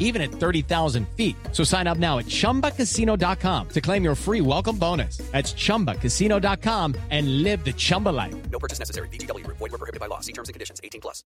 even 0.00 0.20
at 0.20 0.32
30,000 0.32 1.08
feet. 1.10 1.36
So 1.52 1.62
sign 1.62 1.86
up 1.86 1.98
now 1.98 2.18
at 2.18 2.26
ChumbaCasino.com 2.26 3.68
to 3.68 3.80
claim 3.80 4.02
your 4.02 4.16
free 4.16 4.40
welcome 4.40 4.76
bonus. 4.76 5.18
That's 5.30 5.52
ChumbaCasino.com 5.52 6.96
and 7.10 7.44
live 7.44 7.64
the 7.64 7.72
Chumba 7.72 8.08
life. 8.08 8.34
No 8.50 8.58
purchase 8.58 8.80
necessary. 8.80 9.06
VGW. 9.08 9.46
Void 9.46 9.60
were 9.60 9.78
prohibited 9.78 10.00
by 10.00 10.06
law. 10.06 10.18
See 10.18 10.32
terms 10.32 10.48
and 10.48 10.54
conditions. 10.54 10.80
18 10.82 11.00
plus. 11.00 11.22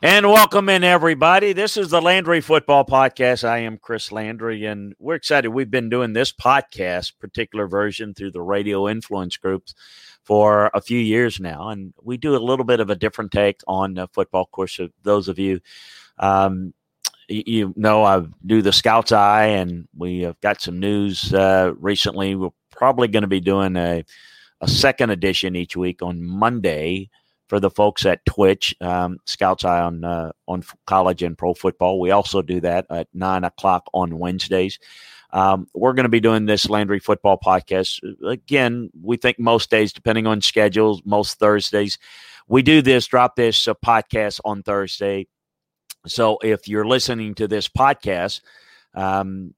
And 0.00 0.28
welcome 0.28 0.68
in, 0.68 0.84
everybody. 0.84 1.52
This 1.52 1.76
is 1.76 1.90
the 1.90 2.00
Landry 2.00 2.40
Football 2.40 2.84
Podcast. 2.84 3.42
I 3.42 3.58
am 3.58 3.78
Chris 3.78 4.12
Landry, 4.12 4.64
and 4.64 4.94
we're 5.00 5.16
excited. 5.16 5.48
We've 5.48 5.72
been 5.72 5.88
doing 5.88 6.12
this 6.12 6.30
podcast, 6.32 7.18
particular 7.18 7.66
version, 7.66 8.14
through 8.14 8.30
the 8.30 8.40
Radio 8.40 8.88
Influence 8.88 9.36
groups 9.36 9.74
for 10.22 10.70
a 10.72 10.80
few 10.80 11.00
years 11.00 11.40
now. 11.40 11.70
And 11.70 11.94
we 12.00 12.16
do 12.16 12.36
a 12.36 12.38
little 12.38 12.64
bit 12.64 12.78
of 12.78 12.90
a 12.90 12.94
different 12.94 13.32
take 13.32 13.60
on 13.66 13.98
uh, 13.98 14.06
football. 14.06 14.46
Course 14.46 14.78
of 14.78 14.90
course, 14.90 14.90
those 15.02 15.26
of 15.26 15.40
you 15.40 15.58
um, 16.18 16.74
you 17.28 17.74
know, 17.76 18.04
I 18.04 18.24
do 18.46 18.62
the 18.62 18.72
Scouts 18.72 19.12
Eye, 19.12 19.46
and 19.46 19.86
we 19.96 20.20
have 20.20 20.40
got 20.40 20.60
some 20.60 20.80
news 20.80 21.32
uh, 21.32 21.72
recently. 21.78 22.34
We're 22.34 22.48
probably 22.70 23.08
going 23.08 23.22
to 23.22 23.28
be 23.28 23.40
doing 23.40 23.76
a, 23.76 24.04
a 24.60 24.68
second 24.68 25.10
edition 25.10 25.54
each 25.54 25.76
week 25.76 26.02
on 26.02 26.22
Monday 26.22 27.10
for 27.48 27.60
the 27.60 27.70
folks 27.70 28.04
at 28.06 28.24
Twitch, 28.26 28.74
um, 28.80 29.18
Scouts 29.26 29.64
Eye 29.64 29.80
on 29.80 30.04
uh, 30.04 30.32
on 30.46 30.62
college 30.86 31.22
and 31.22 31.36
pro 31.36 31.54
football. 31.54 32.00
We 32.00 32.10
also 32.10 32.42
do 32.42 32.60
that 32.60 32.86
at 32.90 33.08
nine 33.12 33.44
o'clock 33.44 33.88
on 33.92 34.18
Wednesdays. 34.18 34.78
Um, 35.30 35.66
we're 35.74 35.92
going 35.92 36.04
to 36.04 36.10
be 36.10 36.20
doing 36.20 36.46
this 36.46 36.70
Landry 36.70 36.98
football 36.98 37.38
podcast 37.38 38.00
again. 38.26 38.90
We 39.02 39.18
think 39.18 39.38
most 39.38 39.70
days, 39.70 39.92
depending 39.92 40.26
on 40.26 40.40
schedules, 40.40 41.02
most 41.04 41.38
Thursdays. 41.38 41.98
We 42.46 42.62
do 42.62 42.80
this, 42.80 43.06
drop 43.06 43.36
this 43.36 43.68
uh, 43.68 43.74
podcast 43.74 44.40
on 44.46 44.62
Thursday 44.62 45.26
so 46.10 46.38
if 46.42 46.68
you're 46.68 46.86
listening 46.86 47.34
to 47.34 47.48
this 47.48 47.68
podcast, 47.68 48.40
um, 48.94 49.54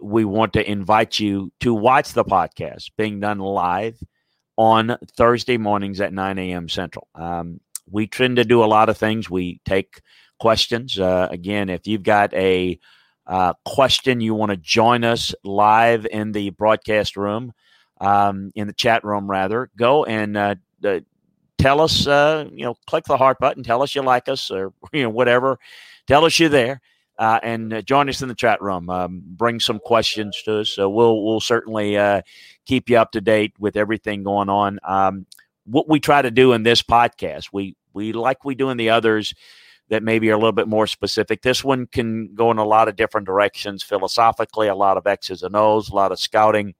we 0.00 0.24
want 0.24 0.52
to 0.52 0.70
invite 0.70 1.18
you 1.18 1.52
to 1.60 1.74
watch 1.74 2.12
the 2.12 2.24
podcast 2.24 2.90
being 2.96 3.20
done 3.20 3.38
live 3.38 3.98
on 4.56 4.96
Thursday 5.16 5.56
mornings 5.56 6.00
at 6.00 6.12
9 6.12 6.38
a.m. 6.38 6.68
Central. 6.68 7.08
Um, 7.14 7.60
we 7.90 8.06
tend 8.06 8.36
to 8.36 8.44
do 8.44 8.62
a 8.62 8.66
lot 8.66 8.88
of 8.88 8.98
things. 8.98 9.28
We 9.28 9.60
take 9.64 10.00
questions. 10.38 10.98
Uh, 10.98 11.28
again, 11.30 11.68
if 11.68 11.86
you've 11.86 12.02
got 12.02 12.32
a 12.34 12.78
uh, 13.26 13.54
question 13.64 14.20
you 14.20 14.34
want 14.34 14.50
to 14.50 14.56
join 14.56 15.04
us 15.04 15.34
live 15.44 16.06
in 16.06 16.32
the 16.32 16.50
broadcast 16.50 17.16
room, 17.16 17.52
um, 18.00 18.50
in 18.54 18.66
the 18.66 18.72
chat 18.72 19.04
room, 19.04 19.30
rather, 19.30 19.70
go 19.76 20.04
and 20.04 20.36
uh, 20.36 20.54
tell 21.60 21.80
us, 21.80 22.06
uh, 22.06 22.46
you 22.52 22.64
know, 22.64 22.74
click 22.86 23.04
the 23.04 23.16
heart 23.16 23.38
button, 23.38 23.62
tell 23.62 23.82
us 23.82 23.94
you 23.94 24.02
like 24.02 24.28
us 24.28 24.50
or, 24.50 24.72
you 24.92 25.02
know, 25.02 25.10
whatever. 25.10 25.58
Tell 26.06 26.24
us 26.24 26.38
you're 26.38 26.48
there. 26.48 26.80
Uh, 27.18 27.38
and 27.42 27.74
uh, 27.74 27.82
join 27.82 28.08
us 28.08 28.22
in 28.22 28.28
the 28.28 28.34
chat 28.34 28.62
room. 28.62 28.88
Um, 28.88 29.20
bring 29.22 29.60
some 29.60 29.78
questions 29.78 30.40
to 30.46 30.60
us. 30.60 30.70
So 30.70 30.88
we'll 30.88 31.22
we'll 31.22 31.40
certainly 31.40 31.98
uh, 31.98 32.22
keep 32.64 32.88
you 32.88 32.96
up 32.96 33.12
to 33.12 33.20
date 33.20 33.52
with 33.58 33.76
everything 33.76 34.22
going 34.22 34.48
on. 34.48 34.78
Um, 34.84 35.26
what 35.66 35.86
we 35.86 36.00
try 36.00 36.22
to 36.22 36.30
do 36.30 36.54
in 36.54 36.62
this 36.62 36.82
podcast, 36.82 37.48
we 37.52 37.76
we 37.92 38.14
like 38.14 38.42
we 38.46 38.54
do 38.54 38.70
in 38.70 38.78
the 38.78 38.88
others 38.88 39.34
that 39.90 40.02
maybe 40.02 40.30
are 40.30 40.34
a 40.34 40.38
little 40.38 40.52
bit 40.52 40.68
more 40.68 40.86
specific. 40.86 41.42
This 41.42 41.62
one 41.62 41.86
can 41.86 42.34
go 42.34 42.50
in 42.50 42.56
a 42.56 42.64
lot 42.64 42.88
of 42.88 42.96
different 42.96 43.26
directions 43.26 43.82
philosophically, 43.82 44.68
a 44.68 44.74
lot 44.74 44.96
of 44.96 45.06
X's 45.06 45.42
and 45.42 45.54
O's, 45.54 45.90
a 45.90 45.94
lot 45.94 46.12
of 46.12 46.18
scouting. 46.18 46.74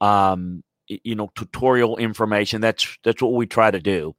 Um, 0.00 0.62
you 1.04 1.14
know 1.14 1.30
tutorial 1.34 1.96
information. 1.96 2.60
That's 2.60 2.98
that's 3.04 3.22
what 3.22 3.34
we 3.34 3.46
try 3.46 3.70
to 3.70 3.80
do. 3.80 4.14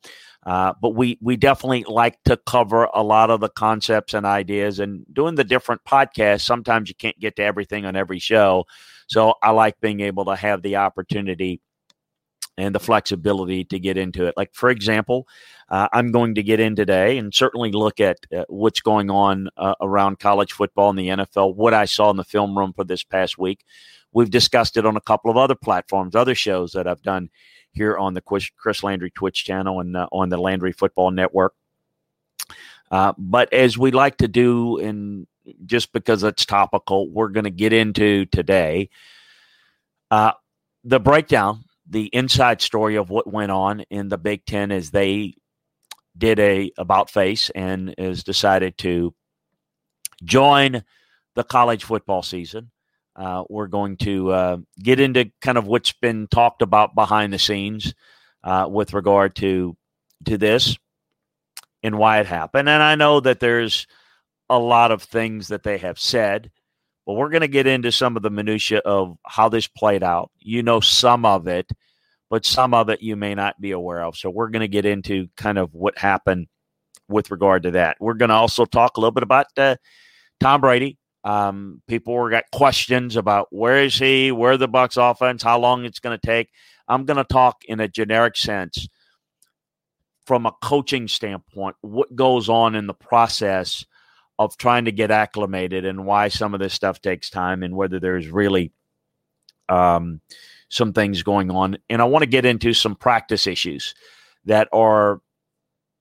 Uh, 0.46 0.74
but 0.82 0.96
we 0.96 1.18
we 1.22 1.38
definitely 1.38 1.86
like 1.88 2.18
to 2.26 2.38
cover 2.38 2.86
a 2.86 3.04
lot 3.04 3.30
of 3.30 3.42
the 3.42 3.50
concepts 3.50 4.14
and 4.14 4.26
ideas. 4.26 4.80
And 4.80 5.06
doing 5.12 5.36
the 5.36 5.44
different 5.44 5.84
podcasts, 5.84 6.42
sometimes 6.42 6.90
you 6.90 6.96
can't 6.96 7.20
get 7.20 7.36
to 7.36 7.44
everything 7.44 7.86
on 7.86 7.96
every 7.96 8.20
show. 8.20 8.66
So 9.08 9.36
I 9.44 9.52
like 9.52 9.80
being 9.82 10.00
able 10.02 10.26
to 10.26 10.36
have 10.36 10.62
the 10.62 10.78
opportunity 10.78 11.62
and 12.58 12.76
the 12.76 12.80
flexibility 12.80 13.64
to 13.66 13.80
get 13.80 13.98
into 13.98 14.26
it. 14.26 14.34
Like 14.36 14.54
for 14.54 14.70
example, 14.70 15.28
uh, 15.70 15.88
I'm 15.94 16.12
going 16.12 16.36
to 16.36 16.44
get 16.44 16.60
in 16.60 16.76
today 16.76 17.18
and 17.18 17.34
certainly 17.34 17.72
look 17.72 18.00
at 18.00 18.18
uh, 18.36 18.46
what's 18.50 18.82
going 18.82 19.10
on 19.10 19.50
uh, 19.58 19.76
around 19.80 20.20
college 20.20 20.54
football 20.54 20.90
and 20.90 21.00
the 21.00 21.08
NFL. 21.08 21.56
What 21.56 21.74
I 21.74 21.86
saw 21.86 22.10
in 22.10 22.18
the 22.18 22.24
film 22.24 22.58
room 22.58 22.74
for 22.74 22.84
this 22.84 23.04
past 23.04 23.38
week 23.38 23.64
We've 24.14 24.30
discussed 24.30 24.78
it 24.78 24.86
on 24.86 24.98
a 24.98 25.02
couple 25.02 25.32
of 25.32 25.38
other 25.38 25.56
platforms, 25.56 26.16
other 26.16 26.36
shows 26.36 26.74
that 26.74 26.88
I've 26.88 27.02
done 27.02 27.30
here 27.72 27.98
on 27.98 28.14
the 28.14 28.22
Chris 28.22 28.84
Landry 28.84 29.12
Twitch 29.12 29.46
channel 29.46 29.80
and 29.80 29.96
uh, 29.96 30.08
on 30.12 30.30
the 30.30 30.38
Landry 30.38 30.74
Football 30.74 31.12
Network. 31.12 31.54
Uh, 32.90 33.14
but 33.18 33.54
as 33.54 33.78
we 33.78 33.92
like 33.92 34.18
to 34.18 34.28
do, 34.28 34.78
and 34.80 35.26
just 35.66 35.94
because 35.94 36.24
it's 36.24 36.46
topical, 36.46 37.10
we're 37.10 37.30
going 37.30 37.46
to 37.46 37.50
get 37.50 37.72
into 37.72 38.26
today 38.26 38.90
uh, 40.12 40.34
the 40.84 41.00
breakdown, 41.00 41.64
the 41.90 42.08
inside 42.08 42.62
story 42.62 42.96
of 42.98 43.10
what 43.10 43.32
went 43.32 43.52
on 43.52 43.82
in 43.90 44.10
the 44.10 44.18
Big 44.18 44.46
Ten 44.46 44.72
as 44.72 44.92
they 44.92 45.36
did 46.18 46.40
a 46.40 46.72
about 46.78 47.10
face 47.10 47.50
and 47.52 47.96
has 47.98 48.24
decided 48.24 48.78
to 48.80 49.14
join 50.24 50.84
the 51.36 51.44
college 51.44 51.86
football 51.86 52.22
season. 52.22 52.72
Uh, 53.16 53.44
we're 53.50 53.68
going 53.68 53.98
to 53.98 54.32
uh, 54.32 54.58
get 54.80 55.00
into 55.00 55.32
kind 55.42 55.58
of 55.58 55.68
what's 55.68 55.92
been 55.92 56.28
talked 56.28 56.62
about 56.62 56.96
behind 56.96 57.34
the 57.34 57.40
scenes 57.40 57.94
uh, 58.44 58.68
with 58.70 58.94
regard 58.94 59.36
to 59.36 59.76
to 60.26 60.38
this 60.38 60.78
and 61.84 61.98
why 61.98 62.20
it 62.20 62.28
happened. 62.28 62.70
And 62.70 62.82
I 62.82 62.96
know 62.96 63.20
that 63.20 63.40
there's 63.40 63.88
a 64.50 64.60
lot 64.60 64.92
of 64.92 65.04
things 65.04 65.48
that 65.48 65.64
they 65.64 65.78
have 65.80 66.00
said, 66.00 66.52
but 67.06 67.14
we're 67.14 67.30
going 67.30 67.42
to 67.42 67.48
get 67.48 67.68
into 67.68 67.92
some 67.92 68.16
of 68.16 68.24
the 68.24 68.30
minutia 68.30 68.80
of 68.80 69.18
how 69.26 69.50
this 69.50 69.68
played 69.68 70.04
out. 70.04 70.32
You 70.40 70.64
know 70.64 70.80
some 70.80 71.26
of 71.26 71.48
it, 71.48 71.72
but 72.30 72.46
some 72.46 72.74
of 72.74 72.90
it 72.90 73.02
you 73.02 73.16
may 73.16 73.34
not 73.34 73.60
be 73.60 73.72
aware 73.72 74.04
of. 74.04 74.16
So 74.16 74.30
we're 74.30 74.50
going 74.50 74.62
to 74.62 74.68
get 74.68 74.86
into 74.86 75.28
kind 75.36 75.58
of 75.58 75.74
what 75.74 75.98
happened 75.98 76.48
with 77.08 77.32
regard 77.32 77.64
to 77.64 77.72
that. 77.72 77.98
We're 78.00 78.14
going 78.14 78.30
to 78.30 78.36
also 78.36 78.66
talk 78.66 78.98
a 78.98 79.00
little 79.00 79.12
bit 79.12 79.24
about 79.24 79.48
uh, 79.58 79.76
Tom 80.40 80.62
Brady 80.62 80.98
um, 81.24 81.82
people 81.88 82.14
were 82.14 82.30
got 82.30 82.46
questions 82.52 83.16
about 83.16 83.48
where 83.52 83.84
is 83.84 83.98
he, 83.98 84.32
where 84.32 84.58
the 84.58 84.70
Bucs 84.70 84.98
offense, 84.98 85.44
how 85.44 85.60
long 85.60 85.86
it's 85.86 86.00
going 86.00 86.18
to 86.18 86.26
take. 86.26 86.50
I'm 86.88 87.06
going 87.06 87.18
to 87.18 87.24
talk 87.24 87.64
in 87.66 87.80
a 87.80 87.88
generic 87.88 88.36
sense 88.36 88.88
from 90.26 90.46
a 90.46 90.54
coaching 90.64 91.08
standpoint, 91.08 91.76
what 91.82 92.16
goes 92.16 92.50
on 92.50 92.76
in 92.76 92.88
the 92.88 92.94
process 92.94 93.86
of 94.40 94.58
trying 94.58 94.86
to 94.86 94.92
get 94.92 95.12
acclimated 95.12 95.86
and 95.86 96.06
why 96.06 96.28
some 96.28 96.54
of 96.54 96.60
this 96.60 96.74
stuff 96.74 97.02
takes 97.02 97.30
time 97.30 97.64
and 97.64 97.76
whether 97.76 98.00
there's 98.00 98.28
really 98.28 98.72
um, 99.70 100.22
some 100.70 100.94
things 100.94 101.22
going 101.22 101.52
on. 101.52 101.78
And 101.90 102.02
I 102.02 102.06
want 102.06 102.24
to 102.24 102.30
get 102.30 102.46
into 102.46 102.74
some 102.74 102.96
practice 102.96 103.46
issues 103.46 103.94
that 104.46 104.68
are 104.74 105.22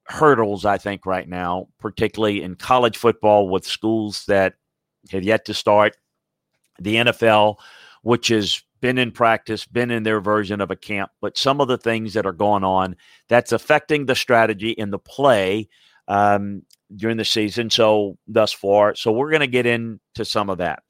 hurdles, 0.05 0.65
I 0.65 0.79
think, 0.79 1.07
right 1.07 1.29
now, 1.29 1.69
particularly 1.79 2.43
in 2.43 2.57
college 2.57 2.97
football 2.97 3.49
with 3.49 3.67
schools 3.67 4.25
that 4.27 4.55
have 5.11 5.23
yet 5.23 5.45
to 5.47 5.55
start. 5.55 5.97
The 6.79 6.97
NFL, 6.97 7.57
which 8.03 8.29
has 8.29 8.63
been 8.81 8.99
in 8.99 9.13
practice, 9.13 9.67
been 9.67 9.91
in 9.91 10.03
their 10.03 10.21
version 10.21 10.61
of 10.61 10.71
a 10.71 10.77
camp, 10.77 11.11
but 11.21 11.37
some 11.37 11.61
of 11.61 11.69
the 11.69 11.79
things 11.79 12.15
that 12.15 12.27
are 12.27 12.33
going 12.33 12.65
on 12.65 12.97
that's 13.29 13.53
affecting 13.53 14.07
the 14.07 14.15
strategy 14.15 14.71
in 14.71 14.91
the 14.91 14.99
play 14.99 15.69
um, 16.09 16.63
during 16.97 17.17
the 17.17 17.25
season. 17.25 17.71
So 17.71 18.17
thus 18.27 18.53
far, 18.53 18.95
so 18.95 19.13
we're 19.13 19.31
going 19.31 19.41
to 19.41 19.47
get 19.47 19.67
into 19.67 20.25
some 20.25 20.51
of 20.51 20.59
that. 20.59 20.83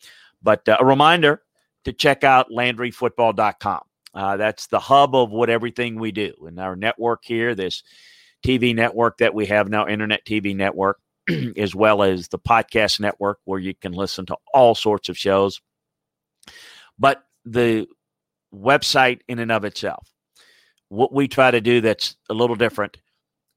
But 0.42 0.68
uh, 0.68 0.76
a 0.80 0.84
reminder 0.84 1.42
to 1.84 1.92
check 1.92 2.24
out 2.24 2.50
LandryFootball.com. 2.50 3.80
Uh, 4.12 4.36
that's 4.36 4.66
the 4.66 4.80
hub 4.80 5.14
of 5.14 5.30
what 5.30 5.50
everything 5.50 5.98
we 5.98 6.10
do 6.12 6.32
in 6.48 6.58
our 6.58 6.74
network 6.74 7.24
here. 7.24 7.54
This 7.54 7.82
TV 8.44 8.74
network 8.74 9.18
that 9.18 9.34
we 9.34 9.46
have 9.46 9.68
now, 9.68 9.86
Internet 9.86 10.24
TV 10.24 10.54
network, 10.56 10.98
as 11.56 11.74
well 11.74 12.02
as 12.02 12.28
the 12.28 12.38
podcast 12.38 13.00
network 13.00 13.38
where 13.44 13.58
you 13.58 13.74
can 13.74 13.92
listen 13.92 14.26
to 14.26 14.36
all 14.54 14.74
sorts 14.74 15.08
of 15.08 15.18
shows. 15.18 15.60
But 16.98 17.22
the 17.44 17.86
website 18.54 19.20
in 19.28 19.38
and 19.38 19.52
of 19.52 19.64
itself, 19.64 20.12
what 20.88 21.12
we 21.12 21.28
try 21.28 21.50
to 21.50 21.60
do 21.60 21.80
that's 21.80 22.16
a 22.28 22.34
little 22.34 22.56
different 22.56 22.96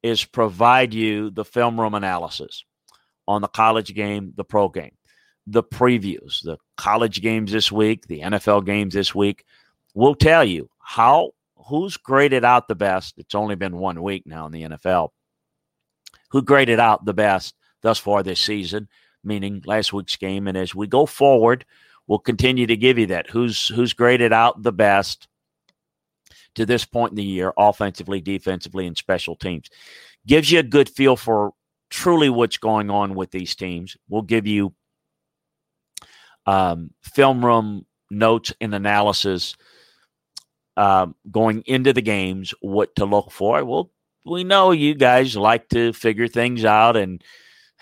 is 0.03 0.23
provide 0.25 0.93
you 0.93 1.29
the 1.31 1.45
film 1.45 1.79
room 1.79 1.93
analysis 1.93 2.63
on 3.27 3.41
the 3.41 3.47
college 3.47 3.93
game, 3.95 4.33
the 4.35 4.43
pro 4.43 4.69
game, 4.69 4.95
the 5.47 5.63
previews, 5.63 6.43
the 6.43 6.57
college 6.77 7.21
games 7.21 7.51
this 7.51 7.71
week, 7.71 8.07
the 8.07 8.19
NFL 8.19 8.65
games 8.65 8.93
this 8.93 9.15
week. 9.15 9.45
We'll 9.93 10.15
tell 10.15 10.43
you 10.43 10.69
how 10.79 11.31
who's 11.67 11.97
graded 11.97 12.43
out 12.43 12.67
the 12.67 12.75
best. 12.75 13.15
It's 13.17 13.35
only 13.35 13.55
been 13.55 13.77
one 13.77 14.03
week 14.03 14.23
now 14.25 14.45
in 14.45 14.51
the 14.51 14.63
NFL. 14.63 15.09
Who 16.31 16.41
graded 16.41 16.79
out 16.79 17.05
the 17.05 17.13
best 17.13 17.55
thus 17.83 17.99
far 17.99 18.23
this 18.23 18.39
season, 18.39 18.87
meaning 19.23 19.61
last 19.65 19.93
week's 19.93 20.15
game. 20.15 20.47
And 20.47 20.57
as 20.57 20.73
we 20.73 20.87
go 20.87 21.05
forward, 21.05 21.65
we'll 22.07 22.19
continue 22.19 22.65
to 22.65 22.75
give 22.75 22.97
you 22.97 23.05
that. 23.07 23.29
Who's 23.29 23.67
who's 23.67 23.93
graded 23.93 24.33
out 24.33 24.63
the 24.63 24.71
best 24.71 25.27
to 26.55 26.65
this 26.65 26.85
point 26.85 27.11
in 27.11 27.17
the 27.17 27.23
year, 27.23 27.53
offensively, 27.57 28.21
defensively, 28.21 28.87
and 28.87 28.97
special 28.97 29.35
teams. 29.35 29.69
Gives 30.25 30.51
you 30.51 30.59
a 30.59 30.63
good 30.63 30.89
feel 30.89 31.15
for 31.15 31.53
truly 31.89 32.29
what's 32.29 32.57
going 32.57 32.89
on 32.89 33.15
with 33.15 33.31
these 33.31 33.55
teams. 33.55 33.97
We'll 34.07 34.21
give 34.21 34.47
you 34.47 34.73
um, 36.45 36.91
film 37.01 37.45
room 37.45 37.85
notes 38.09 38.53
and 38.61 38.73
analysis 38.73 39.55
um, 40.77 41.15
going 41.29 41.61
into 41.65 41.93
the 41.93 42.01
games, 42.01 42.53
what 42.61 42.95
to 42.95 43.05
look 43.05 43.31
for. 43.31 43.63
Well, 43.63 43.91
we 44.25 44.43
know 44.43 44.71
you 44.71 44.95
guys 44.95 45.35
like 45.35 45.69
to 45.69 45.93
figure 45.93 46.27
things 46.27 46.63
out 46.65 46.95
and 46.95 47.21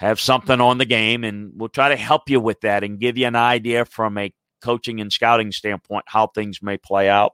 have 0.01 0.19
something 0.19 0.59
on 0.59 0.79
the 0.79 0.85
game, 0.85 1.23
and 1.23 1.51
we'll 1.55 1.69
try 1.69 1.89
to 1.89 1.95
help 1.95 2.27
you 2.27 2.39
with 2.39 2.61
that 2.61 2.83
and 2.83 2.99
give 2.99 3.19
you 3.19 3.27
an 3.27 3.35
idea 3.35 3.85
from 3.85 4.17
a 4.17 4.33
coaching 4.59 4.99
and 4.99 5.13
scouting 5.13 5.51
standpoint 5.51 6.05
how 6.07 6.25
things 6.25 6.59
may 6.61 6.77
play 6.77 7.07
out. 7.07 7.33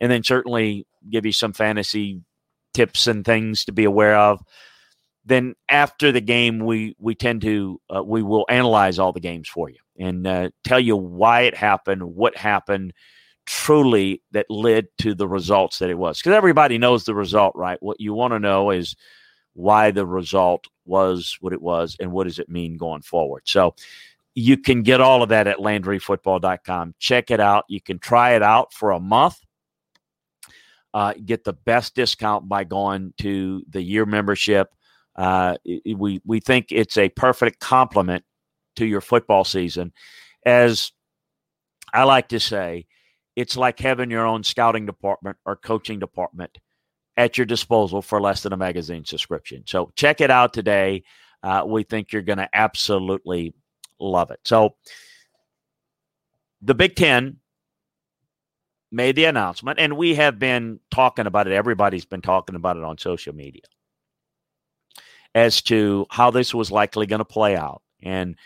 And 0.00 0.10
then 0.10 0.22
certainly 0.22 0.86
give 1.10 1.26
you 1.26 1.32
some 1.32 1.52
fantasy 1.52 2.20
tips 2.74 3.08
and 3.08 3.24
things 3.24 3.64
to 3.64 3.72
be 3.72 3.84
aware 3.84 4.16
of. 4.16 4.40
Then 5.24 5.54
after 5.68 6.12
the 6.12 6.20
game, 6.20 6.60
we 6.60 6.94
we 7.00 7.16
tend 7.16 7.42
to 7.42 7.80
uh, 7.94 8.04
we 8.04 8.22
will 8.22 8.46
analyze 8.48 9.00
all 9.00 9.12
the 9.12 9.18
games 9.18 9.48
for 9.48 9.68
you 9.68 9.78
and 9.98 10.26
uh, 10.26 10.50
tell 10.62 10.78
you 10.78 10.96
why 10.96 11.42
it 11.42 11.56
happened, 11.56 12.04
what 12.04 12.36
happened, 12.36 12.92
truly 13.46 14.22
that 14.30 14.46
led 14.48 14.86
to 14.98 15.12
the 15.16 15.26
results 15.26 15.80
that 15.80 15.90
it 15.90 15.98
was. 15.98 16.18
Because 16.18 16.36
everybody 16.36 16.78
knows 16.78 17.04
the 17.04 17.16
result, 17.16 17.56
right? 17.56 17.78
What 17.80 18.00
you 18.00 18.14
want 18.14 18.32
to 18.32 18.38
know 18.38 18.70
is 18.70 18.94
why 19.54 19.90
the 19.90 20.06
result 20.06 20.68
was 20.86 21.36
what 21.40 21.52
it 21.52 21.62
was 21.62 21.96
and 22.00 22.12
what 22.12 22.24
does 22.24 22.38
it 22.38 22.48
mean 22.48 22.76
going 22.76 23.02
forward. 23.02 23.42
So 23.44 23.74
you 24.34 24.58
can 24.58 24.82
get 24.82 25.00
all 25.00 25.22
of 25.22 25.30
that 25.30 25.46
at 25.46 25.58
LandryFootball.com. 25.58 26.94
Check 26.98 27.30
it 27.30 27.40
out. 27.40 27.64
You 27.68 27.80
can 27.80 27.98
try 27.98 28.34
it 28.34 28.42
out 28.42 28.72
for 28.72 28.90
a 28.90 29.00
month. 29.00 29.38
Uh, 30.92 31.14
get 31.24 31.44
the 31.44 31.52
best 31.52 31.94
discount 31.94 32.48
by 32.48 32.64
going 32.64 33.12
to 33.18 33.62
the 33.68 33.82
year 33.82 34.06
membership. 34.06 34.68
Uh, 35.14 35.56
we 35.64 36.20
we 36.24 36.40
think 36.40 36.66
it's 36.70 36.98
a 36.98 37.08
perfect 37.08 37.60
complement 37.60 38.24
to 38.76 38.86
your 38.86 39.00
football 39.00 39.44
season. 39.44 39.92
As 40.44 40.92
I 41.92 42.04
like 42.04 42.28
to 42.28 42.40
say, 42.40 42.86
it's 43.36 43.56
like 43.56 43.78
having 43.78 44.10
your 44.10 44.26
own 44.26 44.44
scouting 44.44 44.86
department 44.86 45.38
or 45.44 45.56
coaching 45.56 45.98
department 45.98 46.58
at 47.16 47.38
your 47.38 47.46
disposal 47.46 48.02
for 48.02 48.20
less 48.20 48.42
than 48.42 48.52
a 48.52 48.56
magazine 48.56 49.04
subscription. 49.04 49.62
So 49.66 49.92
check 49.96 50.20
it 50.20 50.30
out 50.30 50.52
today. 50.52 51.04
Uh, 51.42 51.64
we 51.66 51.82
think 51.82 52.12
you're 52.12 52.22
going 52.22 52.38
to 52.38 52.48
absolutely 52.52 53.54
love 53.98 54.30
it. 54.30 54.40
So 54.44 54.74
the 56.60 56.74
Big 56.74 56.96
Ten 56.96 57.38
made 58.92 59.16
the 59.16 59.24
announcement, 59.24 59.78
and 59.78 59.96
we 59.96 60.14
have 60.14 60.38
been 60.38 60.80
talking 60.90 61.26
about 61.26 61.46
it. 61.46 61.52
Everybody's 61.52 62.04
been 62.04 62.22
talking 62.22 62.56
about 62.56 62.76
it 62.76 62.84
on 62.84 62.98
social 62.98 63.34
media 63.34 63.62
as 65.34 65.60
to 65.62 66.06
how 66.10 66.30
this 66.30 66.54
was 66.54 66.70
likely 66.70 67.06
going 67.06 67.18
to 67.18 67.24
play 67.24 67.56
out 67.56 67.82
and 68.02 68.36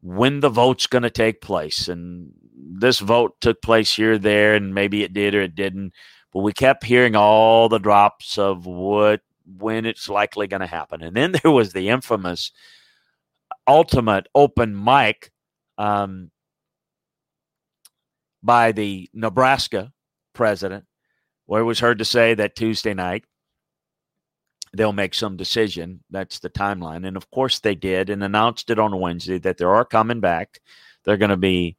when 0.00 0.40
the 0.40 0.48
vote's 0.48 0.86
going 0.86 1.02
to 1.02 1.10
take 1.10 1.40
place. 1.40 1.88
And 1.88 2.32
this 2.54 2.98
vote 3.00 3.40
took 3.40 3.60
place 3.60 3.94
here, 3.94 4.18
there, 4.18 4.54
and 4.54 4.74
maybe 4.74 5.02
it 5.02 5.12
did 5.12 5.34
or 5.34 5.42
it 5.42 5.54
didn't. 5.54 5.92
But 6.32 6.40
we 6.40 6.52
kept 6.52 6.84
hearing 6.84 7.14
all 7.14 7.68
the 7.68 7.78
drops 7.78 8.38
of 8.38 8.66
what 8.66 9.20
when 9.58 9.84
it's 9.84 10.08
likely 10.08 10.46
going 10.46 10.60
to 10.60 10.66
happen. 10.66 11.02
And 11.02 11.16
then 11.16 11.32
there 11.42 11.52
was 11.52 11.72
the 11.72 11.88
infamous 11.88 12.52
ultimate 13.66 14.26
open 14.34 14.82
mic 14.82 15.30
um, 15.78 16.30
by 18.42 18.72
the 18.72 19.08
Nebraska 19.12 19.92
president, 20.32 20.84
where 21.46 21.60
it 21.60 21.64
was 21.64 21.80
heard 21.80 21.98
to 21.98 22.04
say 22.04 22.34
that 22.34 22.56
Tuesday 22.56 22.94
night 22.94 23.24
they'll 24.74 24.92
make 24.92 25.14
some 25.14 25.36
decision. 25.36 26.02
That's 26.10 26.38
the 26.38 26.50
timeline. 26.50 27.06
And 27.06 27.16
of 27.16 27.30
course, 27.30 27.60
they 27.60 27.74
did 27.74 28.10
and 28.10 28.24
announced 28.24 28.70
it 28.70 28.78
on 28.78 28.98
Wednesday 28.98 29.38
that 29.38 29.58
they 29.58 29.64
are 29.64 29.84
coming 29.84 30.20
back. 30.20 30.60
They're 31.04 31.16
going 31.18 31.30
to 31.30 31.36
be 31.36 31.76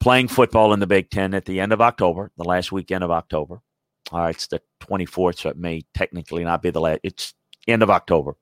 playing 0.00 0.28
football 0.28 0.72
in 0.72 0.80
the 0.80 0.86
Big 0.86 1.10
Ten 1.10 1.34
at 1.34 1.44
the 1.44 1.60
end 1.60 1.72
of 1.72 1.80
October, 1.80 2.30
the 2.36 2.44
last 2.44 2.72
weekend 2.72 3.04
of 3.04 3.10
October. 3.10 3.60
All 4.12 4.20
right, 4.20 4.34
it's 4.34 4.46
the 4.48 4.60
24th, 4.80 5.38
so 5.38 5.48
it 5.48 5.56
may 5.56 5.82
technically 5.94 6.44
not 6.44 6.62
be 6.62 6.70
the 6.70 6.80
last. 6.80 7.00
It's 7.02 7.34
end 7.66 7.82
of 7.82 7.90
October. 7.90 8.36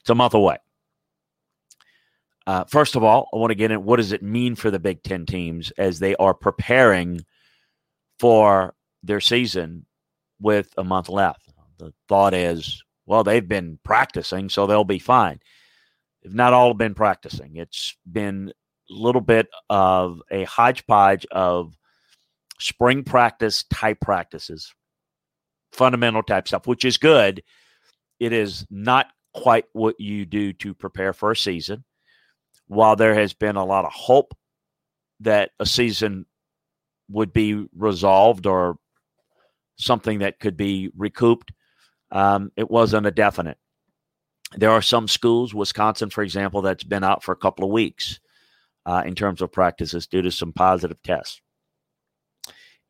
It's 0.00 0.10
a 0.10 0.14
month 0.14 0.34
away. 0.34 0.56
Uh, 2.46 2.64
first 2.64 2.94
of 2.94 3.02
all, 3.02 3.28
I 3.32 3.36
want 3.36 3.50
to 3.50 3.56
get 3.56 3.70
in 3.70 3.84
what 3.84 3.96
does 3.96 4.12
it 4.12 4.22
mean 4.22 4.54
for 4.54 4.70
the 4.70 4.78
Big 4.78 5.02
Ten 5.02 5.26
teams 5.26 5.70
as 5.78 5.98
they 5.98 6.14
are 6.16 6.34
preparing 6.34 7.24
for 8.18 8.74
their 9.02 9.20
season 9.20 9.86
with 10.40 10.72
a 10.76 10.84
month 10.84 11.08
left? 11.08 11.52
The 11.78 11.92
thought 12.08 12.34
is, 12.34 12.82
well, 13.06 13.24
they've 13.24 13.46
been 13.46 13.78
practicing, 13.82 14.48
so 14.48 14.66
they'll 14.66 14.84
be 14.84 14.98
fine. 14.98 15.40
They've 16.22 16.34
not 16.34 16.52
all 16.52 16.74
been 16.74 16.94
practicing. 16.94 17.56
It's 17.56 17.96
been 18.10 18.52
a 18.90 18.92
little 18.92 19.20
bit 19.20 19.48
of 19.70 20.20
a 20.30 20.44
hodgepodge 20.44 21.26
of 21.30 21.76
spring 22.58 23.04
practice 23.04 23.64
type 23.64 24.00
practices, 24.00 24.72
fundamental 25.72 26.22
type 26.22 26.48
stuff, 26.48 26.66
which 26.66 26.84
is 26.84 26.98
good. 26.98 27.42
It 28.20 28.32
is 28.32 28.66
not 28.70 29.08
quite 29.34 29.64
what 29.72 29.98
you 29.98 30.24
do 30.24 30.52
to 30.54 30.74
prepare 30.74 31.12
for 31.12 31.32
a 31.32 31.36
season. 31.36 31.84
While 32.66 32.96
there 32.96 33.14
has 33.14 33.34
been 33.34 33.56
a 33.56 33.64
lot 33.64 33.84
of 33.84 33.92
hope 33.92 34.34
that 35.20 35.50
a 35.58 35.66
season 35.66 36.26
would 37.10 37.32
be 37.32 37.66
resolved 37.76 38.46
or 38.46 38.78
something 39.76 40.20
that 40.20 40.40
could 40.40 40.56
be 40.56 40.90
recouped, 40.96 41.52
um, 42.10 42.52
it 42.56 42.70
wasn't 42.70 43.06
a 43.06 43.10
definite. 43.10 43.58
There 44.56 44.70
are 44.70 44.82
some 44.82 45.08
schools, 45.08 45.52
Wisconsin, 45.52 46.10
for 46.10 46.22
example, 46.22 46.62
that's 46.62 46.84
been 46.84 47.04
out 47.04 47.24
for 47.24 47.32
a 47.32 47.36
couple 47.36 47.64
of 47.64 47.72
weeks 47.72 48.20
uh, 48.86 49.02
in 49.04 49.14
terms 49.14 49.42
of 49.42 49.52
practices 49.52 50.06
due 50.06 50.22
to 50.22 50.30
some 50.30 50.52
positive 50.52 51.02
tests. 51.02 51.40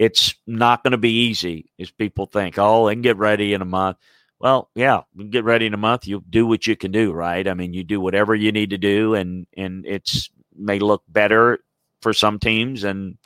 It's 0.04 0.34
not 0.46 0.82
going 0.82 0.92
to 0.92 0.98
be 0.98 1.28
easy 1.28 1.70
as 1.78 1.90
people 1.90 2.26
think, 2.26 2.58
oh, 2.58 2.90
can 2.90 3.00
get 3.00 3.16
ready 3.16 3.54
in 3.54 3.62
a 3.62 3.64
month. 3.64 3.96
Well, 4.38 4.68
yeah, 4.74 5.02
get 5.30 5.44
ready 5.44 5.64
in 5.64 5.72
a 5.72 5.78
month. 5.78 6.06
You 6.06 6.22
do 6.28 6.46
what 6.46 6.66
you 6.66 6.76
can 6.76 6.92
do, 6.92 7.10
right? 7.12 7.48
I 7.48 7.54
mean, 7.54 7.72
you 7.72 7.84
do 7.84 8.00
whatever 8.00 8.34
you 8.34 8.52
need 8.52 8.70
to 8.70 8.78
do, 8.78 9.14
and 9.14 9.46
and 9.56 9.86
it's 9.86 10.28
may 10.54 10.78
look 10.78 11.02
better 11.08 11.60
for 12.02 12.12
some 12.12 12.38
teams 12.38 12.84
and 12.84 13.16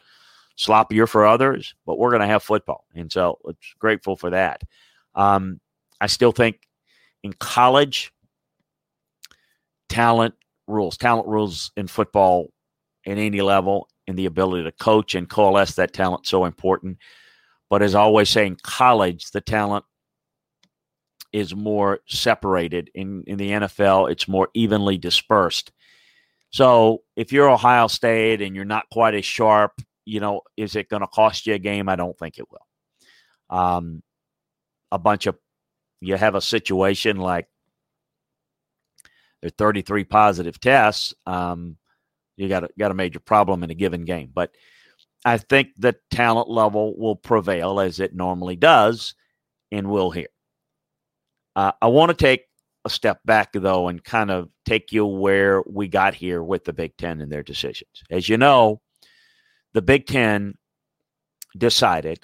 sloppier 0.57 1.09
for 1.09 1.27
others, 1.27 1.75
but 1.85 1.99
we're 1.99 2.11
going 2.11 2.23
to 2.23 2.29
have 2.29 2.45
football, 2.45 2.85
and 2.95 3.11
so 3.11 3.39
it's 3.47 3.75
grateful 3.81 4.15
for 4.15 4.31
that. 4.31 4.63
Um, 5.17 5.59
I 6.01 6.07
still 6.07 6.31
think 6.31 6.61
in 7.25 7.33
college, 7.33 8.13
talent 9.89 10.35
rules. 10.69 10.97
Talent 10.97 11.27
rules 11.27 11.73
in 11.77 11.89
football 11.89 12.53
at 13.05 13.19
any 13.19 13.41
level, 13.41 13.89
and 14.09 14.19
the 14.19 14.27
ability 14.27 14.65
to 14.65 14.73
coach 14.73 15.15
and 15.15 15.29
coalesce 15.29 15.75
that 15.75 15.93
talent 15.93 16.27
so 16.27 16.47
important. 16.47 16.99
But 17.71 17.83
as 17.83 17.95
I 17.95 18.01
always 18.01 18.31
say, 18.31 18.47
in 18.47 18.57
college, 18.63 19.31
the 19.31 19.43
talent 19.43 19.85
is 21.33 21.55
more 21.55 22.01
separated. 22.09 22.91
In 22.95 23.23
in 23.27 23.37
the 23.37 23.51
NFL, 23.51 24.11
it's 24.11 24.27
more 24.27 24.49
evenly 24.55 24.97
dispersed. 24.99 25.71
So 26.51 27.03
if 27.15 27.31
you're 27.33 27.51
Ohio 27.51 27.87
State 27.89 28.41
and 28.41 28.57
you're 28.57 28.65
not 28.65 28.89
quite 28.91 29.15
as 29.15 29.27
sharp, 29.27 29.73
you 30.07 30.21
know, 30.21 30.41
is 30.57 30.75
it 30.75 30.89
going 30.89 31.03
to 31.03 31.07
cost 31.09 31.47
you 31.47 31.55
a 31.55 31.59
game? 31.59 31.91
I 31.91 31.97
don't 31.97 32.19
think 32.19 32.39
it 32.39 32.47
will. 32.51 33.57
Um, 33.57 34.03
a 34.91 34.99
bunch 34.99 35.27
of 35.27 35.37
you 36.01 36.17
have 36.17 36.35
a 36.35 36.41
situation 36.41 37.19
like 37.19 37.47
there 39.43 39.49
are 39.49 39.51
33 39.51 40.05
positive 40.05 40.59
tests, 40.59 41.15
um, 41.27 41.77
you 42.39 42.49
got 42.49 42.65
a, 42.65 42.69
got 42.79 42.91
a 42.91 42.95
major 42.95 43.21
problem 43.21 43.63
in 43.65 43.71
a 43.71 43.75
given 43.75 44.05
game. 44.05 44.31
But 44.33 44.53
I 45.25 45.39
think 45.39 45.71
the 45.77 45.97
talent 46.11 46.49
level 46.49 46.97
will 46.97 47.17
prevail 47.17 47.81
as 47.81 48.01
it 48.01 48.15
normally 48.15 48.57
does, 48.57 49.15
and 49.73 49.91
we'll 49.91 50.11
hear. 50.11 50.29
Uh, 51.57 51.73
I 51.83 51.89
want 51.89 52.11
to 52.11 52.17
take 52.17 52.43
a 52.85 52.91
step 52.91 53.21
back, 53.25 53.51
though, 53.53 53.89
and 53.89 54.03
kind 54.03 54.31
of 54.31 54.49
take 54.65 54.93
you 54.93 55.05
where 55.05 55.63
we 55.67 55.89
got 55.89 56.15
here 56.15 56.43
with 56.43 56.65
the 56.65 56.73
Big 56.73 56.97
Ten 56.97 57.21
and 57.21 57.31
their 57.33 57.43
decisions. 57.43 58.03
As 58.11 58.29
you 58.29 58.39
know, 58.39 58.81
the 59.75 59.83
Big 59.83 60.07
Ten 60.07 60.55
decided 61.57 62.23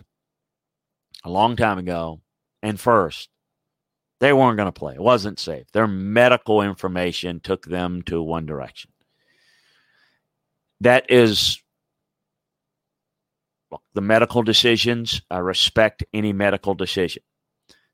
a 1.24 1.30
long 1.30 1.56
time 1.56 1.78
ago, 1.78 2.20
and 2.62 2.78
first, 2.78 3.28
they 4.20 4.32
weren't 4.32 4.56
going 4.56 4.68
to 4.68 4.72
play. 4.72 4.94
It 4.94 5.00
wasn't 5.00 5.40
safe. 5.40 5.66
Their 5.72 5.88
medical 5.88 6.62
information 6.62 7.40
took 7.40 7.66
them 7.66 8.02
to 8.02 8.22
one 8.22 8.46
direction. 8.46 8.92
That 10.84 11.10
is 11.10 11.62
the 13.94 14.02
medical 14.02 14.42
decisions. 14.42 15.22
I 15.30 15.38
respect 15.38 16.04
any 16.12 16.34
medical 16.34 16.74
decision. 16.74 17.22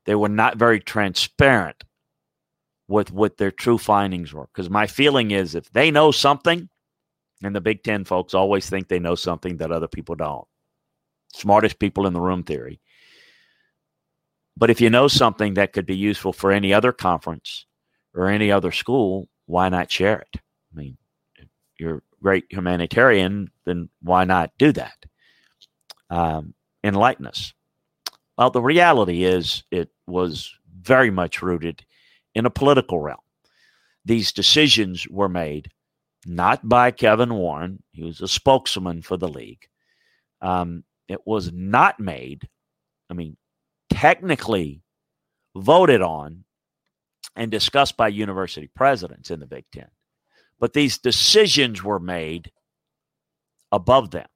They 0.05 0.15
were 0.15 0.29
not 0.29 0.57
very 0.57 0.81
transparent 0.81 1.85
with 2.89 3.09
what 3.09 3.37
their 3.37 3.51
true 3.51 3.77
findings 3.77 4.33
were. 4.33 4.49
Because 4.53 4.69
my 4.69 4.87
feeling 4.87 5.31
is 5.31 5.55
if 5.55 5.71
they 5.71 5.89
know 5.89 6.11
something, 6.11 6.67
and 7.41 7.55
the 7.55 7.61
Big 7.61 7.81
Ten 7.81 8.03
folks 8.03 8.33
always 8.33 8.69
think 8.69 8.89
they 8.89 8.99
know 8.99 9.15
something 9.15 9.55
that 9.57 9.71
other 9.71 9.87
people 9.87 10.15
don't. 10.15 10.45
Smartest 11.33 11.79
people 11.79 12.05
in 12.05 12.13
the 12.13 12.19
room 12.19 12.43
theory. 12.43 12.81
But 14.57 14.69
if 14.69 14.81
you 14.81 14.89
know 14.89 15.07
something 15.07 15.53
that 15.53 15.71
could 15.71 15.85
be 15.85 15.95
useful 15.95 16.33
for 16.33 16.51
any 16.51 16.73
other 16.73 16.91
conference 16.91 17.65
or 18.13 18.27
any 18.27 18.51
other 18.51 18.73
school, 18.73 19.29
why 19.45 19.69
not 19.69 19.89
share 19.89 20.19
it? 20.19 20.35
I 20.35 20.75
mean, 20.75 20.97
you're 21.79 22.03
great 22.21 22.45
humanitarian, 22.49 23.49
then 23.65 23.89
why 24.01 24.23
not 24.23 24.51
do 24.57 24.71
that? 24.73 25.05
Um, 26.09 26.53
enlighten 26.83 27.25
us. 27.25 27.53
Well, 28.37 28.51
the 28.51 28.61
reality 28.61 29.23
is 29.23 29.63
it 29.71 29.89
was 30.07 30.53
very 30.81 31.11
much 31.11 31.41
rooted 31.41 31.85
in 32.33 32.45
a 32.45 32.49
political 32.49 32.99
realm. 32.99 33.19
These 34.05 34.31
decisions 34.31 35.07
were 35.09 35.29
made 35.29 35.69
not 36.25 36.67
by 36.67 36.91
Kevin 36.91 37.33
Warren, 37.33 37.81
he 37.91 38.03
was 38.03 38.21
a 38.21 38.27
spokesman 38.27 39.01
for 39.01 39.17
the 39.17 39.27
league. 39.27 39.67
Um, 40.41 40.83
it 41.07 41.25
was 41.25 41.51
not 41.51 41.99
made, 41.99 42.47
I 43.09 43.13
mean, 43.13 43.37
technically 43.89 44.81
voted 45.55 46.01
on 46.01 46.43
and 47.35 47.51
discussed 47.51 47.97
by 47.97 48.07
university 48.07 48.69
presidents 48.75 49.31
in 49.31 49.39
the 49.39 49.47
Big 49.47 49.65
Ten. 49.71 49.87
But 50.61 50.73
these 50.73 50.99
decisions 50.99 51.83
were 51.83 51.99
made 51.99 52.51
above 53.71 54.11
them 54.11 54.27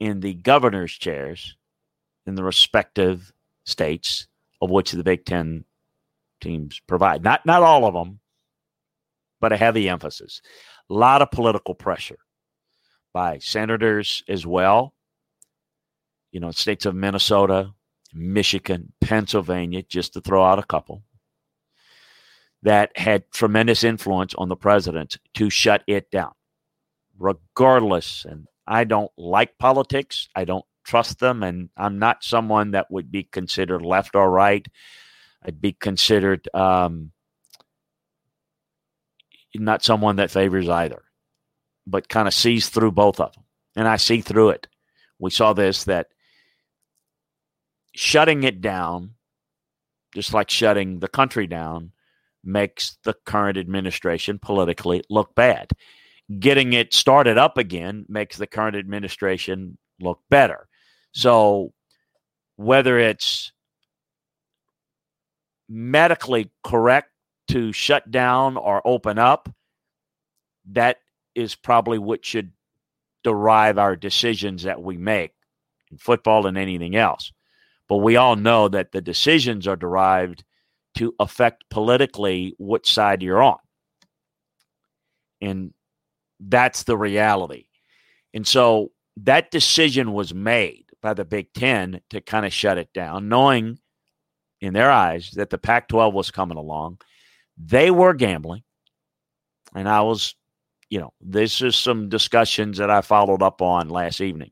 in 0.00 0.20
the 0.20 0.32
governor's 0.32 0.92
chairs 0.92 1.54
in 2.26 2.34
the 2.34 2.42
respective 2.42 3.32
states 3.64 4.26
of 4.62 4.70
which 4.70 4.90
the 4.90 5.04
Big 5.04 5.26
Ten 5.26 5.64
teams 6.40 6.80
provide. 6.86 7.22
Not 7.22 7.44
not 7.44 7.62
all 7.62 7.84
of 7.84 7.92
them, 7.94 8.20
but 9.38 9.52
a 9.52 9.58
heavy 9.58 9.88
emphasis. 9.88 10.40
A 10.90 10.94
lot 10.94 11.20
of 11.20 11.30
political 11.30 11.74
pressure 11.74 12.18
by 13.12 13.38
senators 13.38 14.22
as 14.28 14.46
well. 14.46 14.94
You 16.32 16.40
know, 16.40 16.52
states 16.52 16.86
of 16.86 16.94
Minnesota, 16.94 17.74
Michigan, 18.14 18.92
Pennsylvania, 19.02 19.82
just 19.82 20.14
to 20.14 20.22
throw 20.22 20.42
out 20.42 20.58
a 20.58 20.64
couple, 20.64 21.02
that 22.62 22.96
had 22.96 23.30
tremendous 23.30 23.84
influence 23.84 24.34
on 24.34 24.48
the 24.48 24.56
president 24.56 25.18
to 25.34 25.50
shut 25.50 25.82
it 25.86 26.10
down, 26.10 26.32
regardless. 27.18 28.24
And 28.24 28.46
I 28.66 28.84
don't 28.84 29.12
like 29.16 29.58
politics. 29.58 30.28
I 30.34 30.44
don't 30.44 30.64
trust 30.84 31.20
them. 31.20 31.42
And 31.42 31.70
I'm 31.76 31.98
not 31.98 32.24
someone 32.24 32.72
that 32.72 32.90
would 32.90 33.10
be 33.10 33.24
considered 33.24 33.82
left 33.82 34.16
or 34.16 34.30
right. 34.30 34.66
I'd 35.42 35.60
be 35.60 35.72
considered 35.72 36.48
um, 36.52 37.12
not 39.54 39.84
someone 39.84 40.16
that 40.16 40.30
favors 40.30 40.68
either, 40.68 41.02
but 41.86 42.08
kind 42.08 42.26
of 42.26 42.34
sees 42.34 42.68
through 42.68 42.92
both 42.92 43.20
of 43.20 43.32
them. 43.32 43.44
And 43.76 43.86
I 43.86 43.96
see 43.96 44.20
through 44.20 44.50
it. 44.50 44.66
We 45.18 45.30
saw 45.30 45.52
this 45.52 45.84
that 45.84 46.08
shutting 47.94 48.44
it 48.44 48.60
down, 48.60 49.14
just 50.14 50.32
like 50.34 50.50
shutting 50.50 50.98
the 50.98 51.08
country 51.08 51.46
down, 51.46 51.92
makes 52.44 52.98
the 53.04 53.14
current 53.24 53.58
administration 53.58 54.38
politically 54.38 55.02
look 55.10 55.34
bad. 55.34 55.70
Getting 56.38 56.72
it 56.72 56.92
started 56.92 57.38
up 57.38 57.58
again 57.58 58.04
makes 58.08 58.36
the 58.36 58.46
current 58.46 58.76
administration 58.76 59.78
look 60.00 60.20
better. 60.30 60.68
So, 61.12 61.72
whether 62.56 62.98
it's 62.98 63.52
medically 65.68 66.50
correct 66.64 67.10
to 67.48 67.72
shut 67.72 68.10
down 68.10 68.56
or 68.56 68.86
open 68.86 69.18
up, 69.18 69.48
that 70.72 70.98
is 71.34 71.54
probably 71.54 71.98
what 71.98 72.24
should 72.24 72.52
derive 73.24 73.78
our 73.78 73.96
decisions 73.96 74.64
that 74.64 74.82
we 74.82 74.96
make 74.96 75.32
in 75.90 75.98
football 75.98 76.46
and 76.46 76.58
anything 76.58 76.96
else. 76.96 77.32
But 77.88 77.96
we 77.98 78.16
all 78.16 78.36
know 78.36 78.68
that 78.68 78.92
the 78.92 79.00
decisions 79.00 79.66
are 79.66 79.76
derived 79.76 80.44
to 80.98 81.14
affect 81.20 81.64
politically 81.70 82.54
which 82.58 82.92
side 82.92 83.22
you're 83.22 83.42
on. 83.42 83.58
And 85.40 85.72
that's 86.40 86.82
the 86.82 86.96
reality. 86.96 87.66
And 88.34 88.46
so 88.46 88.90
that 89.18 89.50
decision 89.50 90.12
was 90.12 90.34
made 90.34 90.86
by 91.00 91.14
the 91.14 91.24
Big 91.24 91.52
Ten 91.52 92.00
to 92.10 92.20
kind 92.20 92.44
of 92.44 92.52
shut 92.52 92.78
it 92.78 92.92
down, 92.92 93.28
knowing 93.28 93.78
in 94.60 94.74
their 94.74 94.90
eyes 94.90 95.30
that 95.32 95.50
the 95.50 95.58
Pac 95.58 95.86
12 95.88 96.12
was 96.12 96.32
coming 96.32 96.58
along. 96.58 96.98
They 97.56 97.92
were 97.92 98.14
gambling. 98.14 98.64
And 99.74 99.88
I 99.88 100.00
was, 100.00 100.34
you 100.90 100.98
know, 100.98 101.12
this 101.20 101.62
is 101.62 101.76
some 101.76 102.08
discussions 102.08 102.78
that 102.78 102.90
I 102.90 103.02
followed 103.02 103.42
up 103.42 103.62
on 103.62 103.88
last 103.88 104.20
evening. 104.20 104.50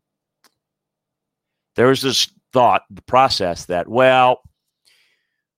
There 1.75 1.89
was 1.89 2.03
this 2.03 2.31
thought, 2.53 2.83
the 2.89 3.03
process 3.03 3.65
that, 3.67 3.89
well, 3.89 4.43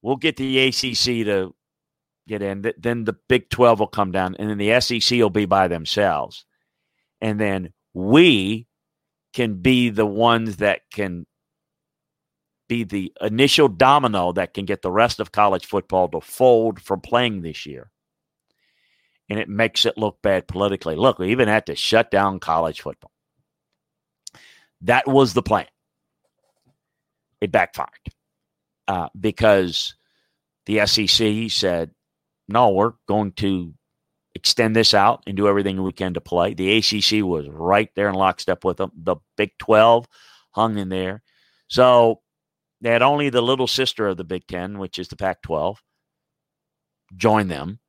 we'll 0.02 0.16
get 0.16 0.36
the 0.36 0.68
ACC 0.68 1.26
to 1.26 1.54
get 2.26 2.42
in, 2.42 2.72
then 2.78 3.04
the 3.04 3.16
Big 3.28 3.48
12 3.50 3.80
will 3.80 3.86
come 3.86 4.12
down, 4.12 4.36
and 4.38 4.50
then 4.50 4.58
the 4.58 4.80
SEC 4.80 5.18
will 5.18 5.30
be 5.30 5.46
by 5.46 5.68
themselves. 5.68 6.44
And 7.20 7.40
then 7.40 7.72
we 7.94 8.66
can 9.32 9.60
be 9.60 9.88
the 9.90 10.06
ones 10.06 10.58
that 10.58 10.82
can 10.92 11.26
be 12.68 12.84
the 12.84 13.12
initial 13.20 13.66
domino 13.68 14.32
that 14.32 14.52
can 14.54 14.66
get 14.66 14.82
the 14.82 14.90
rest 14.90 15.20
of 15.20 15.32
college 15.32 15.66
football 15.66 16.08
to 16.08 16.20
fold 16.20 16.80
from 16.80 17.00
playing 17.00 17.40
this 17.40 17.64
year. 17.66 17.90
And 19.30 19.38
it 19.38 19.48
makes 19.48 19.86
it 19.86 19.98
look 19.98 20.20
bad 20.22 20.46
politically. 20.46 20.96
Look, 20.96 21.18
we 21.18 21.30
even 21.30 21.48
had 21.48 21.66
to 21.66 21.74
shut 21.74 22.10
down 22.10 22.40
college 22.40 22.80
football. 22.82 23.10
That 24.82 25.08
was 25.08 25.34
the 25.34 25.42
plan 25.42 25.66
it 27.40 27.52
backfired 27.52 27.88
uh, 28.88 29.08
because 29.18 29.94
the 30.66 30.84
SEC 30.86 31.50
said, 31.50 31.92
no, 32.48 32.70
we're 32.70 32.94
going 33.06 33.32
to 33.32 33.74
extend 34.34 34.74
this 34.74 34.94
out 34.94 35.22
and 35.26 35.36
do 35.36 35.46
everything 35.46 35.82
we 35.82 35.92
can 35.92 36.14
to 36.14 36.20
play. 36.20 36.54
The 36.54 36.78
ACC 36.78 37.24
was 37.24 37.48
right 37.48 37.90
there 37.94 38.08
in 38.08 38.14
lockstep 38.14 38.64
with 38.64 38.78
them. 38.78 38.90
The 38.96 39.16
Big 39.36 39.50
12 39.58 40.06
hung 40.52 40.78
in 40.78 40.88
there. 40.88 41.22
So 41.68 42.22
they 42.80 42.90
had 42.90 43.02
only 43.02 43.28
the 43.28 43.42
little 43.42 43.66
sister 43.66 44.08
of 44.08 44.16
the 44.16 44.24
Big 44.24 44.46
10, 44.46 44.78
which 44.78 44.98
is 44.98 45.08
the 45.08 45.16
Pac 45.16 45.42
12, 45.42 45.82
join 47.14 47.48
them. 47.48 47.80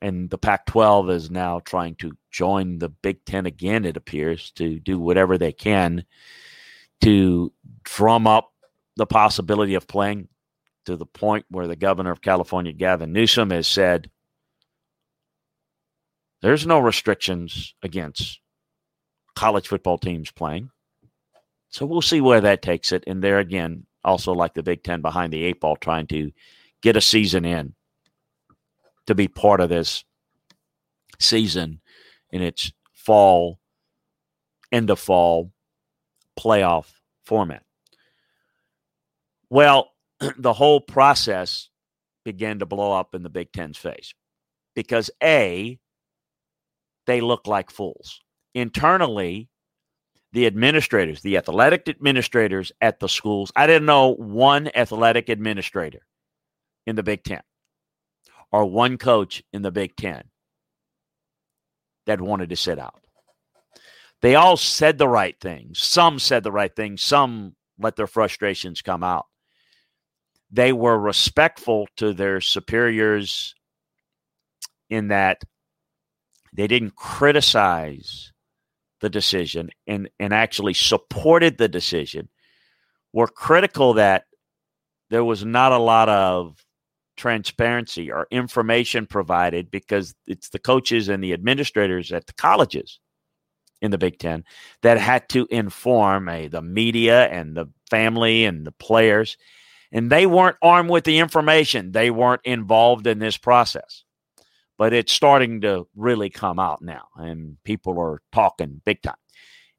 And 0.00 0.30
the 0.30 0.38
Pac 0.38 0.66
12 0.66 1.10
is 1.10 1.30
now 1.30 1.60
trying 1.60 1.96
to 1.96 2.12
join 2.30 2.78
the 2.78 2.88
Big 2.88 3.24
10 3.24 3.46
again, 3.46 3.84
it 3.84 3.96
appears, 3.96 4.50
to 4.52 4.78
do 4.80 4.98
whatever 4.98 5.38
they 5.38 5.52
can 5.52 6.04
to 7.00 7.52
drum 7.84 8.26
up 8.26 8.52
the 8.98 9.06
possibility 9.06 9.74
of 9.74 9.86
playing 9.86 10.28
to 10.84 10.96
the 10.96 11.06
point 11.06 11.46
where 11.50 11.68
the 11.68 11.76
governor 11.76 12.10
of 12.10 12.20
California, 12.20 12.72
Gavin 12.72 13.12
Newsom, 13.12 13.50
has 13.50 13.68
said 13.68 14.10
there's 16.42 16.66
no 16.66 16.80
restrictions 16.80 17.74
against 17.82 18.40
college 19.36 19.68
football 19.68 19.98
teams 19.98 20.32
playing. 20.32 20.70
So 21.68 21.86
we'll 21.86 22.02
see 22.02 22.20
where 22.20 22.40
that 22.40 22.60
takes 22.60 22.90
it. 22.90 23.04
And 23.06 23.22
there 23.22 23.38
again, 23.38 23.86
also 24.02 24.32
like 24.32 24.54
the 24.54 24.64
Big 24.64 24.82
Ten 24.82 25.00
behind 25.00 25.32
the 25.32 25.44
eight 25.44 25.60
ball, 25.60 25.76
trying 25.76 26.08
to 26.08 26.32
get 26.82 26.96
a 26.96 27.00
season 27.00 27.44
in 27.44 27.74
to 29.06 29.14
be 29.14 29.28
part 29.28 29.60
of 29.60 29.68
this 29.68 30.04
season 31.20 31.80
in 32.32 32.42
its 32.42 32.72
fall, 32.92 33.60
end 34.72 34.90
of 34.90 34.98
fall 34.98 35.52
playoff 36.36 36.86
format. 37.24 37.62
Well, 39.50 39.90
the 40.38 40.52
whole 40.52 40.80
process 40.80 41.68
began 42.24 42.58
to 42.58 42.66
blow 42.66 42.92
up 42.92 43.14
in 43.14 43.22
the 43.22 43.30
Big 43.30 43.52
Ten's 43.52 43.78
face 43.78 44.14
because 44.74 45.10
A, 45.22 45.78
they 47.06 47.20
look 47.20 47.46
like 47.46 47.70
fools. 47.70 48.20
Internally, 48.54 49.48
the 50.32 50.46
administrators, 50.46 51.22
the 51.22 51.36
athletic 51.36 51.88
administrators 51.88 52.72
at 52.80 53.00
the 53.00 53.08
schools. 53.08 53.50
I 53.56 53.66
didn't 53.66 53.86
know 53.86 54.14
one 54.14 54.70
athletic 54.74 55.28
administrator 55.28 56.06
in 56.86 56.96
the 56.96 57.02
Big 57.02 57.24
Ten 57.24 57.42
or 58.52 58.66
one 58.66 58.98
coach 58.98 59.42
in 59.52 59.62
the 59.62 59.70
Big 59.70 59.96
Ten 59.96 60.24
that 62.06 62.20
wanted 62.20 62.50
to 62.50 62.56
sit 62.56 62.78
out. 62.78 63.06
They 64.20 64.34
all 64.34 64.56
said 64.56 64.98
the 64.98 65.08
right 65.08 65.38
things. 65.40 65.82
Some 65.82 66.18
said 66.18 66.42
the 66.42 66.52
right 66.52 66.74
things. 66.74 67.02
Some 67.02 67.54
let 67.78 67.96
their 67.96 68.06
frustrations 68.06 68.82
come 68.82 69.04
out. 69.04 69.26
They 70.50 70.72
were 70.72 70.98
respectful 70.98 71.88
to 71.96 72.12
their 72.12 72.40
superiors 72.40 73.54
in 74.88 75.08
that 75.08 75.42
they 76.52 76.66
didn't 76.66 76.96
criticize 76.96 78.32
the 79.00 79.10
decision 79.10 79.70
and, 79.86 80.08
and 80.18 80.32
actually 80.32 80.74
supported 80.74 81.58
the 81.58 81.68
decision, 81.68 82.28
were 83.12 83.28
critical 83.28 83.94
that 83.94 84.24
there 85.10 85.24
was 85.24 85.44
not 85.44 85.72
a 85.72 85.78
lot 85.78 86.08
of 86.08 86.64
transparency 87.16 88.10
or 88.10 88.26
information 88.30 89.06
provided 89.06 89.70
because 89.70 90.14
it's 90.26 90.50
the 90.50 90.58
coaches 90.58 91.08
and 91.08 91.22
the 91.22 91.32
administrators 91.32 92.12
at 92.12 92.26
the 92.26 92.32
colleges 92.34 93.00
in 93.80 93.90
the 93.90 93.98
Big 93.98 94.18
Ten 94.18 94.44
that 94.82 94.98
had 94.98 95.28
to 95.30 95.46
inform 95.50 96.26
the 96.26 96.62
media 96.62 97.26
and 97.28 97.56
the 97.56 97.66
family 97.90 98.44
and 98.44 98.66
the 98.66 98.72
players. 98.72 99.36
And 99.90 100.10
they 100.10 100.26
weren't 100.26 100.56
armed 100.60 100.90
with 100.90 101.04
the 101.04 101.18
information, 101.18 101.92
they 101.92 102.10
weren't 102.10 102.42
involved 102.44 103.06
in 103.06 103.18
this 103.18 103.36
process. 103.36 104.04
But 104.76 104.92
it's 104.92 105.12
starting 105.12 105.62
to 105.62 105.88
really 105.96 106.30
come 106.30 106.58
out 106.58 106.82
now, 106.82 107.08
and 107.16 107.56
people 107.64 107.98
are 107.98 108.20
talking 108.32 108.80
big 108.84 109.02
time. 109.02 109.16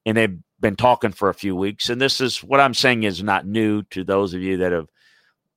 And 0.05 0.17
they've 0.17 0.37
been 0.59 0.75
talking 0.75 1.11
for 1.11 1.29
a 1.29 1.33
few 1.33 1.55
weeks. 1.55 1.89
And 1.89 2.01
this 2.01 2.19
is 2.19 2.43
what 2.43 2.59
I'm 2.59 2.73
saying 2.73 3.03
is 3.03 3.23
not 3.23 3.45
new 3.45 3.83
to 3.91 4.03
those 4.03 4.33
of 4.33 4.41
you 4.41 4.57
that 4.57 4.71
have 4.71 4.87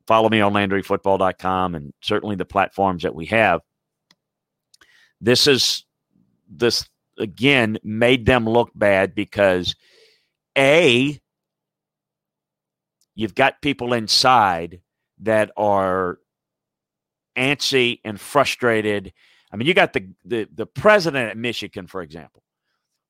followed 0.07 0.31
me 0.31 0.41
on 0.41 0.53
LandryFootball.com 0.53 1.75
and 1.75 1.93
certainly 2.01 2.37
the 2.37 2.45
platforms 2.45 3.03
that 3.03 3.15
we 3.15 3.27
have. 3.27 3.61
This 5.21 5.47
is 5.47 5.85
this 6.49 6.89
again 7.19 7.79
made 7.83 8.27
them 8.27 8.49
look 8.49 8.71
bad 8.75 9.15
because 9.15 9.75
a 10.57 11.19
you've 13.15 13.35
got 13.35 13.63
people 13.63 13.93
inside 13.93 14.81
that 15.21 15.51
are 15.57 16.19
antsy 17.37 18.01
and 18.05 18.21
frustrated. 18.21 19.13
I 19.53 19.57
mean, 19.57 19.67
you 19.67 19.75
got 19.75 19.93
the, 19.93 20.09
the 20.25 20.49
the 20.53 20.67
president 20.67 21.31
at 21.31 21.37
Michigan, 21.37 21.87
for 21.87 22.03
example, 22.03 22.43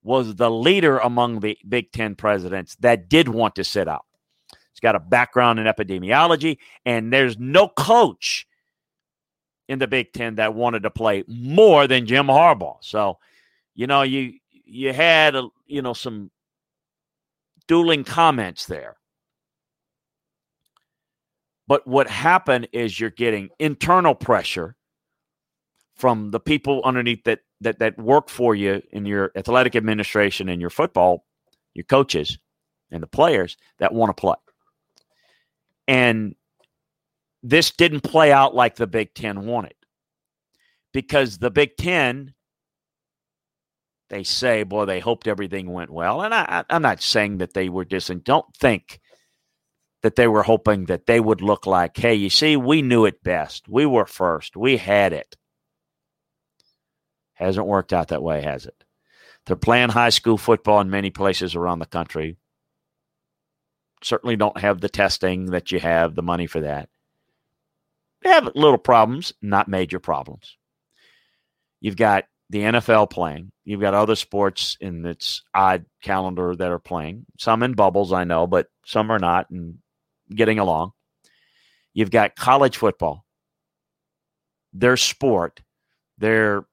was 0.03 0.35
the 0.35 0.51
leader 0.51 0.99
among 0.99 1.41
the 1.41 1.57
Big 1.69 1.93
Ten 1.93 2.15
presidents 2.15 2.77
that 2.81 3.09
did 3.09 3.29
want 3.29 3.55
to 3.57 3.65
sit 3.65 3.89
out. 3.89 4.05
He's 4.51 4.81
got 4.81 4.97
a 4.97 5.01
background 5.01 5.61
in 5.61 5.67
epidemiology, 5.67 6.59
and 6.85 7.13
there's 7.13 7.39
no 7.39 7.69
coach 7.69 8.47
in 9.69 9.79
the 9.79 9.87
Big 9.87 10.13
Ten 10.13 10.37
that 10.37 10.55
wanted 10.55 10.83
to 10.83 10.91
play 10.91 11.25
more 11.29 11.87
than 11.87 12.07
Jim 12.07 12.27
Harbaugh. 12.27 12.79
So 12.81 13.19
you 13.75 13.87
know, 13.87 14.03
you 14.03 14.35
you 14.65 14.93
had 14.93 15.37
you 15.67 15.83
know 15.83 15.93
some 15.93 16.31
dueling 17.67 18.05
comments 18.05 18.67
there. 18.67 18.97
But 21.69 21.87
what 21.87 22.09
happened 22.09 22.69
is 22.73 22.99
you're 22.99 23.11
getting 23.11 23.51
internal 23.59 24.15
pressure 24.15 24.77
from 25.95 26.31
the 26.31 26.41
people 26.41 26.83
underneath 26.85 27.25
that 27.25 27.41
that 27.61 27.79
that 27.79 27.99
work 27.99 28.29
for 28.29 28.55
you 28.55 28.83
in 28.91 29.07
your 29.07 29.31
athletic 29.37 29.77
administration 29.77 30.49
and 30.49 30.61
your 30.61 30.71
football, 30.71 31.25
your 31.75 31.85
coaches 31.85 32.39
and 32.91 33.03
the 33.03 33.07
players 33.07 33.57
that 33.79 33.95
want 33.95 34.11
to 34.11 34.21
play. 34.21 34.35
And 35.87 36.35
this 37.43 37.71
didn't 37.71 38.01
play 38.01 38.33
out 38.33 38.55
like 38.55 38.77
the 38.77 38.87
Big 38.87 39.15
Ten 39.15 39.47
wanted 39.47 39.75
because 40.93 41.39
the 41.39 41.51
Big 41.51 41.77
Ten 41.77 42.35
they 44.13 44.25
say, 44.25 44.63
boy, 44.63 44.85
they 44.85 45.01
hoped 45.01 45.27
everything 45.27 45.73
went 45.73 45.89
well. 45.89 46.21
And 46.21 46.35
I, 46.35 46.65
am 46.69 46.83
not 46.83 47.01
saying 47.01 47.39
that 47.39 47.55
they 47.55 47.71
were 47.71 47.87
distant. 47.87 48.25
Don't 48.25 48.45
think 48.55 49.01
that 50.03 50.17
they 50.17 50.27
were 50.27 50.43
hoping 50.43 50.87
that 50.87 51.07
they 51.07 51.21
would 51.21 51.41
look 51.41 51.67
like, 51.67 51.97
hey, 51.97 52.15
you 52.15 52.29
see, 52.29 52.57
we 52.57 52.83
knew 52.83 53.05
it 53.05 53.23
best. 53.23 53.69
We 53.69 53.87
were 53.87 54.07
first. 54.07 54.57
We 54.57 54.77
had 54.77 55.13
it. 55.13 55.37
Hasn't 57.35 57.67
worked 57.67 57.93
out 57.93 58.09
that 58.09 58.23
way, 58.23 58.43
has 58.43 58.67
it? 58.67 58.85
They're 59.47 59.57
playing 59.57 59.89
high 59.91 60.11
school 60.11 60.39
football 60.39 60.81
in 60.81 60.91
many 60.91 61.11
places 61.11 61.55
around 61.55 61.79
the 61.79 61.87
country. 61.87 62.37
Certainly 64.03 64.37
don't 64.37 64.59
have 64.59 64.81
the 64.81 64.89
testing 64.89 65.47
that 65.47 65.71
you 65.73 65.79
have, 65.79 66.15
the 66.15 66.23
money 66.23 66.47
for 66.47 66.61
that. 66.61 66.89
They 68.23 68.31
have 68.31 68.51
little 68.55 68.79
problems, 68.79 69.33
not 69.41 69.69
major 69.69 69.99
problems. 69.99 70.57
You've 71.81 71.97
got 71.97 72.25
the 72.51 72.61
NFL 72.61 73.11
playing. 73.11 73.51
You've 73.65 73.81
got 73.81 73.95
other 73.95 74.15
sports 74.15 74.77
in 74.81 75.05
its 75.07 75.43
odd 75.55 75.85
calendar 76.03 76.55
that 76.55 76.71
are 76.71 76.79
playing. 76.79 77.27
Some 77.39 77.63
in 77.63 77.73
bubbles, 77.73 78.13
I 78.13 78.25
know, 78.25 78.47
but 78.47 78.69
some 78.85 79.11
are 79.11 79.19
not 79.19 79.51
and 79.51 79.79
getting 80.35 80.59
along. 80.59 80.93
You've 81.95 82.11
got 82.11 82.37
college 82.37 82.77
football. 82.77 83.25
Their 84.73 84.97
sport, 84.97 85.61
their 86.19 86.65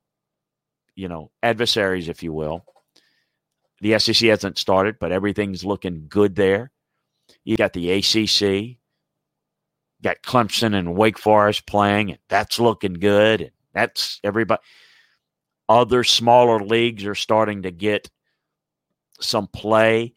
you 0.96 1.08
know 1.08 1.32
adversaries, 1.44 2.08
if 2.08 2.24
you 2.24 2.32
will. 2.32 2.66
The 3.82 3.98
SEC 4.00 4.30
hasn't 4.30 4.58
started, 4.58 4.98
but 5.00 5.12
everything's 5.12 5.64
looking 5.64 6.06
good 6.10 6.36
there. 6.36 6.72
You 7.44 7.58
got 7.58 7.74
the 7.74 7.92
ACC, 7.92 8.78
got 10.02 10.22
Clemson 10.22 10.74
and 10.78 10.96
Wake 10.96 11.18
Forest 11.18 11.66
playing, 11.66 12.12
and 12.12 12.20
that's 12.30 12.60
looking 12.60 12.94
good. 12.94 13.42
And 13.42 13.52
that's 13.74 14.20
everybody 14.24 14.62
other 15.70 16.04
smaller 16.04 16.60
leagues 16.60 17.06
are 17.06 17.16
starting 17.16 17.62
to 17.62 17.72
get 17.72 18.10
some 19.22 19.48
play. 19.48 20.16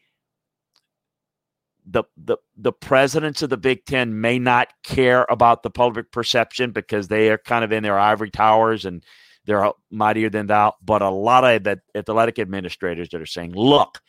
The, 1.85 2.05
the 2.17 2.39
the 2.63 2.73
presidents 2.73 3.43
of 3.43 3.51
the 3.51 3.57
Big 3.57 3.85
Ten 3.85 4.21
may 4.21 4.39
not 4.39 4.69
care 4.85 5.27
about 5.29 5.63
the 5.63 5.71
public 5.71 6.13
perception 6.13 6.71
because 6.71 7.09
they 7.09 7.31
are 7.31 7.39
kind 7.39 7.65
of 7.65 7.73
in 7.73 7.83
their 7.83 7.99
ivory 7.99 8.31
towers 8.31 8.85
and 8.85 9.05
they're 9.47 9.73
mightier 9.91 10.31
than 10.31 10.47
thou. 10.47 10.75
But 10.81 11.03
a 11.03 11.11
lot 11.11 11.45
of 11.45 11.65
the 11.65 11.81
athletic 11.95 12.39
administrators 12.39 13.09
that 13.11 13.21
are 13.21 13.27
saying, 13.27 13.53
"Look, 13.53 14.01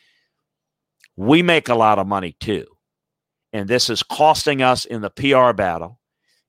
we 1.16 1.42
make 1.42 1.68
a 1.68 1.74
lot 1.74 1.98
of 1.98 2.06
money 2.06 2.36
too, 2.38 2.66
and 3.52 3.68
this 3.68 3.90
is 3.90 4.02
costing 4.04 4.62
us 4.62 4.84
in 4.84 5.00
the 5.00 5.10
PR 5.10 5.52
battle. 5.52 6.00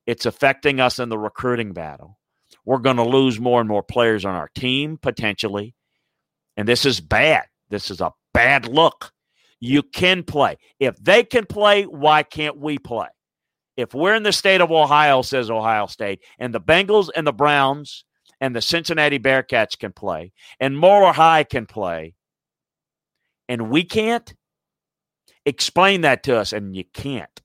It's 0.06 0.26
affecting 0.26 0.78
us 0.78 1.00
in 1.00 1.08
the 1.08 1.18
recruiting 1.18 1.72
battle. 1.72 2.18
We're 2.64 2.78
going 2.78 2.96
to 2.96 3.04
lose 3.04 3.40
more 3.40 3.60
and 3.60 3.68
more 3.68 3.82
players 3.82 4.24
on 4.24 4.34
our 4.34 4.50
team 4.54 4.98
potentially. 4.98 5.74
And 6.56 6.68
this 6.68 6.86
is 6.86 7.00
bad. 7.00 7.46
This 7.70 7.90
is 7.90 8.00
a 8.00 8.12
bad 8.32 8.66
look. 8.66 9.12
You 9.60 9.82
can 9.82 10.22
play. 10.22 10.56
If 10.78 10.96
they 10.96 11.24
can 11.24 11.46
play, 11.46 11.84
why 11.84 12.22
can't 12.22 12.58
we 12.58 12.78
play? 12.78 13.08
If 13.76 13.94
we're 13.94 14.14
in 14.14 14.22
the 14.22 14.32
state 14.32 14.60
of 14.60 14.70
Ohio, 14.70 15.22
says 15.22 15.50
Ohio 15.50 15.86
State, 15.86 16.20
and 16.38 16.54
the 16.54 16.60
Bengals 16.60 17.10
and 17.14 17.26
the 17.26 17.32
Browns 17.32 18.04
and 18.40 18.54
the 18.54 18.60
Cincinnati 18.60 19.18
Bearcats 19.18 19.78
can 19.78 19.92
play, 19.92 20.32
and 20.60 20.78
Moeller 20.78 21.12
High 21.12 21.44
can 21.44 21.66
play, 21.66 22.14
and 23.48 23.70
we 23.70 23.84
can't, 23.84 24.34
explain 25.46 26.02
that 26.02 26.24
to 26.24 26.36
us, 26.36 26.52
and 26.52 26.76
you 26.76 26.84
can't. 26.92 27.40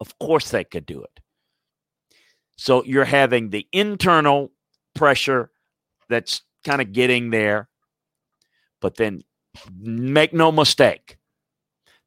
Of 0.00 0.18
course, 0.18 0.50
they 0.50 0.64
could 0.64 0.86
do 0.86 1.02
it. 1.02 1.20
So 2.56 2.82
you're 2.84 3.04
having 3.04 3.50
the 3.50 3.68
internal 3.72 4.50
pressure 4.94 5.50
that's 6.08 6.42
kind 6.64 6.80
of 6.80 6.92
getting 6.92 7.30
there. 7.30 7.68
But 8.80 8.96
then 8.96 9.22
make 9.70 10.32
no 10.32 10.52
mistake 10.52 11.18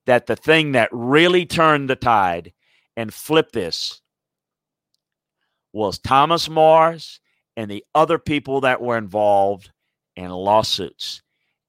that 0.05 0.27
the 0.27 0.35
thing 0.35 0.71
that 0.73 0.89
really 0.91 1.45
turned 1.45 1.89
the 1.89 1.95
tide 1.95 2.53
and 2.97 3.13
flipped 3.13 3.53
this 3.53 4.01
was 5.71 5.99
Thomas 5.99 6.49
Mars 6.49 7.19
and 7.55 7.69
the 7.69 7.85
other 7.93 8.17
people 8.17 8.61
that 8.61 8.81
were 8.81 8.97
involved 8.97 9.71
in 10.15 10.31
lawsuits 10.31 11.21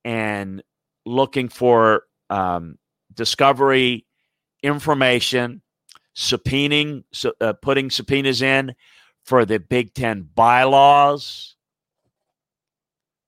and 0.05 0.63
looking 1.05 1.49
for 1.49 2.05
um, 2.31 2.79
discovery 3.15 4.07
information 4.63 5.63
subpoenaing, 6.17 7.05
uh, 7.41 7.53
putting 7.55 7.91
subpoenas 7.91 8.43
in 8.43 8.75
for 9.25 9.45
the 9.45 9.59
Big 9.59 9.95
Ten 9.95 10.29
bylaws. 10.35 11.57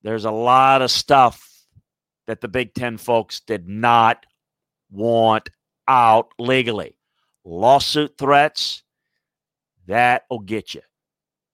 There's 0.03 0.25
a 0.25 0.31
lot 0.31 0.83
of 0.83 0.91
stuff 0.91 1.52
that 2.27 2.41
the 2.41 2.49
Big 2.49 2.75
Ten 2.75 2.97
folks 2.97 3.41
did 3.41 3.69
not 3.69 4.27
want 4.91 5.51
out 5.89 6.29
legally. 6.39 6.99
Lawsuit 7.45 8.17
threats, 8.19 8.83
that'll 9.87 10.39
get 10.39 10.75
you. 10.75 10.83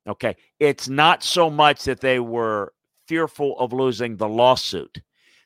Okay. 0.07 0.37
It's 0.59 0.88
not 0.88 1.22
so 1.22 1.50
much 1.50 1.85
that 1.85 2.00
they 2.00 2.18
were 2.20 2.72
fearful 3.07 3.59
of 3.59 3.72
losing 3.72 4.16
the 4.16 4.28
lawsuit, 4.28 5.00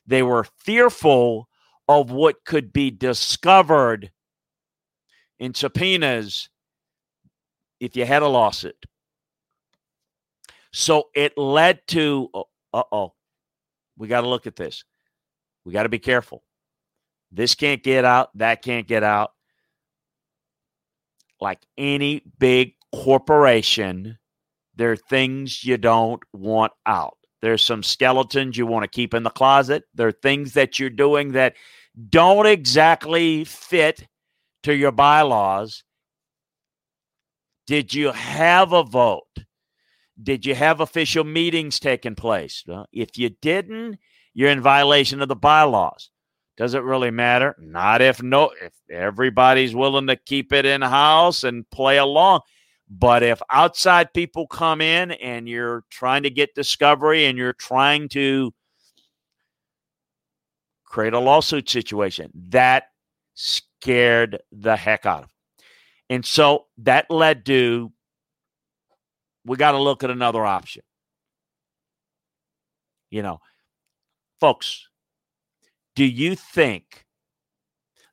They 0.05 0.21
were 0.21 0.45
fearful 0.57 1.47
of 1.87 2.11
what 2.11 2.43
could 2.45 2.73
be 2.73 2.91
discovered 2.91 4.11
in 5.39 5.53
subpoenas 5.53 6.49
if 7.79 7.95
you 7.95 8.05
had 8.05 8.21
a 8.21 8.27
lawsuit. 8.27 8.85
So 10.73 11.09
it 11.15 11.37
led 11.37 11.87
to, 11.87 12.29
uh 12.73 12.83
oh, 12.91 13.13
we 13.97 14.07
got 14.07 14.21
to 14.21 14.29
look 14.29 14.47
at 14.47 14.55
this. 14.55 14.83
We 15.65 15.73
got 15.73 15.83
to 15.83 15.89
be 15.89 15.99
careful. 15.99 16.43
This 17.31 17.55
can't 17.55 17.81
get 17.83 18.05
out, 18.05 18.29
that 18.37 18.61
can't 18.61 18.87
get 18.87 19.03
out. 19.03 19.31
Like 21.39 21.59
any 21.77 22.21
big 22.39 22.73
corporation, 22.93 24.19
there 24.75 24.91
are 24.91 24.97
things 24.97 25.63
you 25.63 25.77
don't 25.77 26.21
want 26.31 26.73
out. 26.85 27.17
There's 27.41 27.63
some 27.63 27.83
skeletons 27.83 28.57
you 28.57 28.65
want 28.65 28.83
to 28.83 28.87
keep 28.87 29.13
in 29.13 29.23
the 29.23 29.29
closet. 29.29 29.83
There 29.93 30.07
are 30.07 30.13
things 30.13 30.53
that 30.53 30.79
you're 30.79 30.89
doing 30.89 31.33
that 31.33 31.55
don't 32.09 32.45
exactly 32.45 33.43
fit 33.43 34.07
to 34.63 34.73
your 34.73 34.91
bylaws. 34.91 35.83
Did 37.67 37.93
you 37.93 38.11
have 38.11 38.73
a 38.73 38.83
vote? 38.83 39.27
Did 40.21 40.45
you 40.45 40.55
have 40.55 40.79
official 40.79 41.23
meetings 41.23 41.79
taking 41.79 42.15
place? 42.15 42.63
Well, 42.67 42.87
if 42.93 43.17
you 43.17 43.29
didn't, 43.41 43.97
you're 44.33 44.49
in 44.49 44.61
violation 44.61 45.21
of 45.21 45.27
the 45.27 45.35
bylaws. 45.35 46.09
Does 46.55 46.73
it 46.75 46.83
really 46.83 47.11
matter? 47.11 47.55
Not 47.59 48.01
if 48.01 48.21
no 48.21 48.51
if 48.61 48.73
everybody's 48.91 49.73
willing 49.73 50.07
to 50.07 50.15
keep 50.15 50.53
it 50.53 50.65
in 50.65 50.81
house 50.81 51.43
and 51.43 51.69
play 51.71 51.97
along. 51.97 52.41
But 52.89 53.23
if 53.23 53.41
outside 53.51 54.13
people 54.13 54.45
come 54.45 54.81
in 54.81 55.11
and 55.11 55.49
you're 55.49 55.83
trying 55.89 56.23
to 56.23 56.29
get 56.29 56.53
discovery 56.53 57.25
and 57.25 57.37
you're 57.37 57.53
trying 57.53 58.09
to 58.09 58.53
create 60.83 61.13
a 61.13 61.19
lawsuit 61.19 61.69
situation, 61.69 62.31
that 62.49 62.89
scared 63.33 64.39
the 64.51 64.75
heck 64.75 65.07
out 65.07 65.23
of 65.23 65.29
them. 65.29 65.29
And 66.09 66.25
so 66.25 66.65
that 66.79 67.09
led 67.09 67.45
to 67.47 67.91
we 69.45 69.57
got 69.57 69.71
to 69.71 69.79
look 69.79 70.03
at 70.03 70.11
another 70.11 70.45
option. 70.45 70.83
You 73.09 73.23
know, 73.23 73.39
folks, 74.43 74.89
do 75.95 76.03
you 76.03 76.35
think 76.35 77.05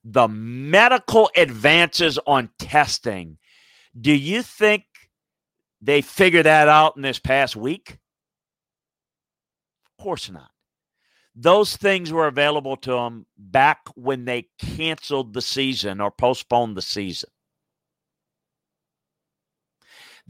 the 0.04 0.28
medical 0.28 1.28
advances 1.34 2.20
on 2.24 2.48
testing, 2.56 3.36
do 4.00 4.14
you 4.14 4.40
think 4.40 4.84
they 5.82 6.00
figured 6.00 6.46
that 6.46 6.68
out 6.68 6.94
in 6.94 7.02
this 7.02 7.18
past 7.18 7.56
week? 7.56 7.98
Of 9.86 10.04
course 10.04 10.30
not. 10.30 10.52
Those 11.34 11.76
things 11.76 12.12
were 12.12 12.28
available 12.28 12.76
to 12.76 12.92
them 12.92 13.26
back 13.36 13.80
when 13.96 14.24
they 14.24 14.46
canceled 14.60 15.34
the 15.34 15.42
season 15.42 16.00
or 16.00 16.12
postponed 16.12 16.76
the 16.76 16.82
season. 16.82 17.30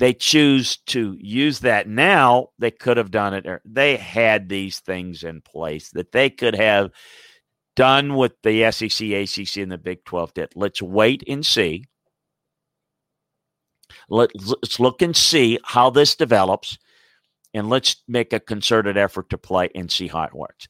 They 0.00 0.14
choose 0.14 0.78
to 0.86 1.14
use 1.20 1.58
that 1.60 1.86
now. 1.86 2.48
They 2.58 2.70
could 2.70 2.96
have 2.96 3.10
done 3.10 3.34
it. 3.34 3.46
They 3.66 3.98
had 3.98 4.48
these 4.48 4.80
things 4.80 5.22
in 5.22 5.42
place 5.42 5.90
that 5.90 6.12
they 6.12 6.30
could 6.30 6.54
have 6.54 6.90
done 7.76 8.16
with 8.16 8.32
the 8.42 8.72
SEC, 8.72 9.08
ACC, 9.10 9.58
and 9.58 9.70
the 9.70 9.76
Big 9.76 10.02
12 10.06 10.32
did. 10.32 10.52
Let's 10.56 10.80
wait 10.80 11.22
and 11.28 11.44
see. 11.44 11.84
Let, 14.08 14.30
let's 14.34 14.80
look 14.80 15.02
and 15.02 15.14
see 15.14 15.58
how 15.64 15.90
this 15.90 16.16
develops, 16.16 16.78
and 17.52 17.68
let's 17.68 17.96
make 18.08 18.32
a 18.32 18.40
concerted 18.40 18.96
effort 18.96 19.28
to 19.28 19.36
play 19.36 19.68
and 19.74 19.92
see 19.92 20.08
how 20.08 20.22
it 20.22 20.34
works. 20.34 20.66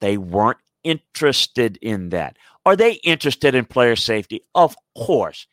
They 0.00 0.18
weren't 0.18 0.58
interested 0.82 1.78
in 1.80 2.08
that. 2.08 2.36
Are 2.66 2.74
they 2.74 2.94
interested 3.04 3.54
in 3.54 3.64
player 3.64 3.94
safety? 3.94 4.40
Of 4.56 4.74
course. 4.98 5.46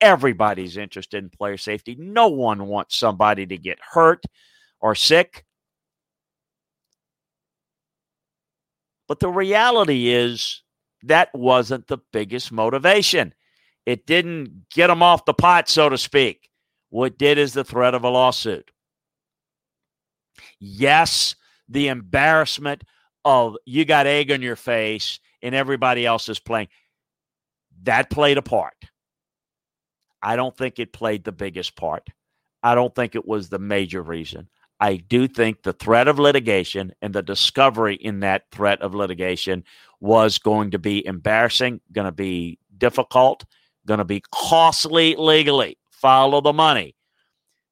Everybody's 0.00 0.76
interested 0.76 1.22
in 1.22 1.30
player 1.30 1.56
safety. 1.56 1.96
No 1.98 2.28
one 2.28 2.66
wants 2.66 2.96
somebody 2.96 3.46
to 3.46 3.56
get 3.58 3.78
hurt 3.80 4.24
or 4.80 4.94
sick. 4.94 5.44
But 9.08 9.20
the 9.20 9.28
reality 9.28 10.08
is 10.08 10.62
that 11.02 11.34
wasn't 11.34 11.86
the 11.88 11.98
biggest 12.12 12.52
motivation. 12.52 13.34
It 13.84 14.06
didn't 14.06 14.68
get 14.70 14.86
them 14.86 15.02
off 15.02 15.24
the 15.24 15.34
pot, 15.34 15.68
so 15.68 15.88
to 15.88 15.98
speak. 15.98 16.48
What 16.90 17.18
did 17.18 17.38
is 17.38 17.52
the 17.52 17.64
threat 17.64 17.94
of 17.94 18.04
a 18.04 18.08
lawsuit. 18.08 18.70
Yes, 20.58 21.34
the 21.68 21.88
embarrassment 21.88 22.84
of 23.24 23.56
you 23.64 23.84
got 23.84 24.06
egg 24.06 24.30
on 24.30 24.42
your 24.42 24.56
face 24.56 25.20
and 25.42 25.54
everybody 25.54 26.06
else 26.06 26.28
is 26.28 26.38
playing. 26.38 26.68
That 27.82 28.10
played 28.10 28.38
a 28.38 28.42
part. 28.42 28.74
I 30.22 30.36
don't 30.36 30.56
think 30.56 30.78
it 30.78 30.92
played 30.92 31.24
the 31.24 31.32
biggest 31.32 31.76
part. 31.76 32.08
I 32.62 32.74
don't 32.74 32.94
think 32.94 33.14
it 33.14 33.26
was 33.26 33.48
the 33.48 33.58
major 33.58 34.02
reason. 34.02 34.48
I 34.80 34.96
do 34.96 35.28
think 35.28 35.62
the 35.62 35.74
threat 35.74 36.08
of 36.08 36.18
litigation 36.18 36.92
and 37.02 37.14
the 37.14 37.22
discovery 37.22 37.96
in 37.96 38.20
that 38.20 38.44
threat 38.50 38.80
of 38.80 38.94
litigation 38.94 39.64
was 40.00 40.38
going 40.38 40.70
to 40.70 40.78
be 40.78 41.06
embarrassing, 41.06 41.80
going 41.92 42.06
to 42.06 42.12
be 42.12 42.58
difficult, 42.78 43.44
going 43.86 43.98
to 43.98 44.04
be 44.04 44.22
costly 44.32 45.14
legally. 45.16 45.78
Follow 45.90 46.40
the 46.40 46.54
money. 46.54 46.96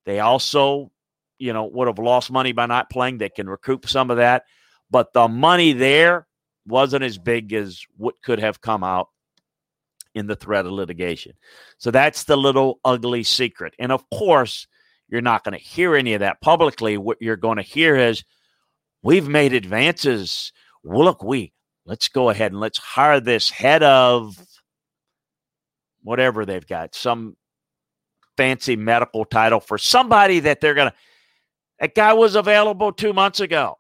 They 0.05 0.21
also, 0.21 0.91
you 1.39 1.55
know, 1.55 1.65
would 1.65 1.89
have 1.89 1.99
lost 1.99 2.31
money 2.31 2.53
by 2.53 2.67
not 2.67 2.91
playing. 2.91 3.19
They 3.19 3.31
can 3.31 3.49
recoup 3.49 3.89
some 3.89 4.11
of 4.11 4.19
that, 4.19 4.45
but 4.91 5.13
the 5.15 5.29
money 5.29 5.73
there 5.73 6.27
wasn't 6.67 7.05
as 7.05 7.17
big 7.17 7.55
as 7.55 7.83
what 7.97 8.21
could 8.23 8.39
have 8.39 8.61
come 8.61 8.85
out 8.85 9.09
in 10.19 10.27
the 10.27 10.37
threat 10.37 10.67
of 10.67 10.73
litigation. 10.73 11.33
So 11.79 11.91
that's 11.91 12.25
the 12.25 12.37
little 12.37 12.81
ugly 12.85 13.23
secret. 13.23 13.75
And 13.79 13.93
of 13.93 14.05
course, 14.11 14.67
you're 15.09 15.23
not 15.23 15.45
going 15.45 15.59
to 15.59 15.65
hear 15.65 15.97
any 15.97 16.13
of 16.15 16.21
that 16.21 16.41
publicly. 16.41 16.99
What 16.99 17.17
you're 17.21 17.37
going 17.37 17.57
to 17.57 17.63
hear 17.63 17.97
is, 17.97 18.25
we've 19.03 19.29
made 19.29 19.55
advances. 19.55 20.53
Well, 20.83 21.05
look, 21.05 21.23
we 21.23 21.53
let's 21.87 22.09
go 22.09 22.29
ahead 22.29 22.53
and 22.53 22.61
let's 22.61 22.79
hire 22.79 23.21
this 23.21 23.49
head 23.49 23.83
of 23.83 24.37
whatever 26.03 26.45
they've 26.45 26.67
got, 26.67 26.95
some 26.95 27.37
fancy 28.37 28.77
medical 28.77 29.25
title 29.25 29.61
for 29.61 29.79
somebody 29.79 30.41
that 30.41 30.61
they're 30.61 30.75
going 30.75 30.91
to. 30.91 30.97
That 31.81 31.95
guy 31.95 32.13
was 32.13 32.35
available 32.35 32.93
two 32.93 33.13
months 33.13 33.41
ago. 33.41 33.79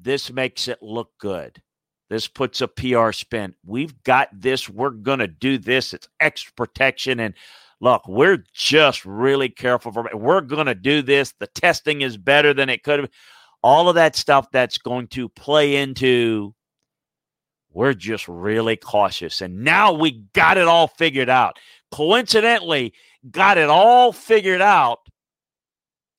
This 0.00 0.32
makes 0.32 0.68
it 0.68 0.82
look 0.82 1.10
good. 1.18 1.60
This 2.12 2.28
puts 2.28 2.60
a 2.60 2.68
PR 2.68 3.10
spin. 3.12 3.54
We've 3.64 3.94
got 4.02 4.28
this. 4.38 4.68
We're 4.68 4.90
going 4.90 5.20
to 5.20 5.26
do 5.26 5.56
this. 5.56 5.94
It's 5.94 6.10
extra 6.20 6.52
protection. 6.52 7.18
And 7.20 7.32
look, 7.80 8.06
we're 8.06 8.44
just 8.52 9.06
really 9.06 9.48
careful 9.48 9.92
for 9.92 10.10
we're 10.12 10.42
going 10.42 10.66
to 10.66 10.74
do 10.74 11.00
this. 11.00 11.32
The 11.40 11.46
testing 11.46 12.02
is 12.02 12.18
better 12.18 12.52
than 12.52 12.68
it 12.68 12.82
could 12.82 13.00
have. 13.00 13.10
All 13.62 13.88
of 13.88 13.94
that 13.94 14.14
stuff 14.14 14.50
that's 14.52 14.76
going 14.76 15.06
to 15.08 15.30
play 15.30 15.76
into 15.76 16.54
we're 17.72 17.94
just 17.94 18.28
really 18.28 18.76
cautious. 18.76 19.40
And 19.40 19.64
now 19.64 19.94
we 19.94 20.26
got 20.34 20.58
it 20.58 20.68
all 20.68 20.88
figured 20.88 21.30
out. 21.30 21.58
Coincidentally, 21.90 22.92
got 23.30 23.56
it 23.56 23.70
all 23.70 24.12
figured 24.12 24.60
out. 24.60 24.98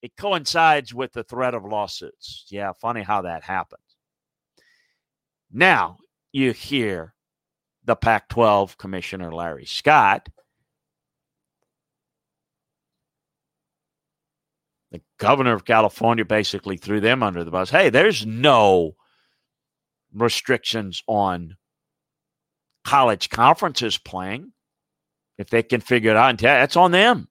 It 0.01 0.17
coincides 0.17 0.91
with 0.91 1.13
the 1.13 1.23
threat 1.23 1.53
of 1.53 1.65
lawsuits. 1.65 2.47
Yeah, 2.49 2.71
funny 2.82 3.03
how 3.03 3.21
that 3.21 3.43
happens. 3.43 3.83
Now 5.53 5.97
you 6.31 6.51
hear 6.51 7.13
the 7.85 7.95
Pac 7.95 8.27
12 8.29 8.77
Commissioner 8.77 9.31
Larry 9.31 9.65
Scott 9.65 10.27
the 14.93 15.01
governor 15.17 15.53
of 15.53 15.65
California 15.65 16.23
basically 16.23 16.77
threw 16.77 17.01
them 17.01 17.23
under 17.23 17.43
the 17.43 17.51
bus. 17.51 17.71
Hey, 17.71 17.89
there's 17.89 18.25
no 18.25 18.95
restrictions 20.13 21.01
on 21.07 21.57
college 22.85 23.29
conferences 23.29 23.97
playing. 23.97 24.53
If 25.39 25.49
they 25.49 25.63
can 25.63 25.81
figure 25.81 26.11
it 26.11 26.17
out, 26.17 26.37
that's 26.37 26.77
on 26.77 26.91
them. 26.91 27.27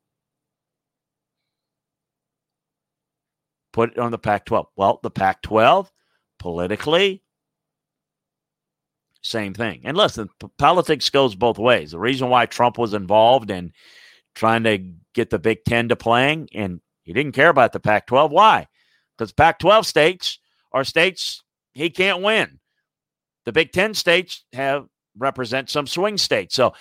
Put 3.72 3.92
it 3.92 3.98
on 3.98 4.10
the 4.10 4.18
Pac 4.18 4.44
12. 4.46 4.66
Well, 4.76 4.98
the 5.02 5.10
Pac 5.10 5.40
12, 5.42 5.90
politically, 6.40 7.22
same 9.22 9.54
thing. 9.54 9.82
And 9.84 9.96
listen, 9.96 10.28
p- 10.40 10.48
politics 10.58 11.10
goes 11.10 11.34
both 11.34 11.58
ways. 11.58 11.92
The 11.92 11.98
reason 11.98 12.28
why 12.28 12.46
Trump 12.46 12.78
was 12.78 12.94
involved 12.94 13.50
in 13.50 13.72
trying 14.34 14.64
to 14.64 14.78
get 15.14 15.30
the 15.30 15.38
Big 15.38 15.64
Ten 15.64 15.88
to 15.88 15.96
playing 15.96 16.48
and 16.54 16.80
he 17.04 17.12
didn't 17.12 17.32
care 17.32 17.48
about 17.48 17.72
the 17.72 17.80
Pac 17.80 18.06
12. 18.06 18.30
Why? 18.30 18.66
Because 19.16 19.32
Pac 19.32 19.58
12 19.58 19.86
states 19.86 20.38
are 20.72 20.84
states 20.84 21.42
he 21.72 21.90
can't 21.90 22.22
win. 22.22 22.60
The 23.44 23.52
Big 23.52 23.72
Ten 23.72 23.94
states 23.94 24.44
have 24.52 24.86
represent 25.16 25.68
some 25.70 25.86
swing 25.86 26.18
states. 26.18 26.54
So 26.54 26.74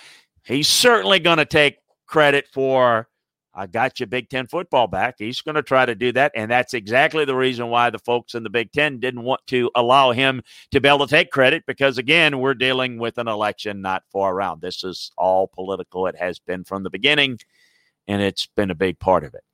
he's 0.44 0.68
certainly 0.68 1.18
going 1.18 1.38
to 1.38 1.44
take 1.44 1.76
credit 2.06 2.46
for 2.52 3.08
I 3.54 3.66
got 3.66 4.00
you 4.00 4.06
Big 4.06 4.30
Ten 4.30 4.46
football 4.46 4.86
back. 4.86 5.16
He's 5.18 5.42
going 5.42 5.56
to 5.56 5.62
try 5.62 5.84
to 5.84 5.94
do 5.94 6.10
that. 6.12 6.32
And 6.34 6.50
that's 6.50 6.72
exactly 6.72 7.24
the 7.24 7.36
reason 7.36 7.68
why 7.68 7.90
the 7.90 7.98
folks 7.98 8.34
in 8.34 8.42
the 8.42 8.50
Big 8.50 8.72
Ten 8.72 8.98
didn't 8.98 9.22
want 9.22 9.46
to 9.48 9.70
allow 9.74 10.12
him 10.12 10.42
to 10.70 10.80
be 10.80 10.88
able 10.88 11.06
to 11.06 11.10
take 11.10 11.30
credit 11.30 11.64
because, 11.66 11.98
again, 11.98 12.38
we're 12.38 12.54
dealing 12.54 12.98
with 12.98 13.18
an 13.18 13.28
election 13.28 13.82
not 13.82 14.04
far 14.10 14.34
around. 14.34 14.62
This 14.62 14.84
is 14.84 15.12
all 15.18 15.46
political. 15.48 16.06
It 16.06 16.16
has 16.16 16.38
been 16.38 16.64
from 16.64 16.82
the 16.82 16.90
beginning, 16.90 17.38
and 18.08 18.22
it's 18.22 18.46
been 18.46 18.70
a 18.70 18.74
big 18.74 18.98
part 18.98 19.24
of 19.24 19.34
it. 19.34 19.44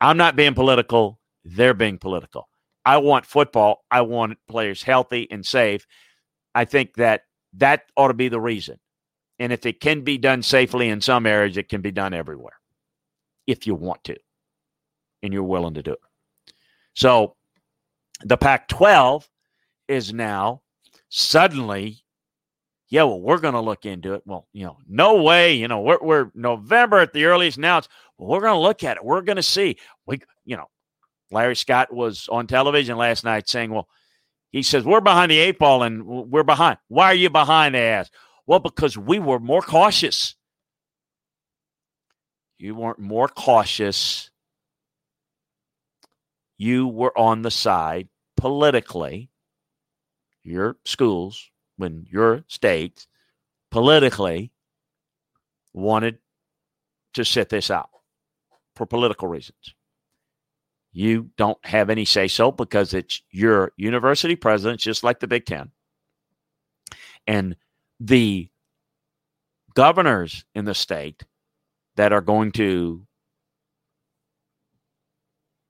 I'm 0.00 0.16
not 0.16 0.36
being 0.36 0.54
political. 0.54 1.18
They're 1.44 1.74
being 1.74 1.98
political. 1.98 2.48
I 2.86 2.98
want 2.98 3.26
football. 3.26 3.84
I 3.90 4.02
want 4.02 4.38
players 4.48 4.82
healthy 4.82 5.28
and 5.30 5.44
safe. 5.44 5.86
I 6.54 6.64
think 6.64 6.94
that 6.94 7.22
that 7.54 7.82
ought 7.96 8.08
to 8.08 8.14
be 8.14 8.28
the 8.28 8.40
reason. 8.40 8.78
And 9.40 9.52
if 9.52 9.66
it 9.66 9.80
can 9.80 10.02
be 10.02 10.18
done 10.18 10.42
safely 10.42 10.88
in 10.88 11.00
some 11.00 11.26
areas, 11.26 11.56
it 11.56 11.68
can 11.68 11.80
be 11.80 11.90
done 11.90 12.14
everywhere 12.14 12.59
if 13.50 13.66
you 13.66 13.74
want 13.74 14.04
to 14.04 14.16
and 15.22 15.32
you're 15.32 15.42
willing 15.42 15.74
to 15.74 15.82
do 15.82 15.92
it. 15.92 15.98
So 16.94 17.36
the 18.24 18.36
Pac 18.36 18.68
12 18.68 19.28
is 19.88 20.12
now 20.12 20.62
suddenly, 21.08 21.98
yeah, 22.88 23.04
well, 23.04 23.20
we're 23.20 23.38
going 23.38 23.54
to 23.54 23.60
look 23.60 23.86
into 23.86 24.14
it. 24.14 24.22
Well, 24.24 24.46
you 24.52 24.64
know, 24.64 24.78
no 24.88 25.22
way, 25.22 25.54
you 25.54 25.68
know, 25.68 25.80
we're, 25.80 25.98
we're 26.00 26.30
November 26.34 26.98
at 26.98 27.12
the 27.12 27.24
earliest 27.24 27.58
now. 27.58 27.78
It's, 27.78 27.88
well, 28.18 28.30
we're 28.30 28.40
going 28.40 28.54
to 28.54 28.60
look 28.60 28.84
at 28.84 28.96
it. 28.96 29.04
We're 29.04 29.22
going 29.22 29.36
to 29.36 29.42
see. 29.42 29.76
We, 30.06 30.20
you 30.44 30.56
know, 30.56 30.68
Larry 31.30 31.56
Scott 31.56 31.92
was 31.92 32.28
on 32.30 32.46
television 32.46 32.96
last 32.96 33.24
night 33.24 33.48
saying, 33.48 33.70
well, 33.70 33.88
he 34.50 34.62
says, 34.62 34.84
we're 34.84 35.00
behind 35.00 35.30
the 35.30 35.38
eight 35.38 35.58
ball 35.58 35.84
and 35.84 36.04
we're 36.04 36.42
behind. 36.42 36.78
Why 36.88 37.06
are 37.06 37.14
you 37.14 37.30
behind? 37.30 37.74
They 37.74 37.88
asked. 37.88 38.12
Well, 38.46 38.58
because 38.58 38.98
we 38.98 39.20
were 39.20 39.38
more 39.38 39.62
cautious. 39.62 40.34
You 42.60 42.74
weren't 42.74 42.98
more 42.98 43.26
cautious. 43.26 44.28
You 46.58 46.86
were 46.86 47.16
on 47.16 47.40
the 47.40 47.50
side 47.50 48.08
politically, 48.36 49.30
your 50.44 50.76
schools, 50.84 51.50
when 51.78 52.06
your 52.10 52.44
state 52.48 53.06
politically 53.70 54.52
wanted 55.72 56.18
to 57.14 57.24
sit 57.24 57.48
this 57.48 57.70
out 57.70 57.88
for 58.76 58.84
political 58.84 59.26
reasons. 59.26 59.74
You 60.92 61.30
don't 61.38 61.64
have 61.64 61.88
any 61.88 62.04
say 62.04 62.28
so 62.28 62.52
because 62.52 62.92
it's 62.92 63.22
your 63.30 63.72
university 63.78 64.36
presidents, 64.36 64.84
just 64.84 65.02
like 65.02 65.20
the 65.20 65.28
Big 65.28 65.46
Ten. 65.46 65.70
And 67.26 67.56
the 67.98 68.50
governors 69.74 70.44
in 70.54 70.66
the 70.66 70.74
state 70.74 71.24
that 72.00 72.14
are 72.14 72.22
going 72.22 72.50
to 72.50 73.06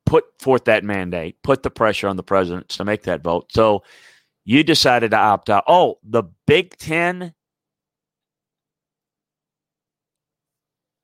put 0.07 0.27
forth 0.38 0.66
that 0.66 0.85
mandate, 0.85 1.43
put 1.43 1.64
the 1.64 1.71
pressure 1.71 2.07
on 2.07 2.14
the 2.14 2.23
presidents 2.23 2.77
to 2.77 2.85
make 2.85 3.03
that 3.03 3.21
vote. 3.21 3.51
So 3.51 3.83
you 4.45 4.62
decided 4.62 5.11
to 5.11 5.16
opt 5.16 5.51
out. 5.51 5.64
Oh, 5.66 5.99
the 6.05 6.23
Big 6.47 6.77
Ten 6.77 7.35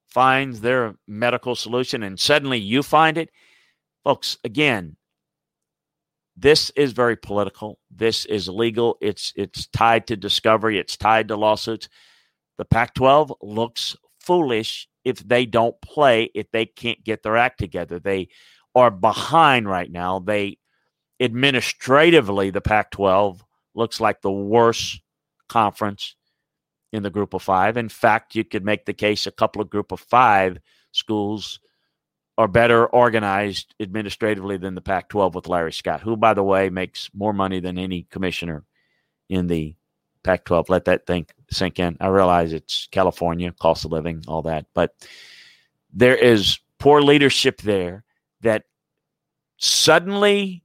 finds 0.07 0.61
their 0.61 0.95
medical 1.09 1.57
solution 1.57 2.05
and 2.05 2.21
suddenly 2.21 2.59
you 2.59 2.85
find 2.85 3.19
it. 3.19 3.31
Folks, 4.05 4.39
again, 4.45 4.97
this 6.37 6.71
is 6.77 6.93
very 6.93 7.17
political. 7.17 7.81
This 7.91 8.27
is 8.27 8.49
legal. 8.49 8.97
It's 9.01 9.33
it's 9.35 9.67
tied 9.67 10.07
to 10.07 10.17
discovery. 10.17 10.79
It's 10.79 10.97
tied 10.97 11.27
to 11.29 11.37
lawsuits. 11.37 11.89
The 12.59 12.65
Pac-12 12.65 13.35
looks 13.43 13.97
foolish 14.21 14.87
if 15.07 15.21
they 15.21 15.47
don't 15.47 15.81
play, 15.81 16.29
if 16.35 16.51
they 16.51 16.67
can't 16.67 17.03
get 17.05 17.23
their 17.23 17.37
act 17.37 17.61
together. 17.61 18.01
They 18.01 18.29
are 18.75 18.91
behind 18.91 19.69
right 19.69 19.91
now. 19.91 20.19
They 20.19 20.59
administratively, 21.21 22.51
the 22.51 22.61
Pac 22.61 22.91
12 22.91 23.45
looks 23.77 24.01
like 24.01 24.21
the 24.21 24.33
worst 24.33 25.01
conference 25.49 26.17
in 26.93 27.05
the 27.05 27.11
group 27.11 27.35
of 27.35 27.43
five. 27.43 27.77
In 27.77 27.89
fact, 27.89 28.35
you 28.35 28.43
could 28.43 28.65
make 28.65 28.85
the 28.85 28.93
case 28.93 29.29
a 29.29 29.31
couple 29.31 29.63
of 29.63 29.71
group 29.71 29.93
of 29.93 30.01
five 30.01 30.59
schools 30.91 31.61
are 32.37 32.49
better 32.49 32.85
organized 32.85 33.77
administratively 33.79 34.57
than 34.57 34.75
the 34.75 34.81
Pac 34.81 35.09
12 35.09 35.37
with 35.37 35.47
Larry 35.47 35.73
Scott, 35.73 36.01
who, 36.01 36.17
by 36.17 36.35
the 36.35 36.43
way, 36.43 36.69
makes 36.69 37.11
more 37.15 37.33
money 37.33 37.61
than 37.61 37.79
any 37.79 38.09
commissioner 38.11 38.65
in 39.29 39.47
the 39.47 39.76
Pac 40.27 40.45
12. 40.45 40.69
Let 40.69 40.87
that 40.87 41.07
think 41.07 41.33
sink 41.51 41.79
in. 41.79 41.97
I 42.01 42.09
realize 42.09 42.53
it's 42.53 42.89
California, 42.91 43.53
cost 43.53 43.85
of 43.85 43.93
living, 43.93 44.25
all 44.27 44.43
that, 44.43 44.67
but 44.75 44.93
there 45.95 46.17
is 46.17 46.59
poor 46.79 47.01
leadership 47.01 47.63
there 47.63 48.03
that 48.41 48.65
suddenly 49.57 50.65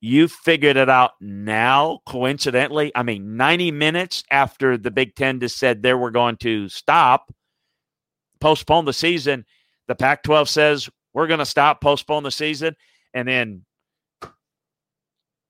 you 0.00 0.28
figured 0.28 0.78
it 0.78 0.88
out 0.88 1.12
now, 1.20 2.00
coincidentally. 2.06 2.90
I 2.94 3.02
mean, 3.02 3.36
90 3.36 3.70
minutes 3.70 4.24
after 4.30 4.78
the 4.78 4.90
Big 4.90 5.14
Ten 5.14 5.38
just 5.38 5.58
said 5.58 5.82
they 5.82 5.94
were 5.94 6.10
going 6.10 6.36
to 6.38 6.68
stop, 6.70 7.32
postpone 8.40 8.86
the 8.86 8.94
season, 8.94 9.44
the 9.88 9.94
Pac 9.94 10.22
12 10.22 10.48
says 10.48 10.88
we're 11.12 11.26
going 11.26 11.38
to 11.38 11.46
stop, 11.46 11.82
postpone 11.82 12.22
the 12.22 12.30
season. 12.30 12.74
And 13.12 13.28
then 13.28 13.64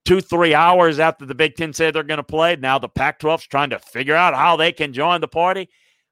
two, 0.05 0.21
three 0.21 0.55
hours 0.55 0.99
after 0.99 1.25
the 1.25 1.35
Big 1.35 1.57
Ten 1.57 1.73
said 1.73 1.95
they're 1.95 2.03
going 2.03 2.19
to 2.19 2.25
play. 2.25 2.57
Now 2.57 2.79
the 2.79 2.89
Pac 2.89 3.21
12's 3.21 3.47
trying 3.47 3.71
to 3.71 3.79
figure 3.79 4.17
out 4.17 4.35
how 4.35 4.57
they 4.57 4.73
can 4.73 4.93
join 4.93 5.21
the 5.21 5.29
party. 5.29 5.69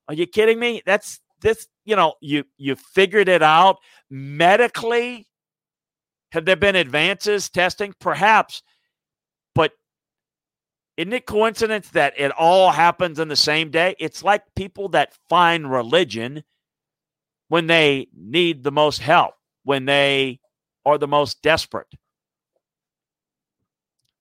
Are 0.09 0.15
you 0.15 0.27
kidding 0.27 0.59
me? 0.59 0.83
That's 0.87 1.21
this, 1.41 1.67
you 1.85 1.97
know, 1.97 2.15
you 2.21 2.45
you 2.59 2.77
figured 2.77 3.29
it 3.29 3.43
out 3.43 3.79
medically. 4.11 5.27
Have 6.33 6.45
there 6.45 6.57
been 6.57 6.77
advances 6.77 7.49
testing? 7.49 7.95
Perhaps, 8.01 8.63
but 9.55 9.73
isn't 10.97 11.13
it 11.13 11.27
coincidence 11.27 11.89
that 11.91 12.15
it 12.17 12.31
all 12.33 12.71
happens 12.71 13.19
in 13.19 13.29
the 13.29 13.37
same 13.37 13.71
day? 13.71 13.97
It's 13.99 14.23
like 14.23 14.43
people 14.55 14.91
that 14.91 15.15
find 15.29 15.71
religion 15.71 16.45
when 17.49 17.67
they 17.67 18.07
need 18.15 18.63
the 18.63 18.71
most 18.71 19.01
help, 19.01 19.35
when 19.65 19.87
they 19.87 20.39
are 20.87 20.99
the 20.99 21.09
most 21.09 21.43
desperate. 21.43 21.89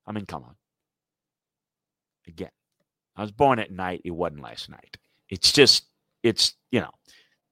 I 0.10 0.12
mean, 0.12 0.26
come 0.26 0.44
on. 0.44 0.56
Again, 2.28 2.50
I 3.16 3.22
was 3.22 3.32
born 3.32 3.60
at 3.60 3.72
night. 3.72 4.02
It 4.04 4.12
wasn't 4.12 4.42
last 4.42 4.68
night. 4.70 4.98
It's 5.30 5.52
just, 5.52 5.86
it's, 6.24 6.56
you 6.72 6.82
know, 6.82 6.90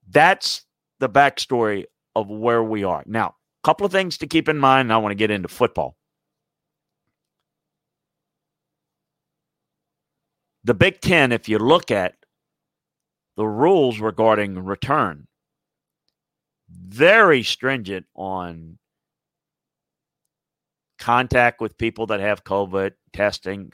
that's 0.09 0.65
the 0.99 1.07
backstory 1.07 1.85
of 2.15 2.29
where 2.29 2.63
we 2.63 2.83
are. 2.83 3.03
Now, 3.05 3.27
a 3.27 3.63
couple 3.63 3.85
of 3.85 3.91
things 3.91 4.17
to 4.17 4.27
keep 4.27 4.49
in 4.49 4.57
mind. 4.57 4.91
I 4.91 4.97
want 4.97 5.11
to 5.11 5.15
get 5.15 5.29
into 5.29 5.47
football. 5.47 5.95
The 10.63 10.73
Big 10.73 10.99
Ten, 10.99 11.31
if 11.31 11.47
you 11.47 11.59
look 11.59 11.91
at 11.91 12.15
the 13.37 13.45
rules 13.45 13.99
regarding 13.99 14.65
return, 14.65 15.27
very 16.69 17.43
stringent 17.43 18.07
on 18.15 18.79
contact 20.97 21.61
with 21.61 21.77
people 21.77 22.07
that 22.07 22.19
have 22.19 22.43
COVID, 22.43 22.93
testing. 23.13 23.71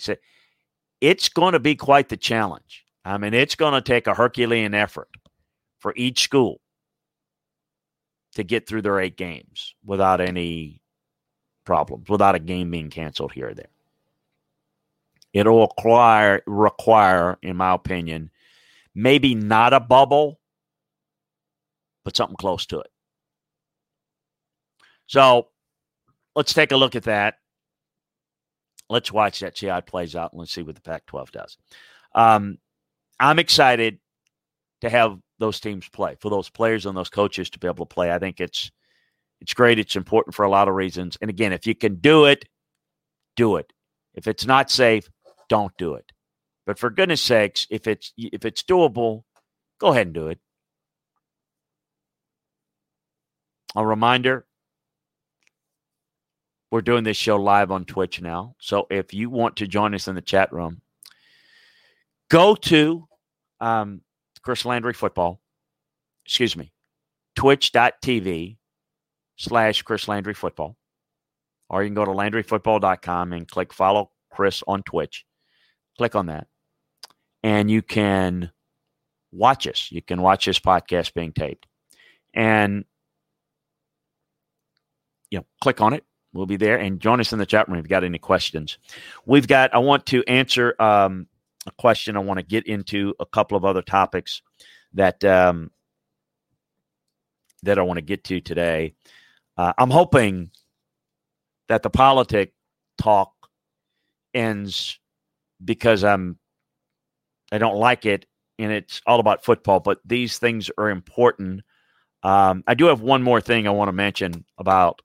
It's 1.01 1.29
going 1.29 1.53
to 1.53 1.59
be 1.59 1.75
quite 1.75 2.09
the 2.09 2.17
challenge. 2.17 2.85
I 3.05 3.17
mean, 3.17 3.33
it's 3.33 3.55
going 3.55 3.73
to 3.73 3.81
take 3.81 4.07
a 4.07 4.13
Herculean 4.13 4.73
effort 4.73 5.09
for 5.79 5.93
each 5.95 6.23
school 6.23 6.61
to 8.35 8.43
get 8.43 8.67
through 8.67 8.81
their 8.81 8.99
eight 8.99 9.17
games 9.17 9.75
without 9.85 10.21
any 10.21 10.81
problems, 11.65 12.09
without 12.09 12.35
a 12.35 12.39
game 12.39 12.71
being 12.71 12.89
canceled 12.89 13.31
here 13.31 13.49
or 13.49 13.53
there. 13.53 13.67
It'll 15.33 15.61
require, 15.61 16.41
require, 16.45 17.37
in 17.41 17.57
my 17.57 17.73
opinion, 17.73 18.31
maybe 18.95 19.35
not 19.35 19.73
a 19.73 19.79
bubble, 19.79 20.39
but 22.05 22.15
something 22.15 22.37
close 22.37 22.65
to 22.67 22.79
it. 22.79 22.91
So 25.07 25.47
let's 26.35 26.53
take 26.53 26.71
a 26.71 26.77
look 26.77 26.95
at 26.95 27.03
that. 27.03 27.35
Let's 28.89 29.11
watch 29.11 29.39
that, 29.39 29.57
see 29.57 29.67
how 29.67 29.77
it 29.77 29.85
plays 29.85 30.15
out, 30.15 30.33
and 30.33 30.39
let's 30.39 30.51
see 30.51 30.61
what 30.61 30.75
the 30.75 30.81
Pac 30.81 31.05
12 31.05 31.31
does. 31.31 31.57
Um, 32.13 32.57
I'm 33.19 33.39
excited 33.39 33.99
to 34.81 34.89
have 34.89 35.17
those 35.39 35.59
teams 35.59 35.87
play, 35.89 36.15
for 36.19 36.29
those 36.29 36.49
players 36.49 36.85
and 36.85 36.95
those 36.95 37.09
coaches 37.09 37.49
to 37.51 37.59
be 37.59 37.67
able 37.67 37.85
to 37.85 37.93
play. 37.93 38.11
I 38.11 38.19
think 38.19 38.39
it's 38.39 38.71
it's 39.39 39.53
great. 39.53 39.79
It's 39.79 39.95
important 39.95 40.35
for 40.35 40.45
a 40.45 40.49
lot 40.49 40.69
of 40.69 40.75
reasons. 40.75 41.17
And 41.19 41.29
again, 41.29 41.51
if 41.51 41.67
you 41.67 41.75
can 41.75 41.95
do 41.95 42.25
it, 42.25 42.45
do 43.35 43.57
it. 43.57 43.73
If 44.13 44.27
it's 44.27 44.45
not 44.45 44.71
safe, 44.71 45.09
don't 45.49 45.75
do 45.77 45.95
it. 45.95 46.11
But 46.65 46.79
for 46.79 46.89
goodness 46.89 47.21
sakes, 47.21 47.67
if 47.69 47.87
it's 47.87 48.13
if 48.17 48.45
it's 48.45 48.63
doable, 48.63 49.23
go 49.79 49.87
ahead 49.87 50.07
and 50.07 50.13
do 50.13 50.27
it. 50.27 50.39
A 53.75 53.85
reminder 53.85 54.45
we're 56.73 56.81
doing 56.81 57.03
this 57.03 57.17
show 57.17 57.35
live 57.35 57.69
on 57.69 57.85
Twitch 57.85 58.19
now. 58.19 58.55
So 58.57 58.87
if 58.89 59.13
you 59.13 59.29
want 59.29 59.57
to 59.57 59.67
join 59.67 59.93
us 59.93 60.07
in 60.07 60.15
the 60.15 60.23
chat 60.23 60.51
room, 60.51 60.81
go 62.31 62.55
to 62.55 63.07
um, 63.61 64.01
Chris 64.41 64.65
Landry 64.65 64.93
Football. 64.93 65.39
Excuse 66.25 66.57
me, 66.57 66.73
twitch.tv 67.35 68.57
slash 69.35 69.83
Chris 69.83 70.07
Landry 70.07 70.33
Football. 70.33 70.75
Or 71.69 71.83
you 71.83 71.89
can 71.89 71.93
go 71.93 72.05
to 72.05 72.11
LandryFootball.com 72.11 73.33
and 73.33 73.47
click 73.47 73.71
follow 73.71 74.09
Chris 74.31 74.63
on 74.65 74.81
Twitch. 74.81 75.25
Click 75.99 76.15
on 76.15 76.25
that. 76.25 76.47
And 77.43 77.69
you 77.69 77.83
can 77.83 78.51
watch 79.31 79.67
us. 79.67 79.89
You 79.91 80.01
can 80.01 80.23
watch 80.23 80.47
this 80.47 80.59
podcast 80.59 81.13
being 81.13 81.33
taped. 81.33 81.67
And 82.33 82.85
you 85.29 85.37
know, 85.37 85.45
click 85.61 85.79
on 85.79 85.93
it. 85.93 86.03
We'll 86.33 86.45
be 86.47 86.57
there 86.57 86.77
and 86.77 86.99
join 86.99 87.19
us 87.19 87.31
in 87.31 87.39
the 87.39 87.45
chat 87.45 87.67
room 87.67 87.77
if 87.77 87.83
you've 87.83 87.89
got 87.89 88.03
any 88.03 88.19
questions. 88.19 88.77
We've 89.25 89.47
got, 89.47 89.73
I 89.73 89.77
want 89.77 90.05
to 90.07 90.23
answer 90.27 90.75
um, 90.81 91.27
a 91.67 91.71
question. 91.71 92.17
I 92.17 92.19
want 92.19 92.39
to 92.39 92.45
get 92.45 92.65
into 92.65 93.13
a 93.19 93.25
couple 93.25 93.55
of 93.55 93.65
other 93.65 93.81
topics 93.81 94.41
that 94.93 95.23
um, 95.23 95.71
that 97.63 97.79
I 97.79 97.81
want 97.81 97.97
to 97.97 98.01
get 98.01 98.23
to 98.25 98.41
today. 98.41 98.93
Uh, 99.57 99.73
I'm 99.77 99.89
hoping 99.89 100.51
that 101.69 101.83
the 101.83 101.89
politic 101.89 102.53
talk 102.97 103.33
ends 104.33 104.99
because 105.63 106.03
I'm 106.03 106.37
I 107.51 107.57
don't 107.57 107.77
like 107.77 108.05
it 108.05 108.25
and 108.59 108.71
it's 108.71 109.01
all 109.05 109.19
about 109.19 109.43
football, 109.43 109.79
but 109.79 109.99
these 110.05 110.37
things 110.37 110.69
are 110.77 110.89
important. 110.89 111.61
Um, 112.21 112.63
I 112.67 112.73
do 112.73 112.85
have 112.85 113.01
one 113.01 113.23
more 113.23 113.41
thing 113.41 113.67
I 113.67 113.71
want 113.71 113.89
to 113.89 113.93
mention 113.93 114.45
about 114.57 115.01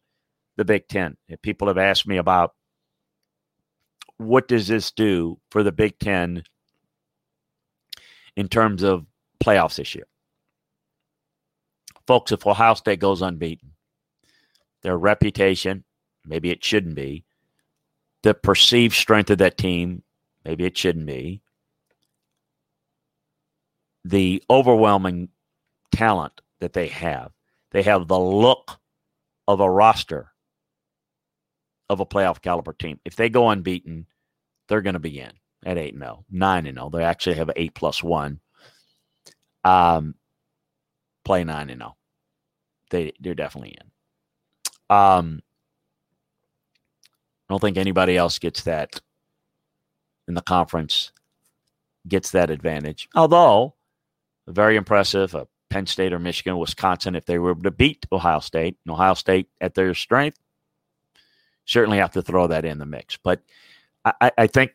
the 0.59 0.65
Big 0.65 0.89
Ten. 0.89 1.17
People 1.41 1.69
have 1.69 1.79
asked 1.79 2.07
me 2.07 2.19
about 2.19 2.55
what 4.19 4.49
does 4.49 4.67
this 4.67 4.91
do 4.91 5.39
for 5.51 5.63
the 5.63 5.73
Big 5.73 5.99
Ten 6.01 6.43
in 8.37 8.49
terms 8.49 8.83
of 8.83 9.07
playoffs 9.43 9.77
this 9.77 9.95
year. 9.95 10.07
Folks, 12.09 12.33
if 12.33 12.45
Ohio 12.45 12.75
State 12.75 12.99
goes 12.99 13.23
unbeaten, 13.23 13.71
their 14.83 14.99
reputation, 14.99 15.85
maybe 16.27 16.51
it 16.51 16.65
shouldn't 16.65 16.97
be, 16.97 17.25
the 18.25 18.35
perceived 18.35 18.95
strength 18.95 19.31
of 19.31 19.39
that 19.39 19.59
team, 19.59 20.03
maybe 20.45 20.65
it 20.65 20.77
shouldn't 20.77 21.07
be, 21.07 21.41
the 24.05 24.43
overwhelming 24.51 25.29
talent 25.93 26.41
that 26.59 26.73
they 26.73 26.89
have. 26.89 27.31
They 27.71 27.83
have 27.83 28.09
the 28.09 28.19
look 28.19 28.81
of 29.47 29.61
a 29.61 29.71
roster 29.71 30.33
of 31.89 32.01
a 32.01 32.07
playoff 32.07 32.41
caliber 32.41 32.73
team. 32.73 33.01
If 33.05 33.17
they 33.17 33.29
go 33.29 33.49
unbeaten, 33.49 34.07
they're 34.69 34.83
going 34.83 34.95
to 34.95 35.01
be 35.01 35.21
in 35.21 35.33
at 35.65 35.79
8 35.79 35.95
0, 35.99 36.25
9 36.31 36.65
0. 36.65 36.91
They 36.91 37.05
actually 37.05 37.37
have 37.37 37.51
8 37.55 37.75
plus 37.75 38.03
1. 38.03 38.41
Um, 39.65 40.15
play 41.25 41.45
9 41.45 41.69
0. 41.69 41.97
They, 42.91 43.13
they're 43.21 43.35
definitely 43.35 43.77
in. 43.81 44.97
Um, 44.97 45.43
I 47.49 47.53
don't 47.53 47.61
think 47.61 47.77
anybody 47.77 48.17
else 48.17 48.39
gets 48.39 48.63
that 48.63 49.01
in 50.27 50.35
the 50.35 50.43
conference, 50.43 51.13
gets 52.07 52.31
that 52.33 52.51
advantage. 52.51 53.09
Although, 53.15 53.75
very 54.47 54.77
impressive. 54.77 55.35
Uh, 55.35 55.47
Penn 55.71 55.87
State 55.87 56.13
or 56.15 56.19
Michigan, 56.19 56.57
Wisconsin, 56.57 57.15
if 57.15 57.27
they 57.27 57.39
were 57.39 57.55
to 57.55 57.71
beat 57.71 58.07
Ohio 58.11 58.41
State, 58.41 58.79
and 58.87 58.93
Ohio 58.93 59.15
State 59.15 59.49
at 59.61 59.75
their 59.75 59.93
strength, 59.95 60.39
certainly 61.69 61.99
have 61.99 62.13
to 62.13 62.23
throw 62.23 62.49
that 62.49 62.65
in 62.65 62.79
the 62.79 62.87
mix. 62.87 63.17
But 63.23 63.41
I, 64.05 64.33
I 64.37 64.47
think 64.47 64.73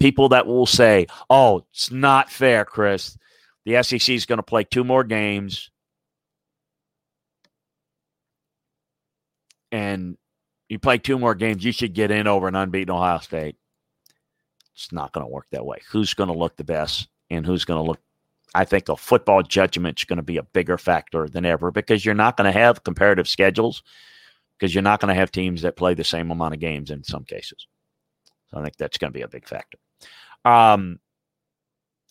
people 0.00 0.30
that 0.30 0.46
will 0.46 0.66
say, 0.66 1.06
oh, 1.28 1.64
it's 1.72 1.90
not 1.92 2.30
fair, 2.30 2.64
Chris. 2.64 3.16
The 3.66 3.82
SEC 3.82 4.08
is 4.08 4.26
going 4.26 4.38
to 4.38 4.42
play 4.42 4.64
two 4.64 4.82
more 4.82 5.04
games. 5.04 5.70
And 9.70 10.16
you 10.68 10.78
play 10.78 10.98
two 10.98 11.18
more 11.18 11.34
games, 11.34 11.64
you 11.64 11.70
should 11.70 11.94
get 11.94 12.10
in 12.10 12.26
over 12.26 12.48
an 12.48 12.56
unbeaten 12.56 12.92
Ohio 12.92 13.18
State. 13.18 13.56
It's 14.74 14.90
not 14.90 15.12
going 15.12 15.26
to 15.26 15.30
work 15.30 15.46
that 15.52 15.66
way. 15.66 15.78
Who's 15.90 16.14
going 16.14 16.28
to 16.28 16.38
look 16.38 16.56
the 16.56 16.64
best 16.64 17.08
and 17.28 17.44
who's 17.44 17.64
going 17.64 17.82
to 17.82 17.88
look 17.88 18.00
I 18.52 18.64
think 18.64 18.88
a 18.88 18.96
football 18.96 19.44
judgment 19.44 20.00
is 20.00 20.04
going 20.04 20.16
to 20.16 20.24
be 20.24 20.36
a 20.36 20.42
bigger 20.42 20.76
factor 20.76 21.28
than 21.28 21.44
ever 21.44 21.70
because 21.70 22.04
you're 22.04 22.16
not 22.16 22.36
going 22.36 22.52
to 22.52 22.58
have 22.58 22.82
comparative 22.82 23.28
schedules 23.28 23.84
because 24.60 24.74
you're 24.74 24.82
not 24.82 25.00
going 25.00 25.08
to 25.08 25.18
have 25.18 25.32
teams 25.32 25.62
that 25.62 25.76
play 25.76 25.94
the 25.94 26.04
same 26.04 26.30
amount 26.30 26.52
of 26.52 26.60
games 26.60 26.90
in 26.90 27.02
some 27.02 27.24
cases. 27.24 27.66
So 28.48 28.58
I 28.58 28.62
think 28.62 28.76
that's 28.76 28.98
going 28.98 29.10
to 29.12 29.18
be 29.18 29.22
a 29.22 29.28
big 29.28 29.48
factor. 29.48 29.78
Um, 30.44 31.00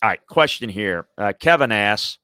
all 0.02 0.10
right, 0.10 0.26
question 0.26 0.68
here. 0.68 1.06
Uh, 1.16 1.32
Kevin 1.38 1.70
asks, 1.70 2.18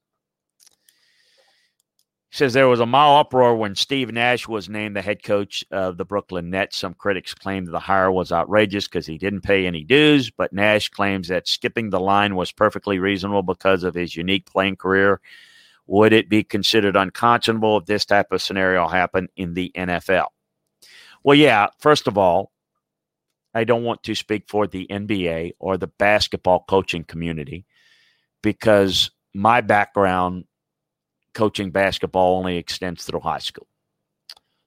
says 2.29 2.53
there 2.53 2.67
was 2.67 2.81
a 2.81 2.85
mile 2.85 3.17
uproar 3.17 3.55
when 3.55 3.73
Steve 3.73 4.11
Nash 4.11 4.47
was 4.47 4.67
named 4.67 4.97
the 4.97 5.01
head 5.01 5.23
coach 5.23 5.63
of 5.71 5.97
the 5.97 6.05
Brooklyn 6.05 6.49
Nets. 6.49 6.77
Some 6.77 6.93
critics 6.93 7.33
claimed 7.33 7.67
the 7.67 7.79
hire 7.79 8.11
was 8.11 8.33
outrageous 8.33 8.85
because 8.85 9.05
he 9.05 9.17
didn't 9.17 9.41
pay 9.41 9.65
any 9.65 9.83
dues, 9.85 10.29
but 10.29 10.51
Nash 10.51 10.89
claims 10.89 11.29
that 11.29 11.47
skipping 11.47 11.89
the 11.89 12.01
line 12.01 12.35
was 12.35 12.51
perfectly 12.51 12.99
reasonable 12.99 13.43
because 13.43 13.83
of 13.83 13.95
his 13.95 14.15
unique 14.15 14.45
playing 14.45 14.75
career. 14.75 15.21
Would 15.87 16.13
it 16.13 16.29
be 16.29 16.43
considered 16.43 16.95
unconscionable 16.95 17.77
if 17.77 17.85
this 17.85 18.05
type 18.05 18.31
of 18.31 18.41
scenario 18.41 18.87
happened 18.87 19.29
in 19.35 19.53
the 19.53 19.71
NFL? 19.75 20.27
Well, 21.23 21.35
yeah, 21.35 21.67
first 21.79 22.07
of 22.07 22.17
all, 22.17 22.51
I 23.53 23.63
don't 23.63 23.83
want 23.83 24.03
to 24.03 24.13
speak 24.13 24.43
for 24.47 24.67
the 24.67 24.85
NBA 24.87 25.53
or 25.59 25.77
the 25.77 25.87
basketball 25.87 26.65
coaching 26.67 27.03
community 27.03 27.65
because 28.43 29.11
my 29.33 29.61
background 29.61 30.45
coaching 31.33 31.71
basketball 31.71 32.37
only 32.37 32.57
extends 32.57 33.03
through 33.05 33.21
high 33.21 33.39
school. 33.39 33.67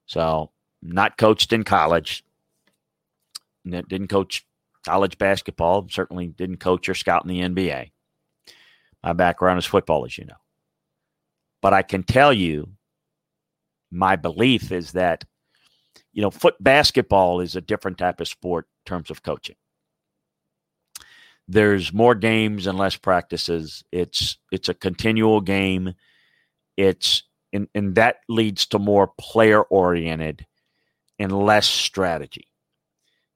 So, 0.07 0.51
not 0.83 1.19
coached 1.19 1.53
in 1.53 1.63
college. 1.63 2.25
Didn't 3.65 4.09
coach 4.09 4.47
college 4.85 5.19
basketball. 5.19 5.87
Certainly 5.89 6.29
didn't 6.29 6.59
coach 6.59 6.89
or 6.89 6.95
scout 6.95 7.25
in 7.25 7.29
the 7.29 7.41
NBA. 7.41 7.91
My 9.03 9.13
background 9.13 9.59
is 9.59 9.67
football, 9.67 10.05
as 10.05 10.17
you 10.19 10.25
know. 10.25 10.35
But 11.63 11.75
I 11.75 11.83
can 11.83 12.03
tell 12.03 12.33
you, 12.33 12.69
my 13.91 14.17
belief 14.17 14.73
is 14.73 14.93
that, 14.93 15.25
you 16.13 16.23
know, 16.23 16.31
foot 16.31 16.55
basketball 16.61 17.41
is 17.41 17.57
a 17.57 17.61
different 17.61 17.99
type 17.99 18.21
of 18.21 18.29
sport 18.29 18.67
in 18.87 18.91
terms 18.91 19.11
of 19.11 19.23
coaching. 19.23 19.57
There's 21.49 21.93
more 21.93 22.15
games 22.15 22.67
and 22.67 22.79
less 22.79 22.97
practices. 22.97 23.83
It's 23.91 24.39
it's 24.53 24.69
a 24.69 24.75
continual 24.75 25.41
game 25.41 25.95
it's 26.81 27.25
and, 27.53 27.69
and 27.75 27.95
that 27.97 28.21
leads 28.29 28.67
to 28.69 28.79
more 28.79 29.13
player 29.19 29.63
oriented 29.63 30.47
and 31.19 31.31
less 31.31 31.67
strategy. 31.67 32.47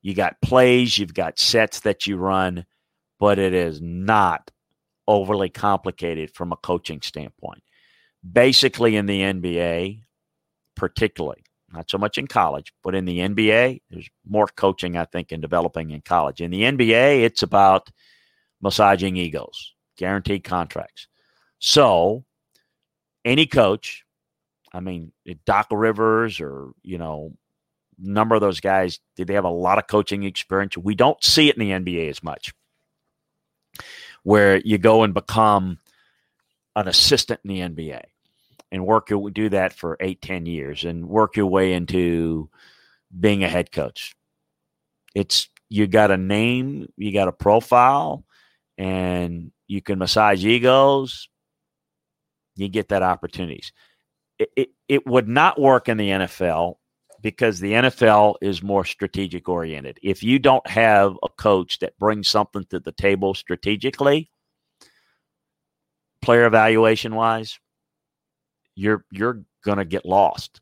You 0.00 0.14
got 0.14 0.40
plays, 0.40 0.96
you've 0.96 1.12
got 1.12 1.38
sets 1.38 1.80
that 1.80 2.06
you 2.06 2.16
run, 2.16 2.64
but 3.20 3.38
it 3.38 3.52
is 3.52 3.82
not 3.82 4.50
overly 5.06 5.50
complicated 5.50 6.30
from 6.34 6.52
a 6.52 6.56
coaching 6.56 7.02
standpoint. 7.02 7.62
Basically, 8.32 8.96
in 8.96 9.06
the 9.06 9.20
NBA, 9.20 10.00
particularly, 10.76 11.44
not 11.72 11.90
so 11.90 11.98
much 11.98 12.16
in 12.16 12.26
college, 12.26 12.72
but 12.82 12.94
in 12.94 13.04
the 13.04 13.18
NBA, 13.18 13.82
there's 13.90 14.08
more 14.26 14.46
coaching, 14.46 14.96
I 14.96 15.04
think, 15.04 15.30
in 15.30 15.40
developing 15.40 15.90
in 15.90 16.00
college. 16.00 16.40
In 16.40 16.50
the 16.50 16.62
NBA, 16.62 17.22
it's 17.22 17.42
about 17.42 17.90
massaging 18.62 19.16
egos, 19.16 19.74
guaranteed 19.98 20.44
contracts. 20.44 21.06
So 21.58 22.24
any 23.24 23.46
coach, 23.46 24.04
I 24.72 24.80
mean, 24.80 25.12
Doc 25.44 25.66
Rivers 25.70 26.40
or, 26.40 26.70
you 26.82 26.96
know, 26.96 27.36
number 27.98 28.34
of 28.34 28.40
those 28.40 28.60
guys, 28.60 29.00
did 29.16 29.26
they 29.26 29.34
have 29.34 29.44
a 29.44 29.50
lot 29.50 29.78
of 29.78 29.86
coaching 29.86 30.22
experience? 30.22 30.76
We 30.78 30.94
don't 30.94 31.22
see 31.22 31.48
it 31.48 31.56
in 31.56 31.84
the 31.84 31.92
NBA 31.92 32.08
as 32.08 32.22
much, 32.22 32.54
where 34.22 34.56
you 34.64 34.78
go 34.78 35.02
and 35.02 35.12
become 35.12 35.78
an 36.74 36.88
assistant 36.88 37.40
in 37.44 37.48
the 37.48 37.60
NBA 37.60 38.02
and 38.74 38.84
work 38.84 39.08
your 39.08 39.30
do 39.30 39.48
that 39.50 39.72
for 39.72 39.96
eight, 40.00 40.20
ten 40.20 40.46
years 40.46 40.84
and 40.84 41.08
work 41.08 41.36
your 41.36 41.46
way 41.46 41.74
into 41.74 42.50
being 43.18 43.44
a 43.44 43.48
head 43.48 43.70
coach. 43.70 44.16
It's 45.14 45.48
you 45.68 45.86
got 45.86 46.10
a 46.10 46.16
name, 46.16 46.88
you 46.96 47.12
got 47.12 47.28
a 47.28 47.32
profile, 47.32 48.24
and 48.76 49.52
you 49.68 49.80
can 49.80 50.00
massage 50.00 50.44
egos, 50.44 51.28
you 52.56 52.68
get 52.68 52.88
that 52.88 53.04
opportunities. 53.04 53.72
It, 54.40 54.50
it, 54.56 54.68
it 54.88 55.06
would 55.06 55.28
not 55.28 55.60
work 55.60 55.88
in 55.88 55.96
the 55.96 56.08
NFL 56.08 56.74
because 57.22 57.60
the 57.60 57.74
NFL 57.74 58.34
is 58.42 58.60
more 58.60 58.84
strategic 58.84 59.48
oriented. 59.48 60.00
If 60.02 60.24
you 60.24 60.40
don't 60.40 60.66
have 60.66 61.16
a 61.22 61.28
coach 61.28 61.78
that 61.78 61.96
brings 61.96 62.28
something 62.28 62.64
to 62.70 62.80
the 62.80 62.92
table 62.92 63.34
strategically, 63.34 64.32
player 66.20 66.46
evaluation 66.46 67.14
wise, 67.14 67.60
you're 68.74 69.04
you're 69.10 69.42
going 69.64 69.78
to 69.78 69.84
get 69.84 70.04
lost. 70.04 70.60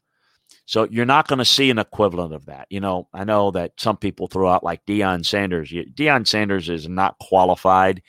So 0.64 0.86
you're 0.90 1.04
not 1.04 1.28
going 1.28 1.40
to 1.40 1.44
see 1.44 1.70
an 1.70 1.78
equivalent 1.78 2.34
of 2.34 2.46
that. 2.46 2.66
You 2.70 2.80
know, 2.80 3.08
I 3.12 3.24
know 3.24 3.50
that 3.50 3.72
some 3.78 3.96
people 3.96 4.28
throw 4.28 4.48
out 4.48 4.62
like 4.62 4.86
Deion 4.86 5.24
Sanders. 5.26 5.70
Deion 5.70 6.26
Sanders 6.26 6.68
is 6.68 6.88
not 6.88 7.18
qualified 7.18 8.02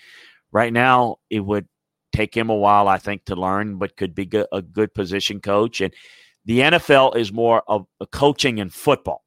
right 0.52 0.72
now. 0.72 1.18
It 1.30 1.40
would 1.40 1.68
take 2.12 2.36
him 2.36 2.50
a 2.50 2.56
while, 2.56 2.88
I 2.88 3.00
think, 3.00 3.26
to 3.26 3.36
learn, 3.36 3.78
but 3.78 3.98
could 3.98 4.14
be 4.14 4.30
a 4.52 4.62
good 4.62 4.94
position 4.94 5.42
coach. 5.42 5.82
And 5.82 5.94
the 6.46 6.60
NFL 6.60 7.16
is 7.16 7.34
more 7.34 7.64
of 7.68 7.88
a 8.00 8.06
coaching 8.06 8.60
in 8.60 8.70
football 8.70 9.24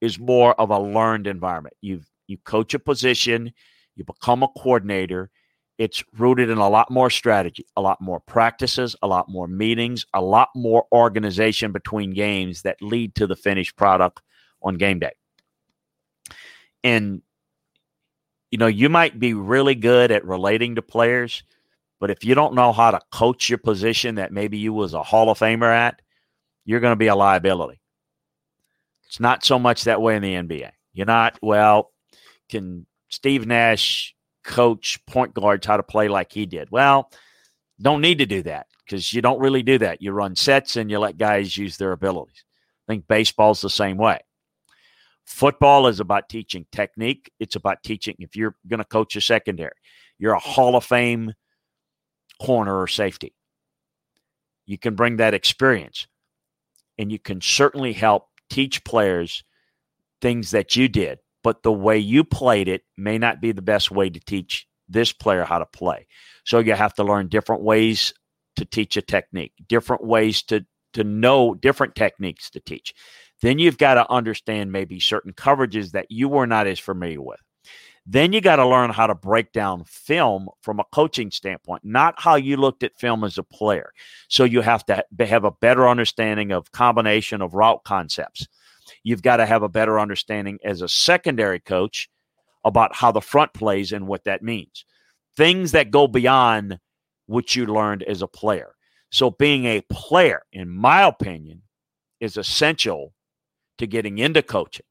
is 0.00 0.18
more 0.18 0.58
of 0.60 0.70
a 0.70 0.78
learned 0.78 1.26
environment. 1.26 1.74
You 1.80 2.00
you 2.26 2.38
coach 2.38 2.74
a 2.74 2.78
position, 2.78 3.52
you 3.96 4.04
become 4.04 4.42
a 4.42 4.48
coordinator. 4.48 5.30
It's 5.78 6.02
rooted 6.18 6.50
in 6.50 6.58
a 6.58 6.68
lot 6.68 6.90
more 6.90 7.08
strategy, 7.08 7.64
a 7.76 7.80
lot 7.80 8.00
more 8.00 8.18
practices, 8.20 8.96
a 9.00 9.06
lot 9.06 9.28
more 9.28 9.46
meetings, 9.46 10.04
a 10.12 10.20
lot 10.20 10.48
more 10.54 10.86
organization 10.92 11.70
between 11.70 12.10
games 12.10 12.62
that 12.62 12.82
lead 12.82 13.14
to 13.14 13.26
the 13.26 13.36
finished 13.36 13.76
product 13.76 14.20
on 14.60 14.74
game 14.74 14.98
day. 14.98 15.12
And 16.82 17.22
you 18.50 18.58
know, 18.58 18.66
you 18.66 18.88
might 18.88 19.18
be 19.18 19.34
really 19.34 19.74
good 19.74 20.10
at 20.10 20.24
relating 20.24 20.76
to 20.76 20.82
players, 20.82 21.42
but 22.00 22.10
if 22.10 22.24
you 22.24 22.34
don't 22.34 22.54
know 22.54 22.72
how 22.72 22.90
to 22.90 23.00
coach 23.12 23.48
your 23.48 23.58
position 23.58 24.16
that 24.16 24.32
maybe 24.32 24.58
you 24.58 24.72
was 24.72 24.94
a 24.94 25.02
Hall 25.02 25.30
of 25.30 25.38
Famer 25.38 25.70
at, 25.70 26.00
you're 26.64 26.80
going 26.80 26.92
to 26.92 26.96
be 26.96 27.08
a 27.08 27.14
liability. 27.14 27.80
It's 29.06 29.20
not 29.20 29.44
so 29.44 29.58
much 29.58 29.84
that 29.84 30.00
way 30.00 30.16
in 30.16 30.22
the 30.22 30.34
NBA. 30.34 30.70
You're 30.92 31.06
not, 31.06 31.38
well, 31.42 31.92
can 32.48 32.86
Steve 33.08 33.46
Nash 33.46 34.14
coach 34.48 34.98
point 35.06 35.34
guards 35.34 35.66
how 35.66 35.76
to 35.76 35.82
play 35.82 36.08
like 36.08 36.32
he 36.32 36.46
did? 36.46 36.70
Well, 36.70 37.10
don't 37.80 38.00
need 38.00 38.18
to 38.18 38.26
do 38.26 38.42
that 38.44 38.66
because 38.84 39.12
you 39.12 39.20
don't 39.22 39.38
really 39.38 39.62
do 39.62 39.78
that. 39.78 40.02
You 40.02 40.12
run 40.12 40.34
sets 40.34 40.76
and 40.76 40.90
you 40.90 40.98
let 40.98 41.18
guys 41.18 41.56
use 41.56 41.76
their 41.76 41.92
abilities. 41.92 42.44
I 42.88 42.92
think 42.92 43.06
baseball's 43.06 43.60
the 43.60 43.70
same 43.70 43.98
way. 43.98 44.18
Football 45.26 45.86
is 45.86 46.00
about 46.00 46.30
teaching 46.30 46.64
technique. 46.72 47.30
It's 47.38 47.54
about 47.54 47.82
teaching 47.82 48.16
if 48.18 48.34
you're 48.34 48.56
going 48.66 48.78
to 48.78 48.84
coach 48.84 49.14
a 49.14 49.20
secondary, 49.20 49.76
you're 50.18 50.32
a 50.32 50.38
Hall 50.38 50.74
of 50.74 50.84
Fame 50.84 51.34
corner 52.40 52.80
or 52.80 52.86
safety. 52.86 53.34
You 54.64 54.78
can 54.78 54.94
bring 54.94 55.18
that 55.18 55.34
experience 55.34 56.06
and 56.96 57.12
you 57.12 57.18
can 57.18 57.42
certainly 57.42 57.92
help 57.92 58.28
teach 58.48 58.82
players 58.84 59.44
things 60.22 60.50
that 60.52 60.74
you 60.74 60.88
did, 60.88 61.18
but 61.42 61.62
the 61.62 61.72
way 61.72 61.98
you 61.98 62.24
played 62.24 62.68
it 62.68 62.82
may 62.96 63.18
not 63.18 63.40
be 63.40 63.52
the 63.52 63.62
best 63.62 63.90
way 63.90 64.10
to 64.10 64.20
teach 64.20 64.66
this 64.88 65.12
player 65.12 65.44
how 65.44 65.58
to 65.58 65.66
play. 65.66 66.06
So 66.44 66.58
you 66.58 66.74
have 66.74 66.94
to 66.94 67.04
learn 67.04 67.28
different 67.28 67.62
ways 67.62 68.14
to 68.56 68.64
teach 68.64 68.96
a 68.96 69.02
technique, 69.02 69.52
different 69.68 70.04
ways 70.04 70.42
to 70.44 70.64
to 70.94 71.04
know 71.04 71.54
different 71.54 71.94
techniques 71.94 72.50
to 72.50 72.60
teach. 72.60 72.94
Then 73.42 73.58
you've 73.58 73.78
got 73.78 73.94
to 73.94 74.10
understand 74.10 74.72
maybe 74.72 74.98
certain 74.98 75.32
coverages 75.32 75.92
that 75.92 76.06
you 76.10 76.28
were 76.28 76.46
not 76.46 76.66
as 76.66 76.78
familiar 76.78 77.20
with. 77.20 77.40
Then 78.10 78.32
you 78.32 78.40
got 78.40 78.56
to 78.56 78.66
learn 78.66 78.88
how 78.90 79.06
to 79.06 79.14
break 79.14 79.52
down 79.52 79.84
film 79.84 80.48
from 80.62 80.80
a 80.80 80.84
coaching 80.92 81.30
standpoint, 81.30 81.84
not 81.84 82.14
how 82.16 82.36
you 82.36 82.56
looked 82.56 82.82
at 82.82 82.98
film 82.98 83.22
as 83.22 83.36
a 83.36 83.42
player. 83.42 83.92
So 84.28 84.44
you 84.44 84.62
have 84.62 84.84
to 84.86 85.04
have 85.20 85.44
a 85.44 85.50
better 85.50 85.86
understanding 85.86 86.50
of 86.50 86.72
combination 86.72 87.42
of 87.42 87.52
route 87.52 87.84
concepts. 87.84 88.48
You've 89.02 89.22
got 89.22 89.36
to 89.38 89.46
have 89.46 89.62
a 89.62 89.68
better 89.68 89.98
understanding 89.98 90.58
as 90.64 90.82
a 90.82 90.88
secondary 90.88 91.60
coach 91.60 92.08
about 92.64 92.94
how 92.94 93.12
the 93.12 93.20
front 93.20 93.54
plays 93.54 93.92
and 93.92 94.06
what 94.06 94.24
that 94.24 94.42
means. 94.42 94.84
Things 95.36 95.72
that 95.72 95.90
go 95.90 96.06
beyond 96.06 96.78
what 97.26 97.54
you 97.54 97.66
learned 97.66 98.02
as 98.02 98.22
a 98.22 98.26
player. 98.26 98.74
So 99.10 99.30
being 99.30 99.64
a 99.64 99.82
player, 99.90 100.42
in 100.52 100.68
my 100.68 101.02
opinion, 101.02 101.62
is 102.20 102.36
essential 102.36 103.14
to 103.78 103.86
getting 103.86 104.18
into 104.18 104.42
coaching. 104.42 104.86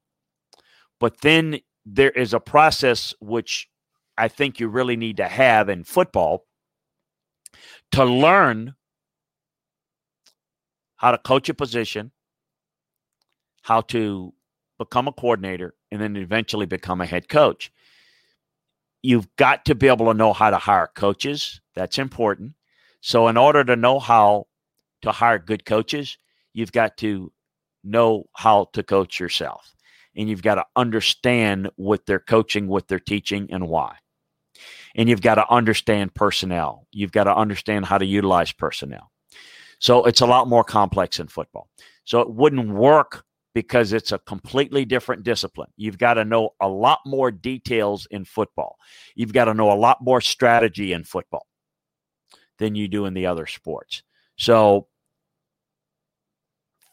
But 0.98 1.20
then 1.20 1.60
there 1.84 2.10
is 2.10 2.34
a 2.34 2.40
process 2.40 3.14
which 3.20 3.68
I 4.16 4.28
think 4.28 4.58
you 4.58 4.68
really 4.68 4.96
need 4.96 5.18
to 5.18 5.28
have 5.28 5.68
in 5.68 5.84
football 5.84 6.46
to 7.92 8.04
learn 8.04 8.74
how 10.96 11.12
to 11.12 11.18
coach 11.18 11.48
a 11.48 11.54
position, 11.54 12.10
how 13.68 13.82
to 13.82 14.32
become 14.78 15.08
a 15.08 15.12
coordinator, 15.12 15.74
and 15.92 16.00
then 16.00 16.16
eventually 16.16 16.64
become 16.64 17.02
a 17.02 17.06
head 17.06 17.28
coach. 17.28 17.70
You've 19.02 19.28
got 19.36 19.66
to 19.66 19.74
be 19.74 19.88
able 19.88 20.06
to 20.06 20.14
know 20.14 20.32
how 20.32 20.48
to 20.48 20.56
hire 20.56 20.90
coaches. 20.94 21.60
That's 21.74 21.98
important. 21.98 22.54
So, 23.02 23.28
in 23.28 23.36
order 23.36 23.62
to 23.64 23.76
know 23.76 23.98
how 23.98 24.46
to 25.02 25.12
hire 25.12 25.38
good 25.38 25.66
coaches, 25.66 26.16
you've 26.54 26.72
got 26.72 26.96
to 26.98 27.30
know 27.84 28.24
how 28.34 28.68
to 28.72 28.82
coach 28.82 29.20
yourself 29.20 29.74
and 30.16 30.30
you've 30.30 30.42
got 30.42 30.54
to 30.54 30.64
understand 30.74 31.68
what 31.76 32.06
they're 32.06 32.18
coaching, 32.18 32.68
what 32.68 32.88
they're 32.88 32.98
teaching, 32.98 33.48
and 33.52 33.68
why. 33.68 33.96
And 34.96 35.10
you've 35.10 35.20
got 35.20 35.34
to 35.34 35.48
understand 35.50 36.14
personnel. 36.14 36.86
You've 36.90 37.12
got 37.12 37.24
to 37.24 37.36
understand 37.36 37.84
how 37.84 37.98
to 37.98 38.06
utilize 38.06 38.50
personnel. 38.50 39.12
So 39.78 40.04
it's 40.06 40.22
a 40.22 40.26
lot 40.26 40.48
more 40.48 40.64
complex 40.64 41.20
in 41.20 41.28
football. 41.28 41.68
So 42.04 42.20
it 42.20 42.30
wouldn't 42.30 42.70
work 42.70 43.24
because 43.58 43.92
it's 43.92 44.12
a 44.12 44.20
completely 44.20 44.84
different 44.84 45.24
discipline. 45.24 45.68
You've 45.76 45.98
got 45.98 46.14
to 46.14 46.24
know 46.24 46.50
a 46.60 46.68
lot 46.68 47.00
more 47.04 47.32
details 47.32 48.06
in 48.12 48.24
football. 48.24 48.76
You've 49.16 49.32
got 49.32 49.46
to 49.46 49.54
know 49.54 49.72
a 49.72 49.74
lot 49.74 49.98
more 50.00 50.20
strategy 50.20 50.92
in 50.92 51.02
football 51.02 51.44
than 52.60 52.76
you 52.76 52.86
do 52.86 53.04
in 53.06 53.14
the 53.14 53.26
other 53.26 53.46
sports. 53.46 54.04
So 54.36 54.86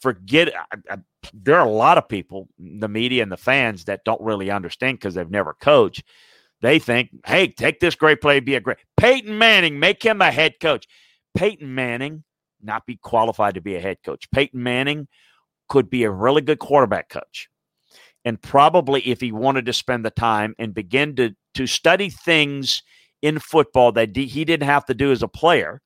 forget 0.02 0.56
I, 0.56 0.78
I, 0.90 0.98
there 1.36 1.58
are 1.58 1.68
a 1.68 1.72
lot 1.72 2.00
of 2.00 2.10
people, 2.10 2.50
the 2.58 2.90
media 2.90 3.22
and 3.22 3.32
the 3.32 3.38
fans, 3.38 3.86
that 3.86 4.04
don't 4.04 4.22
really 4.22 4.50
understand 4.50 4.98
because 4.98 5.14
they've 5.14 5.30
never 5.30 5.54
coached. 5.54 6.04
They 6.62 6.80
think, 6.80 7.12
hey, 7.28 7.50
take 7.50 7.80
this 7.80 7.94
great 7.94 8.22
play, 8.22 8.40
be 8.40 8.56
a 8.56 8.60
great 8.60 8.78
Peyton 8.98 9.38
Manning, 9.38 9.80
make 9.80 10.02
him 10.02 10.20
a 10.20 10.32
head 10.32 10.56
coach. 10.60 10.88
Peyton 11.36 11.76
Manning 11.76 12.24
not 12.60 12.88
be 12.88 12.96
qualified 12.96 13.54
to 13.54 13.62
be 13.62 13.76
a 13.76 13.82
head 13.82 13.98
coach. 14.04 14.32
Peyton 14.32 14.64
Manning 14.64 15.08
could 15.68 15.90
be 15.90 16.04
a 16.04 16.12
really 16.12 16.42
good 16.42 16.60
quarterback 16.60 17.10
coach. 17.10 17.50
And 18.24 18.42
probably 18.42 19.02
if 19.02 19.22
he 19.22 19.32
wanted 19.32 19.66
to 19.68 19.74
spend 19.74 20.04
the 20.04 20.12
time 20.12 20.56
and 20.58 20.74
begin 20.74 21.16
to 21.18 21.36
to 21.54 21.68
study 21.68 22.10
things 22.10 22.84
in 23.22 23.40
football 23.40 23.92
that 23.94 24.16
he 24.16 24.44
didn't 24.46 24.68
have 24.68 24.86
to 24.86 24.94
do 24.94 25.12
as 25.12 25.24
a 25.24 25.28
player, 25.28 25.82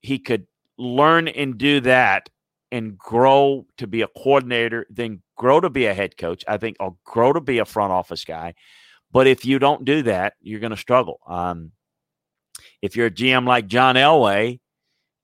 he 0.00 0.18
could 0.18 0.46
learn 0.78 1.28
and 1.28 1.58
do 1.58 1.80
that 1.80 2.28
and 2.70 2.96
grow 2.96 3.66
to 3.76 3.86
be 3.86 4.02
a 4.02 4.08
coordinator, 4.08 4.86
then 4.88 5.22
grow 5.36 5.60
to 5.60 5.68
be 5.68 5.86
a 5.86 5.94
head 5.94 6.16
coach. 6.16 6.44
I 6.48 6.56
think 6.56 6.76
I'll 6.80 6.98
grow 7.04 7.32
to 7.32 7.40
be 7.40 7.58
a 7.58 7.64
front 7.64 7.92
office 7.92 8.24
guy. 8.24 8.54
But 9.10 9.26
if 9.26 9.44
you 9.44 9.58
don't 9.58 9.84
do 9.84 10.02
that, 10.04 10.34
you're 10.40 10.60
going 10.60 10.70
to 10.70 10.76
struggle. 10.76 11.20
Um, 11.26 11.72
if 12.80 12.96
you're 12.96 13.08
a 13.08 13.10
GM 13.10 13.46
like 13.46 13.66
John 13.66 13.96
Elway 13.96 14.58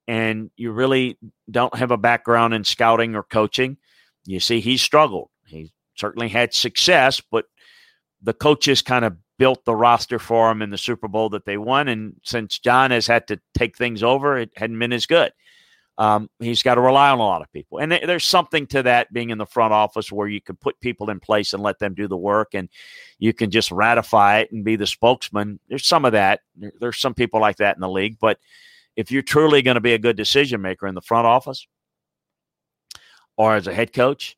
and 0.09 0.51
you 0.57 0.73
really 0.73 1.17
don't 1.49 1.77
have 1.77 1.93
a 1.93 1.97
background 1.97 2.55
in 2.55 2.65
scouting 2.65 3.15
or 3.15 3.23
coaching, 3.23 3.77
you 4.25 4.41
see 4.41 4.59
he 4.59 4.77
struggled. 4.77 5.31
He 5.47 5.73
certainly 5.95 6.29
had 6.29 6.53
success, 6.53 7.23
but 7.31 7.45
the 8.21 8.35
coaches 8.35 8.83
kind 8.83 9.05
of 9.05 9.17
built 9.39 9.65
the 9.65 9.77
roster 9.77 10.19
for 10.19 10.51
him 10.51 10.63
in 10.63 10.71
the 10.71 10.79
Super 10.79 11.07
Bowl 11.07 11.29
that 11.29 11.45
they 11.45 11.57
won. 11.57 11.87
And 11.87 12.15
since 12.25 12.59
John 12.59 12.91
has 12.91 13.07
had 13.07 13.29
to 13.29 13.41
take 13.57 13.77
things 13.77 14.03
over, 14.03 14.37
it 14.37 14.51
hadn't 14.57 14.81
been 14.81 14.93
as 14.93 15.07
good 15.07 15.31
um, 15.99 16.31
he's 16.39 16.63
got 16.63 16.77
to 16.77 16.81
rely 16.81 17.11
on 17.11 17.19
a 17.19 17.23
lot 17.23 17.43
of 17.43 17.53
people. 17.53 17.79
And 17.79 17.91
th- 17.91 18.07
there's 18.07 18.25
something 18.25 18.69
to 18.69 18.85
that 18.85 19.13
being 19.13 19.31
in 19.31 19.39
the 19.39 19.47
front 19.47 19.73
office 19.73 20.13
where 20.13 20.29
you 20.29 20.41
can 20.41 20.55
put 20.55 20.81
people 20.81 21.11
in 21.11 21.19
place 21.19 21.53
and 21.53 21.63
let 21.63 21.81
them 21.81 21.95
do 21.95 22.07
the 22.07 22.17
work 22.17 22.55
and 22.55 22.69
you 23.19 23.33
can 23.35 23.51
just 23.51 23.73
ratify 23.73 24.39
it 24.39 24.53
and 24.53 24.65
be 24.65 24.77
the 24.77 24.87
spokesman. 24.87 25.59
There's 25.69 25.87
some 25.87 26.05
of 26.05 26.13
that. 26.13 26.41
There's 26.81 26.99
some 26.99 27.15
people 27.15 27.41
like 27.41 27.57
that 27.57 27.77
in 27.77 27.81
the 27.81 27.89
league. 27.89 28.17
But 28.21 28.39
if 28.99 29.13
you're 29.13 29.23
truly 29.23 29.63
going 29.63 29.77
to 29.77 29.81
be 29.81 29.95
a 29.95 29.99
good 29.99 30.17
decision 30.17 30.61
maker 30.61 30.89
in 30.89 30.97
the 30.97 31.01
front 31.01 31.25
office 31.25 31.69
or 33.37 33.55
as 33.55 33.69
a 33.69 33.73
head 33.73 33.93
coach, 33.93 34.37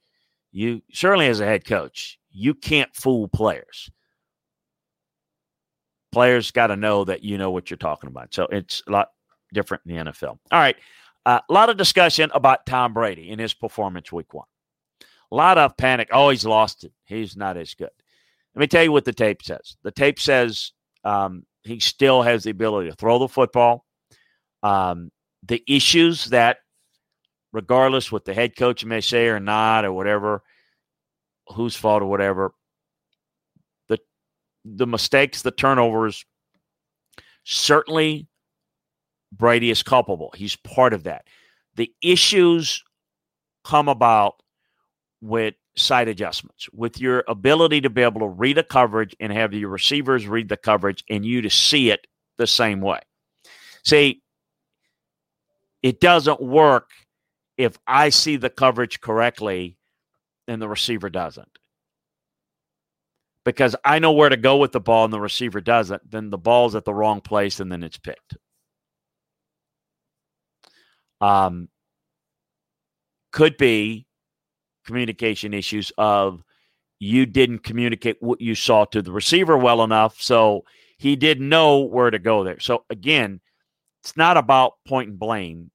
you 0.52 0.82
certainly 0.92 1.28
as 1.28 1.40
a 1.40 1.46
head 1.46 1.64
coach, 1.64 2.18
you 2.30 2.52
can't 2.52 2.94
fool 2.94 3.26
players. 3.26 3.90
Players 6.12 6.50
got 6.50 6.66
to 6.66 6.76
know 6.76 7.04
that 7.04 7.24
you 7.24 7.38
know 7.38 7.50
what 7.50 7.70
you're 7.70 7.78
talking 7.78 8.08
about. 8.08 8.34
So 8.34 8.48
it's 8.52 8.82
a 8.86 8.92
lot 8.92 9.08
different 9.54 9.82
in 9.86 9.96
the 9.96 10.10
NFL. 10.10 10.28
All 10.28 10.38
right. 10.52 10.76
Uh, 11.24 11.40
a 11.48 11.52
lot 11.52 11.70
of 11.70 11.78
discussion 11.78 12.30
about 12.34 12.66
Tom 12.66 12.92
Brady 12.92 13.30
in 13.30 13.38
his 13.38 13.54
performance 13.54 14.12
week 14.12 14.34
one. 14.34 14.46
A 15.32 15.36
lot 15.36 15.56
of 15.56 15.74
panic. 15.78 16.08
Oh, 16.12 16.28
he's 16.28 16.44
lost 16.44 16.84
it. 16.84 16.92
He's 17.06 17.34
not 17.34 17.56
as 17.56 17.72
good. 17.72 17.88
Let 18.54 18.60
me 18.60 18.66
tell 18.66 18.84
you 18.84 18.92
what 18.92 19.06
the 19.06 19.12
tape 19.14 19.42
says. 19.42 19.76
The 19.84 19.90
tape 19.90 20.20
says 20.20 20.72
um, 21.02 21.46
he 21.62 21.80
still 21.80 22.20
has 22.20 22.44
the 22.44 22.50
ability 22.50 22.90
to 22.90 22.96
throw 22.96 23.18
the 23.18 23.28
football. 23.28 23.86
Um, 24.62 25.10
the 25.42 25.62
issues 25.66 26.26
that, 26.26 26.58
regardless 27.52 28.12
what 28.12 28.24
the 28.24 28.34
head 28.34 28.56
coach 28.56 28.84
may 28.84 29.00
say 29.00 29.28
or 29.28 29.40
not, 29.40 29.84
or 29.84 29.92
whatever, 29.92 30.42
whose 31.48 31.76
fault 31.76 32.02
or 32.02 32.06
whatever, 32.06 32.52
the 33.88 33.98
the 34.64 34.86
mistakes, 34.86 35.42
the 35.42 35.50
turnovers, 35.50 36.24
certainly 37.44 38.28
Brady 39.32 39.70
is 39.70 39.82
culpable. 39.82 40.32
He's 40.36 40.56
part 40.56 40.92
of 40.92 41.04
that. 41.04 41.26
The 41.76 41.92
issues 42.02 42.82
come 43.64 43.88
about 43.88 44.34
with 45.20 45.54
sight 45.76 46.08
adjustments, 46.08 46.68
with 46.72 47.00
your 47.00 47.24
ability 47.28 47.80
to 47.82 47.90
be 47.90 48.02
able 48.02 48.20
to 48.20 48.28
read 48.28 48.58
a 48.58 48.62
coverage 48.62 49.14
and 49.20 49.32
have 49.32 49.52
your 49.52 49.70
receivers 49.70 50.26
read 50.26 50.48
the 50.48 50.56
coverage 50.56 51.04
and 51.08 51.24
you 51.24 51.42
to 51.42 51.50
see 51.50 51.90
it 51.90 52.06
the 52.38 52.46
same 52.46 52.80
way. 52.80 53.00
See, 53.84 54.22
it 55.82 56.00
doesn't 56.00 56.40
work 56.40 56.90
if 57.56 57.78
I 57.86 58.08
see 58.10 58.36
the 58.36 58.50
coverage 58.50 59.00
correctly 59.00 59.76
and 60.48 60.60
the 60.60 60.68
receiver 60.68 61.10
doesn't. 61.10 61.58
Because 63.44 63.74
I 63.84 63.98
know 63.98 64.12
where 64.12 64.28
to 64.28 64.36
go 64.36 64.58
with 64.58 64.72
the 64.72 64.80
ball 64.80 65.04
and 65.04 65.12
the 65.12 65.20
receiver 65.20 65.60
doesn't, 65.60 66.10
then 66.10 66.30
the 66.30 66.38
ball's 66.38 66.74
at 66.74 66.84
the 66.84 66.94
wrong 66.94 67.20
place 67.20 67.60
and 67.60 67.70
then 67.72 67.82
it's 67.82 67.98
picked. 67.98 68.36
Um, 71.20 71.68
could 73.32 73.56
be 73.56 74.06
communication 74.86 75.54
issues 75.54 75.92
of 75.98 76.42
you 76.98 77.24
didn't 77.26 77.60
communicate 77.60 78.16
what 78.20 78.40
you 78.40 78.54
saw 78.54 78.84
to 78.86 79.00
the 79.02 79.12
receiver 79.12 79.56
well 79.56 79.82
enough, 79.82 80.20
so 80.20 80.64
he 80.98 81.16
didn't 81.16 81.48
know 81.48 81.80
where 81.80 82.10
to 82.10 82.18
go 82.18 82.44
there. 82.44 82.60
So 82.60 82.84
again, 82.90 83.40
it's 84.02 84.16
not 84.16 84.36
about 84.36 84.74
point 84.86 85.10
and 85.10 85.18
blame 85.18 85.70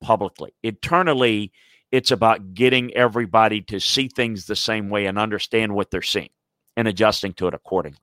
publicly. 0.00 0.52
Internally, 0.62 1.52
it's 1.90 2.10
about 2.10 2.54
getting 2.54 2.94
everybody 2.94 3.62
to 3.62 3.80
see 3.80 4.08
things 4.08 4.46
the 4.46 4.56
same 4.56 4.90
way 4.90 5.06
and 5.06 5.18
understand 5.18 5.74
what 5.74 5.90
they're 5.90 6.02
seeing 6.02 6.30
and 6.76 6.86
adjusting 6.86 7.32
to 7.34 7.48
it 7.48 7.54
accordingly. 7.54 7.98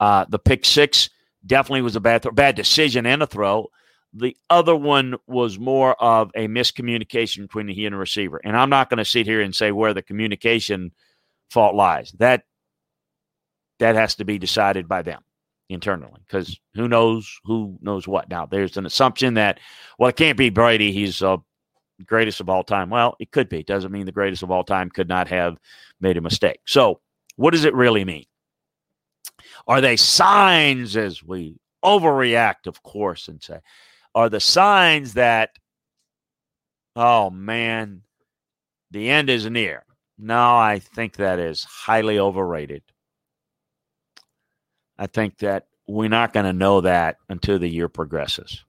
Uh, 0.00 0.24
the 0.28 0.38
pick 0.38 0.64
six 0.64 1.10
definitely 1.46 1.82
was 1.82 1.96
a 1.96 2.00
bad 2.00 2.22
th- 2.22 2.34
bad 2.34 2.56
decision 2.56 3.06
and 3.06 3.22
a 3.22 3.26
throw. 3.26 3.68
The 4.12 4.36
other 4.48 4.76
one 4.76 5.16
was 5.26 5.58
more 5.58 6.00
of 6.00 6.30
a 6.34 6.46
miscommunication 6.46 7.42
between 7.42 7.66
the 7.66 7.74
he 7.74 7.84
and 7.84 7.94
the 7.94 7.98
receiver. 7.98 8.40
And 8.42 8.56
I'm 8.56 8.70
not 8.70 8.88
going 8.88 8.98
to 8.98 9.04
sit 9.04 9.26
here 9.26 9.40
and 9.40 9.54
say 9.54 9.72
where 9.72 9.92
the 9.92 10.02
communication 10.02 10.92
fault 11.50 11.74
lies. 11.74 12.12
That 12.18 12.44
that 13.80 13.96
has 13.96 14.14
to 14.16 14.24
be 14.24 14.38
decided 14.38 14.88
by 14.88 15.02
them 15.02 15.22
internally 15.70 16.20
because 16.26 16.58
who 16.74 16.88
knows 16.88 17.40
who 17.44 17.78
knows 17.80 18.06
what. 18.06 18.28
Now 18.28 18.46
there's 18.46 18.76
an 18.76 18.86
assumption 18.86 19.34
that 19.34 19.60
well 19.98 20.10
it 20.10 20.16
can't 20.16 20.38
be 20.38 20.50
Brady. 20.50 20.92
He's 20.92 21.22
uh, 21.22 21.38
greatest 22.06 22.40
of 22.40 22.48
all 22.48 22.62
time. 22.64 22.90
Well, 22.90 23.16
it 23.18 23.30
could 23.30 23.48
be. 23.48 23.62
Doesn't 23.62 23.92
mean 23.92 24.06
the 24.06 24.12
greatest 24.12 24.42
of 24.42 24.50
all 24.50 24.64
time 24.64 24.90
could 24.90 25.08
not 25.08 25.28
have 25.28 25.56
made 26.00 26.16
a 26.16 26.20
mistake. 26.20 26.60
So 26.66 27.00
what 27.36 27.52
does 27.52 27.64
it 27.64 27.74
really 27.74 28.04
mean? 28.04 28.26
Are 29.66 29.80
they 29.80 29.96
signs 29.96 30.96
as 30.96 31.22
we 31.22 31.56
overreact, 31.84 32.66
of 32.66 32.82
course, 32.82 33.28
and 33.28 33.42
say, 33.42 33.58
are 34.14 34.28
the 34.28 34.40
signs 34.40 35.14
that, 35.14 35.50
oh 36.96 37.30
man, 37.30 38.02
the 38.90 39.10
end 39.10 39.28
is 39.28 39.48
near. 39.50 39.84
No, 40.16 40.56
I 40.56 40.78
think 40.78 41.16
that 41.16 41.38
is 41.38 41.64
highly 41.64 42.18
overrated. 42.18 42.82
I 44.98 45.06
think 45.06 45.38
that 45.38 45.66
we're 45.86 46.08
not 46.08 46.32
going 46.32 46.46
to 46.46 46.52
know 46.52 46.82
that 46.82 47.16
until 47.28 47.58
the 47.58 47.68
year 47.68 47.88
progresses. 47.88 48.64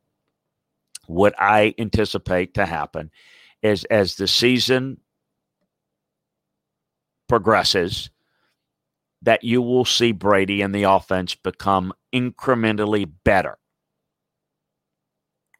What 1.08 1.36
I 1.38 1.74
anticipate 1.78 2.56
to 2.56 2.66
happen 2.66 3.12
is 3.62 3.84
as 3.86 4.16
the 4.16 4.28
season 4.28 4.98
progresses, 7.28 8.10
that 9.22 9.44
you 9.44 9.62
will 9.62 9.86
see 9.86 10.12
Brady 10.12 10.62
and 10.62 10.74
the 10.74 10.84
offense 10.84 11.34
become 11.36 11.94
incrementally 12.14 13.10
better 13.24 13.58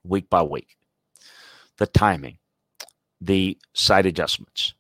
week 0.04 0.30
by 0.30 0.44
week. 0.44 0.78
The 1.78 1.88
timing, 1.88 2.38
the 3.20 3.58
sight 3.74 4.06
adjustments, 4.06 4.76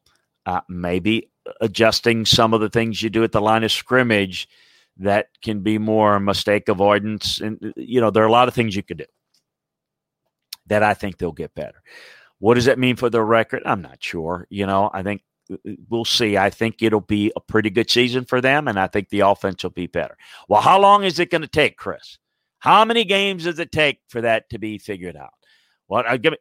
uh, 0.46 0.62
maybe 0.70 1.32
adjusting 1.60 2.26
some 2.26 2.54
of 2.54 2.62
the 2.62 2.70
things 2.70 3.02
you 3.02 3.10
do 3.10 3.24
at 3.24 3.32
the 3.32 3.42
line 3.42 3.64
of 3.64 3.72
scrimmage 3.72 4.48
that 4.98 5.28
can 5.44 5.62
be 5.62 5.78
more 5.78 6.20
mistake 6.20 6.70
avoidance. 6.70 7.42
And, 7.42 7.74
you 7.76 8.00
know, 8.02 8.12
there 8.12 8.24
are 8.24 8.28
a 8.28 8.32
lot 8.32 8.48
of 8.48 8.54
things 8.54 8.76
you 8.76 8.84
could 8.84 8.98
do 8.98 9.06
that 10.68 10.84
I 10.84 10.94
think 10.94 11.18
they'll 11.18 11.32
get 11.32 11.54
better. 11.56 11.82
What 12.40 12.56
does 12.56 12.66
that 12.66 12.80
mean 12.80 12.96
for 12.96 13.10
the 13.10 13.22
record? 13.22 13.64
I'm 13.66 13.82
not 13.82 14.04
sure. 14.04 14.48
You 14.50 14.66
know, 14.66 14.90
I 14.94 15.04
think 15.04 15.22
uh, 15.52 15.56
uh, 15.68 15.74
we'll 15.90 16.06
see. 16.06 16.38
I 16.38 16.50
think 16.50 16.82
it'll 16.82 17.02
be 17.02 17.32
a 17.36 17.42
pretty 17.42 17.70
good 17.70 17.90
season 17.90 18.26
for 18.26 18.42
them, 18.42 18.68
and 18.68 18.80
I 18.80 18.88
think 18.88 19.10
the 19.10 19.22
offense 19.22 19.64
will 19.64 19.72
be 19.72 19.88
better. 19.88 20.18
Well, 20.50 20.62
how 20.62 20.80
long 20.80 21.04
is 21.04 21.20
it 21.20 21.32
going 21.32 21.44
to 21.44 21.48
take, 21.48 21.78
Chris? 21.78 22.18
How 22.60 22.84
many 22.84 23.06
games 23.06 23.44
does 23.44 23.60
it 23.60 23.72
take 23.72 24.00
for 24.10 24.22
that 24.22 24.50
to 24.50 24.60
be 24.60 24.78
figured 24.78 25.16
out? 25.16 25.34
Well, 25.88 26.04
I 26.08 26.18
give 26.18 26.34
it. 26.34 26.40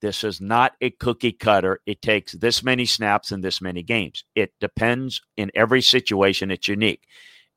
This 0.00 0.24
is 0.24 0.40
not 0.40 0.72
a 0.80 0.90
cookie 0.90 1.30
cutter. 1.30 1.80
It 1.86 2.02
takes 2.02 2.32
this 2.32 2.64
many 2.64 2.86
snaps 2.86 3.30
and 3.30 3.44
this 3.44 3.60
many 3.60 3.84
games. 3.84 4.24
It 4.34 4.52
depends 4.60 5.22
in 5.36 5.52
every 5.54 5.80
situation. 5.80 6.50
It's 6.50 6.66
unique. 6.66 7.04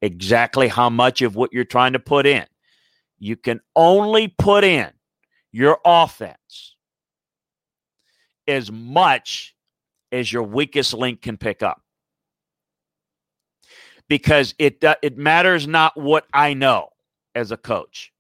Exactly 0.06 0.68
how 0.68 0.88
much 0.88 1.24
of 1.24 1.36
what 1.36 1.52
you're 1.52 1.64
trying 1.64 1.94
to 1.94 2.00
put 2.00 2.28
in. 2.28 2.46
You 3.18 3.36
can 3.36 3.60
only 3.76 4.28
put 4.28 4.64
in 4.64 4.92
your 5.52 5.80
offense 5.84 6.76
as 8.48 8.72
much 8.72 9.56
as 10.12 10.32
your 10.32 10.44
weakest 10.44 10.94
link 10.94 11.24
can 11.24 11.38
pick 11.38 11.64
up. 11.64 11.82
Because 14.08 14.54
it 14.60 14.84
uh, 14.84 14.94
it 15.02 15.18
matters 15.18 15.66
not 15.66 16.00
what 16.00 16.28
I 16.32 16.54
know 16.54 16.90
as 17.34 17.52
a 17.52 17.58
coach. 17.58 18.14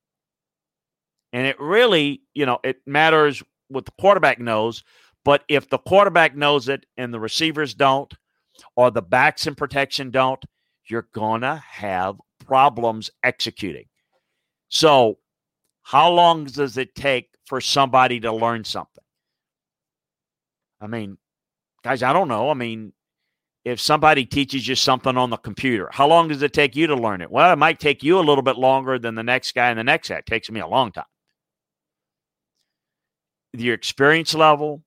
And 1.33 1.45
it 1.45 1.59
really, 1.59 2.23
you 2.33 2.47
know, 2.47 2.57
it 2.63 2.77
matters 2.87 3.43
what 3.67 3.85
the 3.85 3.91
quarterback 4.01 4.39
knows. 4.39 4.83
But 5.23 5.43
if 5.47 5.69
the 5.69 5.77
quarterback 5.77 6.35
knows 6.35 6.67
it 6.67 6.87
and 6.97 7.13
the 7.13 7.19
receivers 7.19 7.75
don't, 7.75 8.11
or 8.75 8.89
the 8.89 9.03
backs 9.03 9.45
in 9.45 9.53
protection 9.53 10.09
don't, 10.09 10.43
you're 10.87 11.07
going 11.13 11.41
to 11.41 11.61
have 11.67 12.15
problems 12.45 13.09
executing. 13.23 13.85
So, 14.69 15.19
how 15.83 16.11
long 16.11 16.45
does 16.45 16.77
it 16.77 16.95
take 16.95 17.29
for 17.45 17.61
somebody 17.61 18.19
to 18.21 18.31
learn 18.31 18.63
something? 18.63 19.03
I 20.81 20.87
mean, 20.87 21.17
guys, 21.83 22.03
I 22.03 22.13
don't 22.13 22.27
know. 22.27 22.49
I 22.49 22.53
mean, 22.53 22.93
if 23.63 23.79
somebody 23.79 24.25
teaches 24.25 24.67
you 24.67 24.75
something 24.75 25.17
on 25.17 25.31
the 25.31 25.37
computer, 25.37 25.89
how 25.91 26.07
long 26.07 26.27
does 26.27 26.43
it 26.43 26.53
take 26.53 26.75
you 26.75 26.87
to 26.87 26.95
learn 26.95 27.21
it? 27.21 27.31
Well, 27.31 27.51
it 27.51 27.57
might 27.57 27.79
take 27.79 28.03
you 28.03 28.19
a 28.19 28.21
little 28.21 28.43
bit 28.43 28.57
longer 28.57 28.99
than 28.99 29.15
the 29.15 29.23
next 29.23 29.55
guy 29.55 29.69
and 29.69 29.79
the 29.79 29.83
next 29.83 30.09
guy. 30.09 30.17
It 30.17 30.25
takes 30.25 30.51
me 30.51 30.59
a 30.59 30.67
long 30.67 30.91
time. 30.91 31.05
Your 33.53 33.73
experience 33.73 34.35
level 34.35 34.83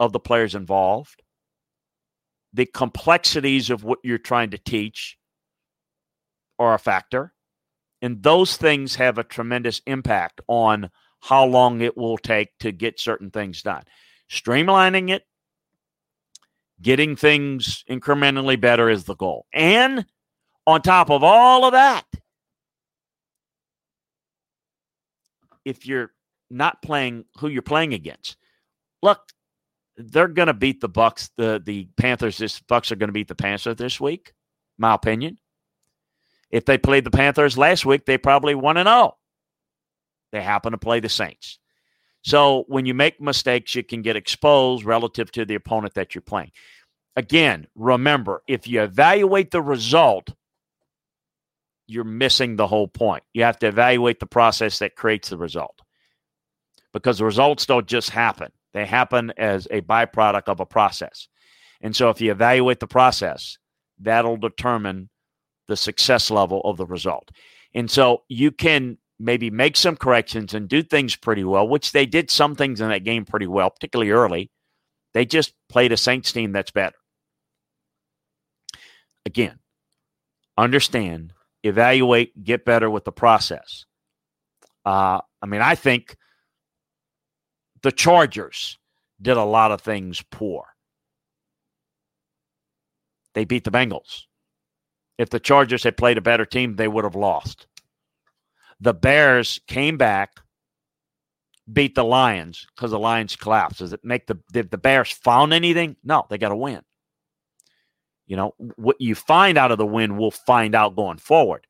of 0.00 0.12
the 0.12 0.20
players 0.20 0.54
involved, 0.54 1.22
the 2.52 2.66
complexities 2.66 3.70
of 3.70 3.84
what 3.84 3.98
you're 4.02 4.18
trying 4.18 4.50
to 4.50 4.58
teach 4.58 5.16
are 6.58 6.74
a 6.74 6.78
factor. 6.78 7.32
And 8.00 8.22
those 8.22 8.56
things 8.56 8.94
have 8.96 9.18
a 9.18 9.24
tremendous 9.24 9.82
impact 9.86 10.40
on 10.46 10.90
how 11.20 11.44
long 11.44 11.80
it 11.80 11.96
will 11.96 12.18
take 12.18 12.50
to 12.60 12.72
get 12.72 13.00
certain 13.00 13.30
things 13.30 13.62
done. 13.62 13.82
Streamlining 14.30 15.10
it 15.10 15.24
Getting 16.80 17.16
things 17.16 17.82
incrementally 17.90 18.60
better 18.60 18.88
is 18.88 19.04
the 19.04 19.16
goal. 19.16 19.46
And 19.52 20.06
on 20.64 20.80
top 20.80 21.10
of 21.10 21.24
all 21.24 21.64
of 21.64 21.72
that, 21.72 22.04
if 25.64 25.86
you're 25.86 26.12
not 26.50 26.80
playing 26.80 27.24
who 27.38 27.48
you're 27.48 27.62
playing 27.62 27.94
against, 27.94 28.36
look, 29.02 29.20
they're 29.98 30.28
going 30.28 30.46
to 30.46 30.54
beat 30.54 30.80
the 30.80 30.88
Bucs. 30.88 31.30
The 31.36 31.60
the 31.64 31.88
Panthers. 31.96 32.38
This 32.38 32.60
Bucs 32.60 32.90
are 32.92 32.96
going 32.96 33.08
to 33.08 33.12
beat 33.12 33.28
the 33.28 33.34
Panthers 33.34 33.76
this 33.76 34.00
week. 34.00 34.32
My 34.78 34.94
opinion. 34.94 35.38
If 36.50 36.64
they 36.64 36.78
played 36.78 37.04
the 37.04 37.10
Panthers 37.10 37.58
last 37.58 37.84
week, 37.84 38.06
they 38.06 38.16
probably 38.16 38.54
one 38.54 38.78
and 38.78 38.88
zero. 38.88 39.16
They 40.32 40.40
happen 40.40 40.72
to 40.72 40.78
play 40.78 41.00
the 41.00 41.08
Saints. 41.08 41.58
So 42.22 42.64
when 42.68 42.86
you 42.86 42.94
make 42.94 43.20
mistakes, 43.20 43.74
you 43.74 43.82
can 43.82 44.02
get 44.02 44.16
exposed 44.16 44.84
relative 44.84 45.30
to 45.32 45.44
the 45.44 45.54
opponent 45.54 45.94
that 45.94 46.14
you're 46.14 46.22
playing. 46.22 46.52
Again, 47.16 47.66
remember, 47.74 48.42
if 48.46 48.68
you 48.68 48.82
evaluate 48.82 49.50
the 49.50 49.62
result, 49.62 50.30
you're 51.86 52.04
missing 52.04 52.56
the 52.56 52.66
whole 52.66 52.88
point. 52.88 53.24
You 53.32 53.44
have 53.44 53.58
to 53.60 53.66
evaluate 53.66 54.20
the 54.20 54.26
process 54.26 54.78
that 54.78 54.94
creates 54.94 55.30
the 55.30 55.38
result 55.38 55.80
because 56.92 57.18
the 57.18 57.24
results 57.24 57.66
don't 57.66 57.86
just 57.86 58.10
happen, 58.10 58.52
they 58.78 58.86
happen 58.86 59.32
as 59.36 59.66
a 59.70 59.80
byproduct 59.80 60.48
of 60.48 60.60
a 60.60 60.66
process. 60.66 61.28
And 61.80 61.94
so 61.94 62.10
if 62.10 62.20
you 62.20 62.30
evaluate 62.30 62.80
the 62.80 62.86
process, 62.86 63.58
that'll 63.98 64.36
determine 64.36 65.10
the 65.66 65.76
success 65.76 66.30
level 66.30 66.60
of 66.64 66.76
the 66.76 66.86
result. 66.86 67.30
And 67.74 67.90
so 67.90 68.22
you 68.28 68.50
can 68.50 68.98
maybe 69.18 69.50
make 69.50 69.76
some 69.76 69.96
corrections 69.96 70.54
and 70.54 70.68
do 70.68 70.82
things 70.82 71.16
pretty 71.16 71.44
well, 71.44 71.68
which 71.68 71.92
they 71.92 72.06
did 72.06 72.30
some 72.30 72.54
things 72.54 72.80
in 72.80 72.88
that 72.88 73.04
game 73.04 73.24
pretty 73.24 73.46
well, 73.46 73.70
particularly 73.70 74.10
early. 74.10 74.50
They 75.14 75.24
just 75.24 75.52
played 75.68 75.92
a 75.92 75.96
Saints 75.96 76.32
team 76.32 76.52
that's 76.52 76.70
better. 76.70 76.96
Again, 79.26 79.58
understand, 80.56 81.32
evaluate, 81.62 82.44
get 82.44 82.64
better 82.64 82.88
with 82.88 83.04
the 83.04 83.12
process. 83.12 83.84
Uh, 84.86 85.20
I 85.42 85.46
mean, 85.46 85.60
I 85.60 85.74
think 85.74 86.16
the 87.82 87.92
Chargers 87.92 88.78
did 89.20 89.36
a 89.36 89.44
lot 89.44 89.72
of 89.72 89.80
things 89.80 90.22
poor. 90.30 90.64
They 93.34 93.44
beat 93.44 93.64
the 93.64 93.70
Bengals. 93.70 94.22
If 95.18 95.30
the 95.30 95.40
Chargers 95.40 95.82
had 95.82 95.96
played 95.96 96.18
a 96.18 96.22
better 96.22 96.46
team, 96.46 96.76
they 96.76 96.88
would 96.88 97.04
have 97.04 97.16
lost. 97.16 97.66
The 98.80 98.94
Bears 98.94 99.60
came 99.66 99.96
back, 99.96 100.40
beat 101.72 101.94
the 101.94 102.04
Lions 102.04 102.66
because 102.74 102.92
the 102.92 102.98
Lions 102.98 103.34
collapsed. 103.34 103.80
Does 103.80 103.92
it 103.92 104.04
make 104.04 104.26
the 104.26 104.38
did 104.52 104.70
the 104.70 104.78
Bears 104.78 105.10
found 105.10 105.52
anything? 105.52 105.96
No, 106.04 106.24
they 106.30 106.38
got 106.38 106.50
to 106.50 106.56
win. 106.56 106.82
You 108.26 108.36
know, 108.36 108.54
what 108.76 109.00
you 109.00 109.14
find 109.14 109.58
out 109.58 109.72
of 109.72 109.78
the 109.78 109.86
win, 109.86 110.16
we'll 110.16 110.30
find 110.30 110.74
out 110.74 110.96
going 110.96 111.18
forward. 111.18 111.66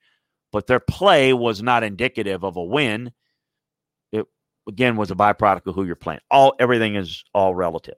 But 0.53 0.67
their 0.67 0.81
play 0.81 1.33
was 1.33 1.63
not 1.63 1.83
indicative 1.83 2.45
of 2.45 2.57
a 2.57 2.63
win. 2.63 3.13
Again 4.69 4.97
was 4.97 5.11
a 5.11 5.15
byproduct 5.15 5.67
of 5.67 5.75
who 5.75 5.85
you're 5.85 5.97
playing. 5.97 6.21
All 6.31 6.55
everything 6.61 6.95
is 6.95 7.25
all 7.35 7.55
relative. 7.55 7.97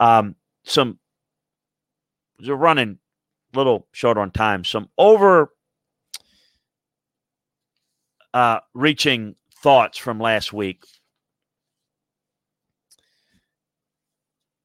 Um, 0.00 0.34
some 0.64 0.98
we're 2.44 2.54
running 2.54 2.98
a 3.54 3.58
little 3.58 3.86
short 3.92 4.18
on 4.18 4.30
time. 4.30 4.64
Some 4.64 4.88
over 4.98 5.52
uh, 8.34 8.60
reaching 8.74 9.34
thoughts 9.62 9.98
from 9.98 10.18
last 10.18 10.52
week. 10.52 10.84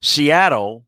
Seattle 0.01 0.85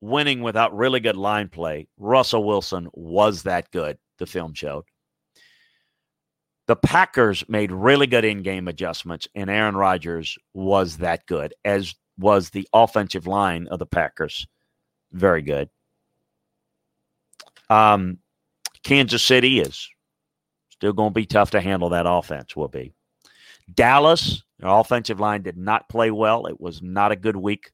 winning 0.00 0.42
without 0.42 0.76
really 0.76 1.00
good 1.00 1.16
line 1.16 1.48
play. 1.48 1.88
Russell 1.98 2.44
Wilson 2.44 2.88
was 2.92 3.42
that 3.42 3.70
good, 3.72 3.98
the 4.18 4.26
film 4.26 4.54
showed. 4.54 4.84
The 6.66 6.76
Packers 6.76 7.44
made 7.48 7.72
really 7.72 8.06
good 8.06 8.24
in 8.24 8.42
game 8.42 8.68
adjustments, 8.68 9.28
and 9.34 9.50
Aaron 9.50 9.76
Rodgers 9.76 10.38
was 10.54 10.98
that 10.98 11.26
good, 11.26 11.52
as 11.64 11.94
was 12.18 12.50
the 12.50 12.66
offensive 12.72 13.26
line 13.26 13.68
of 13.68 13.78
the 13.78 13.86
Packers. 13.86 14.46
Very 15.12 15.42
good. 15.42 15.68
Um, 17.68 18.18
Kansas 18.82 19.22
City 19.22 19.60
is 19.60 19.88
still 20.70 20.92
going 20.92 21.10
to 21.10 21.14
be 21.14 21.26
tough 21.26 21.50
to 21.50 21.60
handle. 21.60 21.90
That 21.90 22.06
offense 22.08 22.56
will 22.56 22.68
be. 22.68 22.92
Dallas, 23.72 24.42
their 24.58 24.70
offensive 24.70 25.20
line 25.20 25.42
did 25.42 25.56
not 25.56 25.88
play 25.88 26.10
well. 26.10 26.46
It 26.46 26.60
was 26.60 26.82
not 26.82 27.12
a 27.12 27.16
good 27.16 27.36
week, 27.36 27.72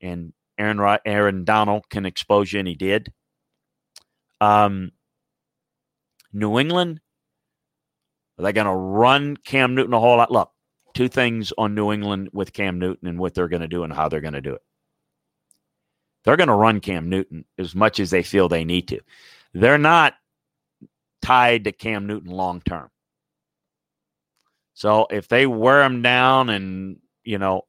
and 0.00 0.32
Aaron 0.58 0.98
Aaron 1.04 1.44
Donald 1.44 1.88
can 1.88 2.06
expose 2.06 2.52
you, 2.52 2.58
and 2.58 2.68
he 2.68 2.74
did. 2.74 3.12
Um, 4.40 4.92
New 6.32 6.58
England, 6.58 7.00
are 8.38 8.42
they 8.42 8.52
going 8.52 8.66
to 8.66 8.74
run 8.74 9.36
Cam 9.36 9.74
Newton 9.74 9.94
a 9.94 10.00
whole 10.00 10.16
lot? 10.16 10.30
Look, 10.30 10.50
two 10.94 11.08
things 11.08 11.52
on 11.58 11.74
New 11.74 11.92
England 11.92 12.30
with 12.32 12.52
Cam 12.52 12.78
Newton 12.78 13.08
and 13.08 13.18
what 13.18 13.34
they're 13.34 13.48
going 13.48 13.62
to 13.62 13.68
do 13.68 13.82
and 13.82 13.92
how 13.92 14.08
they're 14.08 14.20
going 14.20 14.34
to 14.34 14.40
do 14.40 14.54
it. 14.54 14.62
They're 16.24 16.36
going 16.36 16.48
to 16.48 16.54
run 16.54 16.80
Cam 16.80 17.08
Newton 17.08 17.44
as 17.58 17.74
much 17.74 18.00
as 18.00 18.10
they 18.10 18.22
feel 18.22 18.48
they 18.48 18.64
need 18.64 18.88
to. 18.88 19.00
They're 19.54 19.78
not 19.78 20.14
tied 21.22 21.64
to 21.64 21.72
Cam 21.72 22.06
Newton 22.06 22.30
long 22.30 22.60
term. 22.60 22.90
So 24.74 25.06
if 25.10 25.26
they 25.26 25.46
wear 25.46 25.82
him 25.82 26.02
down 26.02 26.50
and, 26.50 26.98
you 27.24 27.38
know, 27.38 27.62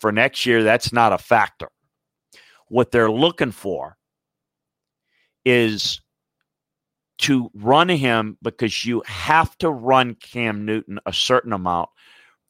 for 0.00 0.12
next 0.12 0.44
year, 0.44 0.62
that's 0.62 0.92
not 0.92 1.12
a 1.12 1.18
factor. 1.18 1.68
What 2.68 2.90
they're 2.90 3.10
looking 3.10 3.52
for 3.52 3.96
is 5.44 6.00
to 7.18 7.50
run 7.54 7.88
him 7.88 8.36
because 8.42 8.84
you 8.84 9.02
have 9.06 9.56
to 9.58 9.70
run 9.70 10.14
Cam 10.14 10.64
Newton 10.64 10.98
a 11.06 11.12
certain 11.12 11.52
amount 11.52 11.88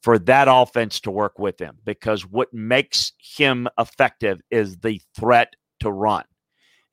for 0.01 0.19
that 0.19 0.47
offense 0.49 0.99
to 1.01 1.11
work 1.11 1.39
with 1.39 1.59
him 1.59 1.77
because 1.83 2.25
what 2.25 2.53
makes 2.53 3.13
him 3.17 3.67
effective 3.79 4.39
is 4.51 4.77
the 4.77 5.01
threat 5.15 5.55
to 5.79 5.91
run 5.91 6.23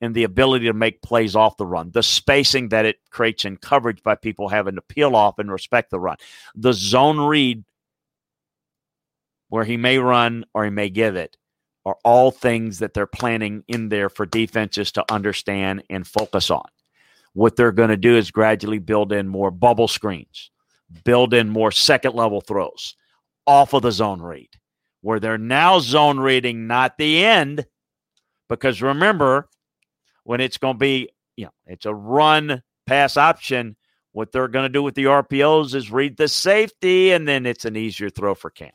and 0.01 0.13
the 0.13 0.23
ability 0.23 0.65
to 0.65 0.73
make 0.73 1.01
plays 1.01 1.35
off 1.35 1.57
the 1.57 1.65
run, 1.65 1.91
the 1.91 2.03
spacing 2.03 2.69
that 2.69 2.85
it 2.85 2.97
creates 3.09 3.45
in 3.45 3.57
coverage 3.57 4.03
by 4.03 4.15
people 4.15 4.49
having 4.49 4.75
to 4.75 4.81
peel 4.81 5.15
off 5.15 5.39
and 5.39 5.51
respect 5.51 5.89
the 5.91 5.99
run, 5.99 6.17
the 6.55 6.73
zone 6.73 7.19
read 7.19 7.63
where 9.49 9.63
he 9.63 9.77
may 9.77 9.97
run 9.97 10.45
or 10.53 10.65
he 10.65 10.71
may 10.71 10.89
give 10.89 11.15
it 11.15 11.37
are 11.85 11.97
all 12.03 12.31
things 12.31 12.79
that 12.79 12.93
they're 12.93 13.05
planning 13.05 13.63
in 13.67 13.89
there 13.89 14.09
for 14.09 14.25
defenses 14.25 14.91
to 14.93 15.05
understand 15.11 15.83
and 15.89 16.05
focus 16.05 16.49
on. 16.49 16.65
What 17.35 17.57
they're 17.57 17.73
going 17.73 17.89
to 17.89 17.97
do 17.97 18.15
is 18.15 18.31
gradually 18.31 18.79
build 18.79 19.11
in 19.11 19.27
more 19.27 19.51
bubble 19.51 19.89
screens, 19.89 20.51
build 21.03 21.33
in 21.33 21.49
more 21.49 21.69
second 21.69 22.15
level 22.15 22.39
throws 22.39 22.95
off 23.45 23.73
of 23.73 23.81
the 23.81 23.91
zone 23.91 24.21
read, 24.21 24.49
where 25.01 25.19
they're 25.19 25.37
now 25.37 25.79
zone 25.79 26.17
reading, 26.17 26.65
not 26.65 26.97
the 26.97 27.25
end. 27.25 27.65
Because 28.47 28.81
remember, 28.81 29.49
when 30.23 30.39
it's 30.39 30.57
going 30.57 30.75
to 30.75 30.79
be, 30.79 31.09
you 31.35 31.45
know, 31.45 31.51
it's 31.67 31.85
a 31.85 31.93
run 31.93 32.63
pass 32.87 33.17
option, 33.17 33.75
what 34.13 34.31
they're 34.31 34.47
going 34.47 34.63
to 34.63 34.69
do 34.69 34.81
with 34.81 34.95
the 34.95 35.03
RPOs 35.03 35.75
is 35.75 35.91
read 35.91 36.15
the 36.15 36.29
safety, 36.29 37.11
and 37.11 37.27
then 37.27 37.45
it's 37.45 37.65
an 37.65 37.75
easier 37.75 38.09
throw 38.09 38.33
for 38.33 38.49
Cam. 38.49 38.71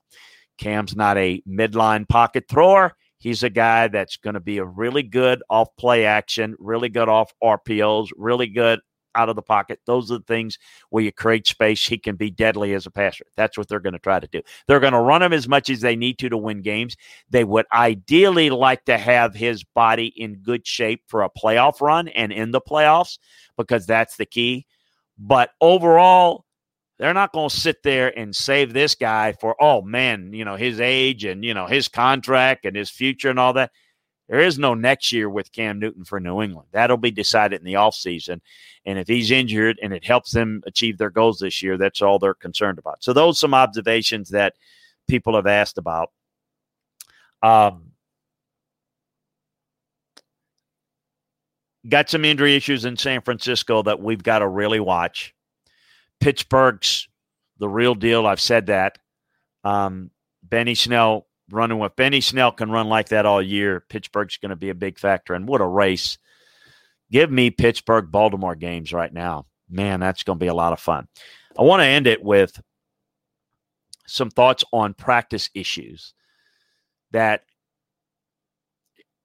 Cam's 0.58 0.94
not 0.94 1.16
a 1.16 1.42
midline 1.48 2.06
pocket 2.06 2.44
thrower. 2.46 2.94
He's 3.20 3.42
a 3.42 3.50
guy 3.50 3.88
that's 3.88 4.16
going 4.16 4.34
to 4.34 4.40
be 4.40 4.58
a 4.58 4.64
really 4.64 5.02
good 5.02 5.42
off 5.48 5.68
play 5.76 6.06
action, 6.06 6.56
really 6.58 6.88
good 6.88 7.08
off 7.08 7.32
RPOs, 7.42 8.08
really 8.16 8.46
good 8.46 8.80
out 9.14 9.28
of 9.28 9.36
the 9.36 9.42
pocket. 9.42 9.80
Those 9.86 10.10
are 10.10 10.18
the 10.18 10.24
things 10.24 10.58
where 10.90 11.04
you 11.04 11.12
create 11.12 11.46
space. 11.46 11.86
He 11.86 11.98
can 11.98 12.16
be 12.16 12.30
deadly 12.30 12.74
as 12.74 12.86
a 12.86 12.90
passer. 12.90 13.26
That's 13.36 13.58
what 13.58 13.68
they're 13.68 13.80
going 13.80 13.92
to 13.92 13.98
try 13.98 14.20
to 14.20 14.26
do. 14.26 14.40
They're 14.66 14.80
going 14.80 14.92
to 14.92 15.00
run 15.00 15.22
him 15.22 15.32
as 15.32 15.48
much 15.48 15.68
as 15.68 15.80
they 15.80 15.96
need 15.96 16.18
to 16.20 16.28
to 16.28 16.36
win 16.36 16.62
games. 16.62 16.96
They 17.28 17.44
would 17.44 17.66
ideally 17.72 18.50
like 18.50 18.84
to 18.86 18.96
have 18.96 19.34
his 19.34 19.64
body 19.64 20.06
in 20.16 20.36
good 20.36 20.66
shape 20.66 21.02
for 21.06 21.22
a 21.22 21.30
playoff 21.30 21.80
run 21.80 22.08
and 22.08 22.32
in 22.32 22.50
the 22.50 22.60
playoffs 22.60 23.18
because 23.56 23.86
that's 23.86 24.16
the 24.16 24.26
key. 24.26 24.66
But 25.18 25.50
overall, 25.60 26.46
they're 27.00 27.14
not 27.14 27.32
going 27.32 27.48
to 27.48 27.56
sit 27.56 27.82
there 27.82 28.16
and 28.16 28.36
save 28.36 28.74
this 28.74 28.94
guy 28.94 29.32
for, 29.32 29.56
oh 29.58 29.80
man, 29.80 30.34
you 30.34 30.44
know, 30.44 30.54
his 30.54 30.80
age 30.80 31.24
and, 31.24 31.42
you 31.42 31.54
know, 31.54 31.66
his 31.66 31.88
contract 31.88 32.66
and 32.66 32.76
his 32.76 32.90
future 32.90 33.30
and 33.30 33.38
all 33.38 33.54
that. 33.54 33.70
There 34.28 34.40
is 34.40 34.58
no 34.58 34.74
next 34.74 35.10
year 35.10 35.30
with 35.30 35.50
Cam 35.50 35.78
Newton 35.78 36.04
for 36.04 36.20
New 36.20 36.42
England. 36.42 36.68
That'll 36.72 36.98
be 36.98 37.10
decided 37.10 37.58
in 37.58 37.64
the 37.64 37.72
offseason. 37.72 38.42
And 38.84 38.98
if 38.98 39.08
he's 39.08 39.30
injured 39.30 39.78
and 39.82 39.94
it 39.94 40.04
helps 40.04 40.32
them 40.32 40.62
achieve 40.66 40.98
their 40.98 41.08
goals 41.08 41.38
this 41.38 41.62
year, 41.62 41.78
that's 41.78 42.02
all 42.02 42.18
they're 42.18 42.34
concerned 42.34 42.78
about. 42.78 43.02
So 43.02 43.14
those 43.14 43.38
some 43.38 43.54
observations 43.54 44.28
that 44.28 44.52
people 45.08 45.34
have 45.34 45.46
asked 45.46 45.78
about. 45.78 46.10
Um, 47.42 47.92
got 51.88 52.10
some 52.10 52.26
injury 52.26 52.56
issues 52.56 52.84
in 52.84 52.98
San 52.98 53.22
Francisco 53.22 53.82
that 53.84 54.00
we've 54.00 54.22
got 54.22 54.40
to 54.40 54.48
really 54.48 54.80
watch. 54.80 55.34
Pittsburgh's 56.20 57.08
the 57.58 57.68
real 57.68 57.94
deal. 57.94 58.26
I've 58.26 58.40
said 58.40 58.66
that. 58.66 58.98
Um, 59.64 60.10
Benny 60.42 60.74
Snell 60.74 61.26
running 61.50 61.78
with 61.78 61.96
Benny 61.96 62.20
Snell 62.20 62.52
can 62.52 62.70
run 62.70 62.88
like 62.88 63.08
that 63.08 63.26
all 63.26 63.42
year. 63.42 63.84
Pittsburgh's 63.88 64.38
going 64.38 64.50
to 64.50 64.56
be 64.56 64.70
a 64.70 64.74
big 64.74 64.98
factor. 64.98 65.34
And 65.34 65.46
what 65.46 65.60
a 65.60 65.66
race. 65.66 66.18
Give 67.10 67.30
me 67.30 67.50
Pittsburgh 67.50 68.10
Baltimore 68.10 68.54
games 68.54 68.92
right 68.92 69.12
now. 69.12 69.46
Man, 69.68 70.00
that's 70.00 70.22
going 70.22 70.38
to 70.38 70.42
be 70.42 70.48
a 70.48 70.54
lot 70.54 70.72
of 70.72 70.80
fun. 70.80 71.08
I 71.58 71.62
want 71.62 71.80
to 71.80 71.86
end 71.86 72.06
it 72.06 72.22
with 72.22 72.60
some 74.06 74.30
thoughts 74.30 74.64
on 74.72 74.94
practice 74.94 75.50
issues 75.54 76.14
that, 77.12 77.42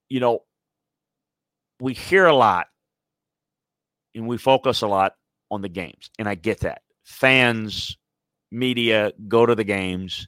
you 0.09 0.19
know, 0.19 0.43
we 1.79 1.93
hear 1.93 2.25
a 2.25 2.35
lot 2.35 2.67
and 4.13 4.27
we 4.27 4.37
focus 4.37 4.81
a 4.81 4.87
lot 4.87 5.15
on 5.51 5.61
the 5.61 5.69
games. 5.69 6.09
And 6.17 6.27
I 6.27 6.35
get 6.35 6.61
that 6.61 6.81
fans, 7.05 7.97
media 8.51 9.13
go 9.27 9.45
to 9.45 9.55
the 9.55 9.63
games. 9.63 10.27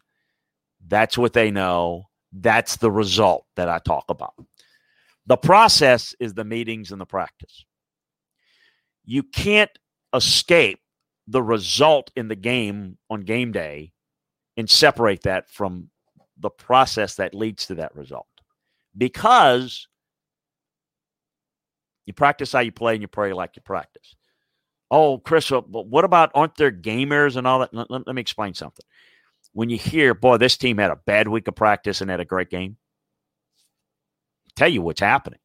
That's 0.88 1.18
what 1.18 1.34
they 1.34 1.52
know. 1.52 2.08
That's 2.32 2.78
the 2.78 2.92
result 2.92 3.46
that 3.56 3.68
I 3.68 3.80
talk 3.80 4.06
about. 4.10 4.34
The 5.26 5.38
process 5.38 6.16
is 6.20 6.34
the 6.34 6.46
meetings 6.46 6.92
and 6.92 7.02
the 7.02 7.06
practice. 7.06 7.66
You 9.04 9.24
can't 9.24 9.72
escape 10.14 10.80
the 11.28 11.44
result 11.44 12.12
in 12.16 12.30
the 12.30 12.36
game 12.36 12.98
on 13.10 13.22
game 13.22 13.52
day 13.52 13.92
and 14.56 14.70
separate 14.70 15.24
that 15.24 15.50
from 15.50 15.90
the 16.40 16.50
process 16.50 17.16
that 17.16 17.36
leads 17.36 17.66
to 17.68 17.76
that 17.76 17.96
result. 17.96 18.28
Because 18.98 19.88
you 22.06 22.14
practice 22.14 22.54
how 22.54 22.62
you 22.62 22.72
play 22.72 22.94
and 22.94 23.02
you 23.02 23.08
pray 23.08 23.34
like 23.34 23.56
you 23.56 23.62
practice. 23.62 24.16
Oh, 24.90 25.18
Chris, 25.18 25.52
uh, 25.52 25.62
but 25.62 25.88
what 25.88 26.06
about 26.06 26.32
aren't 26.34 26.56
there 26.56 26.72
gamers 26.72 27.36
and 27.36 27.46
all 27.46 27.60
that? 27.60 27.74
Let, 27.74 27.92
let, 27.92 28.08
let, 28.08 28.16
me 28.16 28.22
explain 28.22 28.54
something. 28.54 28.86
When 29.54 29.70
you 29.70 29.78
hear, 29.78 30.14
boy, 30.14 30.38
this 30.38 30.58
team 30.58 30.78
had 30.78 30.92
a 30.92 30.96
bad 30.96 31.28
week 31.28 31.48
of 31.48 31.56
practice 31.56 32.02
and 32.02 32.10
had 32.10 32.20
a 32.20 32.26
great 32.26 32.50
game, 32.50 32.78
tell 34.56 34.70
you 34.70 34.82
what's 34.82 35.02
happening. 35.02 35.40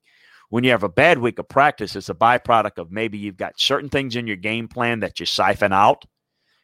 When 0.51 0.64
you 0.64 0.70
have 0.70 0.82
a 0.82 0.88
bad 0.88 1.18
week 1.18 1.38
of 1.38 1.49
practice, 1.49 1.97
it's 1.97 2.11
a 2.11 2.14
byproduct 2.14 2.78
of 2.78 2.93
maybe 2.93 3.18
you've 3.18 3.36
got 3.36 3.59
certain 3.59 3.88
things 3.88 4.16
in 4.16 4.26
your 4.26 4.36
game 4.36 4.68
plan 4.68 5.01
that 5.01 5.18
you 5.18 5.26
siphon 5.26 5.72
out 5.72 6.05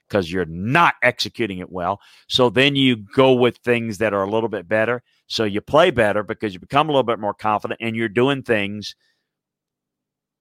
because 0.08 0.30
you're 0.30 0.46
not 0.46 0.94
executing 1.02 1.58
it 1.58 1.70
well. 1.70 2.00
So 2.28 2.50
then 2.50 2.76
you 2.76 2.96
go 2.96 3.32
with 3.32 3.58
things 3.58 3.98
that 3.98 4.14
are 4.14 4.22
a 4.22 4.30
little 4.30 4.48
bit 4.48 4.68
better. 4.68 5.02
So 5.26 5.44
you 5.44 5.60
play 5.60 5.90
better 5.90 6.22
because 6.22 6.54
you 6.54 6.60
become 6.60 6.88
a 6.88 6.92
little 6.92 7.02
bit 7.02 7.18
more 7.18 7.34
confident 7.34 7.80
and 7.82 7.96
you're 7.96 8.08
doing 8.08 8.42
things 8.42 8.94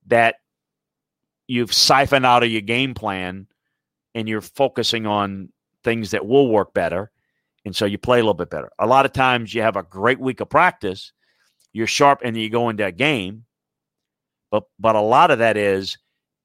that 0.07 0.35
you've 1.47 1.73
siphoned 1.73 2.25
out 2.25 2.43
of 2.43 2.49
your 2.49 2.61
game 2.61 2.93
plan 2.93 3.47
and 4.13 4.27
you're 4.27 4.41
focusing 4.41 5.05
on 5.05 5.49
things 5.83 6.11
that 6.11 6.25
will 6.25 6.49
work 6.49 6.73
better. 6.73 7.11
And 7.65 7.75
so 7.75 7.85
you 7.85 7.97
play 7.97 8.19
a 8.19 8.21
little 8.21 8.33
bit 8.33 8.49
better. 8.49 8.69
A 8.79 8.87
lot 8.87 9.05
of 9.05 9.13
times 9.13 9.53
you 9.53 9.61
have 9.61 9.75
a 9.75 9.83
great 9.83 10.19
week 10.19 10.39
of 10.39 10.49
practice, 10.49 11.11
you're 11.73 11.87
sharp, 11.87 12.21
and 12.23 12.35
you 12.37 12.49
go 12.49 12.69
into 12.69 12.85
a 12.85 12.91
game. 12.91 13.45
But 14.49 14.63
but 14.79 14.95
a 14.95 15.01
lot 15.01 15.31
of 15.31 15.39
that 15.39 15.57
is 15.57 15.97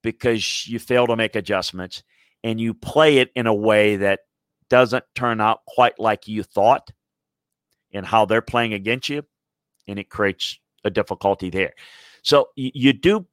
because 0.03 0.67
you 0.67 0.79
fail 0.79 1.07
to 1.07 1.17
make 1.17 1.37
adjustments 1.37 2.03
and 2.43 2.61
you 2.61 2.75
play 2.75 3.19
it 3.19 3.31
in 3.37 3.47
a 3.47 3.55
way 3.55 3.97
that 3.97 4.21
doesn't 4.69 5.05
turn 5.15 5.41
out 5.41 5.61
quite 5.67 5.99
like 6.01 6.27
you 6.27 6.43
thought 6.43 6.91
and 7.93 8.05
how 8.05 8.25
they're 8.25 8.43
playing 8.43 8.73
against 8.73 9.09
you, 9.09 9.23
and 9.87 9.99
it 9.99 10.11
creates 10.11 10.59
a 10.85 10.91
difficulty 10.91 11.51
there. 11.51 11.75
So 12.23 12.49
you, 12.57 12.71
you 12.75 12.93
do 12.93 13.27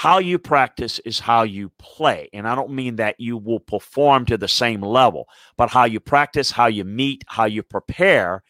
how 0.00 0.16
you 0.16 0.38
practice 0.38 0.98
is 1.00 1.20
how 1.20 1.42
you 1.42 1.70
play. 1.78 2.26
And 2.32 2.48
I 2.48 2.54
don't 2.54 2.70
mean 2.70 2.96
that 2.96 3.16
you 3.20 3.36
will 3.36 3.60
perform 3.60 4.24
to 4.24 4.38
the 4.38 4.48
same 4.48 4.80
level, 4.80 5.28
but 5.58 5.68
how 5.68 5.84
you 5.84 6.00
practice, 6.00 6.50
how 6.50 6.68
you 6.68 6.84
meet, 6.84 7.22
how 7.26 7.44
you 7.44 7.62
prepare 7.62 8.42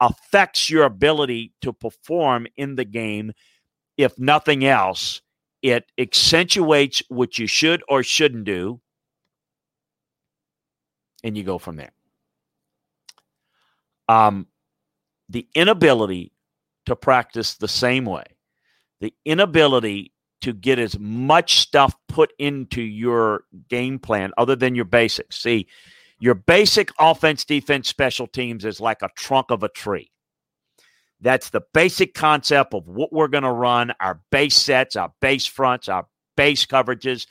affects 0.00 0.68
your 0.68 0.82
ability 0.82 1.52
to 1.60 1.72
perform 1.72 2.48
in 2.56 2.74
the 2.74 2.84
game. 2.84 3.30
If 3.96 4.18
nothing 4.18 4.64
else, 4.64 5.22
it 5.62 5.84
accentuates 5.96 7.04
what 7.08 7.38
you 7.38 7.46
should 7.46 7.84
or 7.88 8.02
shouldn't 8.02 8.42
do 8.42 8.80
and 11.22 11.38
you 11.38 11.44
go 11.44 11.58
from 11.58 11.76
there. 11.76 11.92
Um, 14.08 14.48
the 15.28 15.46
inability 15.54 16.32
to 16.86 16.96
practice 16.96 17.54
the 17.54 17.68
same 17.68 18.06
way, 18.06 18.24
the 18.98 19.14
inability 19.24 20.10
to 20.42 20.52
get 20.52 20.78
as 20.78 20.98
much 20.98 21.58
stuff 21.60 21.94
put 22.08 22.32
into 22.38 22.82
your 22.82 23.44
game 23.68 23.98
plan 23.98 24.32
other 24.36 24.56
than 24.56 24.74
your 24.74 24.84
basics. 24.84 25.36
See, 25.38 25.66
your 26.18 26.34
basic 26.34 26.90
offense, 26.98 27.44
defense, 27.44 27.88
special 27.88 28.26
teams 28.26 28.64
is 28.64 28.80
like 28.80 29.02
a 29.02 29.10
trunk 29.16 29.50
of 29.50 29.62
a 29.62 29.68
tree. 29.68 30.10
That's 31.20 31.50
the 31.50 31.62
basic 31.72 32.14
concept 32.14 32.74
of 32.74 32.86
what 32.86 33.12
we're 33.12 33.28
going 33.28 33.44
to 33.44 33.52
run 33.52 33.92
our 34.00 34.20
base 34.30 34.56
sets, 34.56 34.96
our 34.96 35.12
base 35.20 35.46
fronts, 35.46 35.88
our 35.88 36.06
base 36.36 36.66
coverages, 36.66 37.26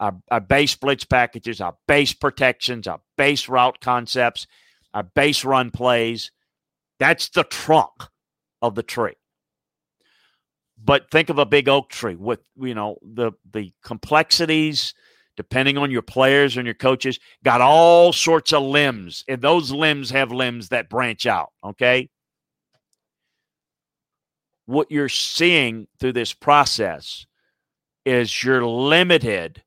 our, 0.00 0.14
our 0.30 0.40
base 0.40 0.74
blitz 0.74 1.04
packages, 1.04 1.60
our 1.60 1.74
base 1.88 2.12
protections, 2.12 2.86
our 2.86 3.00
base 3.16 3.48
route 3.48 3.80
concepts, 3.80 4.46
our 4.92 5.02
base 5.02 5.44
run 5.44 5.70
plays. 5.70 6.30
That's 6.98 7.30
the 7.30 7.44
trunk 7.44 8.08
of 8.60 8.74
the 8.74 8.82
tree. 8.82 9.14
But 10.84 11.10
think 11.10 11.28
of 11.30 11.38
a 11.38 11.46
big 11.46 11.68
oak 11.68 11.90
tree 11.90 12.16
with, 12.16 12.40
you 12.56 12.74
know, 12.74 12.98
the 13.02 13.32
the 13.52 13.72
complexities 13.84 14.94
depending 15.36 15.78
on 15.78 15.90
your 15.90 16.02
players 16.02 16.56
and 16.56 16.66
your 16.66 16.74
coaches, 16.74 17.18
got 17.44 17.60
all 17.60 18.12
sorts 18.12 18.52
of 18.52 18.62
limbs, 18.62 19.24
and 19.28 19.40
those 19.40 19.70
limbs 19.70 20.10
have 20.10 20.30
limbs 20.30 20.68
that 20.68 20.88
branch 20.88 21.26
out. 21.26 21.50
Okay. 21.64 22.10
What 24.66 24.90
you're 24.90 25.08
seeing 25.08 25.88
through 25.98 26.12
this 26.12 26.32
process 26.32 27.26
is 28.04 28.42
you're 28.42 28.64
limited 28.64 29.62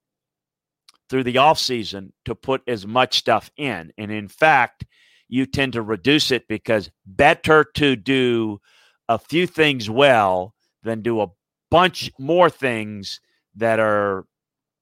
through 1.09 1.24
the 1.24 1.38
off 1.38 1.59
season 1.59 2.13
to 2.26 2.34
put 2.34 2.61
as 2.68 2.88
much 2.88 3.18
stuff 3.18 3.51
in. 3.57 3.91
And 3.97 4.11
in 4.11 4.28
fact, 4.28 4.86
you 5.28 5.45
tend 5.45 5.74
to 5.74 5.82
reduce 5.82 6.32
it 6.32 6.47
because 6.47 6.89
better 7.05 7.63
to 7.76 7.95
do 7.95 8.59
a 9.07 9.20
few 9.20 9.45
things 9.45 9.89
well 9.89 10.55
than 10.86 11.02
do 11.02 11.20
a 11.22 11.28
bunch 11.70 12.12
more 12.18 12.50
things 12.50 13.20
that 13.56 13.80
are 13.80 14.26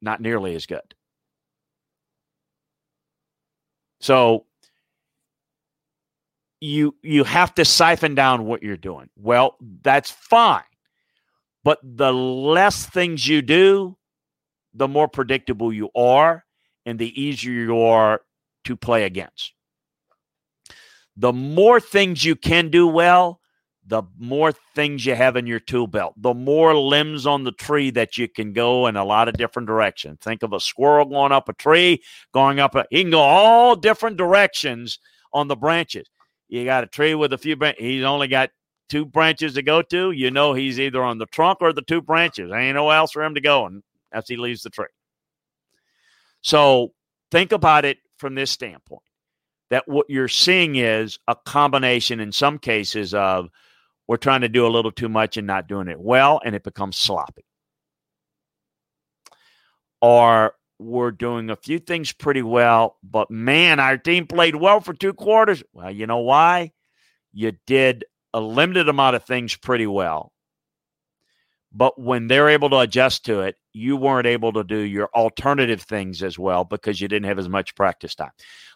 not 0.01 0.21
nearly 0.21 0.53
as 0.53 0.67
good. 0.67 0.93
So 3.99 4.45
you 6.59 6.95
you 7.01 7.23
have 7.23 7.55
to 7.55 7.65
siphon 7.65 8.15
down 8.15 8.45
what 8.45 8.61
you're 8.61 8.77
doing. 8.77 9.09
Well, 9.15 9.55
that's 9.81 10.11
fine. 10.11 10.63
But 11.63 11.79
the 11.81 12.13
less 12.13 12.85
things 12.85 13.27
you 13.27 13.41
do, 13.41 13.97
the 14.73 14.87
more 14.87 15.07
predictable 15.07 15.71
you 15.71 15.89
are 15.95 16.43
and 16.85 16.99
the 16.99 17.21
easier 17.21 17.53
you 17.53 17.81
are 17.81 18.21
to 18.65 18.75
play 18.75 19.05
against. 19.05 19.53
The 21.15 21.31
more 21.31 21.79
things 21.79 22.25
you 22.25 22.35
can 22.35 22.69
do 22.69 22.87
well, 22.87 23.39
the 23.85 24.03
more 24.17 24.53
things 24.75 25.05
you 25.05 25.15
have 25.15 25.35
in 25.35 25.45
your 25.45 25.59
tool 25.59 25.87
belt, 25.87 26.13
the 26.17 26.33
more 26.33 26.75
limbs 26.75 27.25
on 27.25 27.43
the 27.43 27.51
tree 27.51 27.89
that 27.91 28.17
you 28.17 28.27
can 28.27 28.53
go 28.53 28.87
in 28.87 28.95
a 28.95 29.03
lot 29.03 29.27
of 29.27 29.35
different 29.35 29.67
directions. 29.67 30.19
Think 30.21 30.43
of 30.43 30.53
a 30.53 30.59
squirrel 30.59 31.05
going 31.05 31.31
up 31.31 31.49
a 31.49 31.53
tree, 31.53 32.01
going 32.33 32.59
up 32.59 32.75
a, 32.75 32.85
he 32.89 33.01
can 33.01 33.11
go 33.11 33.19
all 33.19 33.75
different 33.75 34.17
directions 34.17 34.99
on 35.33 35.47
the 35.47 35.55
branches. 35.55 36.07
You 36.47 36.65
got 36.65 36.83
a 36.83 36.87
tree 36.87 37.15
with 37.15 37.33
a 37.33 37.37
few 37.37 37.55
branches, 37.55 37.83
he's 37.83 38.03
only 38.03 38.27
got 38.27 38.51
two 38.89 39.05
branches 39.05 39.55
to 39.55 39.61
go 39.61 39.81
to. 39.81 40.11
You 40.11 40.31
know 40.31 40.53
he's 40.53 40.79
either 40.79 41.03
on 41.03 41.17
the 41.17 41.25
trunk 41.25 41.59
or 41.61 41.73
the 41.73 41.81
two 41.81 42.01
branches. 42.01 42.49
There 42.49 42.59
ain't 42.59 42.75
no 42.75 42.89
else 42.89 43.11
for 43.11 43.23
him 43.23 43.35
to 43.35 43.41
go. 43.41 43.65
And 43.65 43.83
as 44.11 44.27
he 44.27 44.37
leaves 44.37 44.61
the 44.61 44.69
tree. 44.69 44.85
So 46.41 46.93
think 47.31 47.51
about 47.51 47.85
it 47.85 47.97
from 48.17 48.35
this 48.35 48.51
standpoint 48.51 49.01
that 49.69 49.87
what 49.87 50.07
you're 50.07 50.27
seeing 50.27 50.75
is 50.75 51.17
a 51.27 51.35
combination 51.45 52.19
in 52.19 52.31
some 52.31 52.59
cases 52.59 53.13
of 53.15 53.49
we're 54.07 54.17
trying 54.17 54.41
to 54.41 54.49
do 54.49 54.65
a 54.65 54.69
little 54.69 54.91
too 54.91 55.09
much 55.09 55.37
and 55.37 55.47
not 55.47 55.67
doing 55.67 55.87
it 55.87 55.99
well, 55.99 56.41
and 56.43 56.55
it 56.55 56.63
becomes 56.63 56.97
sloppy. 56.97 57.45
Or 60.01 60.53
we're 60.79 61.11
doing 61.11 61.49
a 61.49 61.55
few 61.55 61.79
things 61.79 62.11
pretty 62.11 62.41
well, 62.41 62.97
but 63.03 63.31
man, 63.31 63.79
our 63.79 63.97
team 63.97 64.27
played 64.27 64.55
well 64.55 64.81
for 64.81 64.93
two 64.93 65.13
quarters. 65.13 65.63
Well, 65.71 65.91
you 65.91 66.07
know 66.07 66.19
why? 66.19 66.71
You 67.31 67.53
did 67.65 68.05
a 68.33 68.41
limited 68.41 68.89
amount 68.89 69.15
of 69.15 69.23
things 69.23 69.55
pretty 69.55 69.87
well. 69.87 70.31
But 71.75 71.99
when 71.99 72.27
they're 72.27 72.49
able 72.49 72.69
to 72.69 72.79
adjust 72.79 73.25
to 73.25 73.41
it, 73.41 73.55
you 73.71 73.97
weren't 73.97 74.27
able 74.27 74.53
to 74.53 74.63
do 74.63 74.77
your 74.77 75.09
alternative 75.15 75.81
things 75.81 76.21
as 76.21 76.37
well 76.37 76.63
because 76.63 77.01
you 77.01 77.07
didn't 77.07 77.25
have 77.25 77.39
as 77.39 77.49
much 77.49 77.73
practice 77.73 78.13
time. 78.13 78.29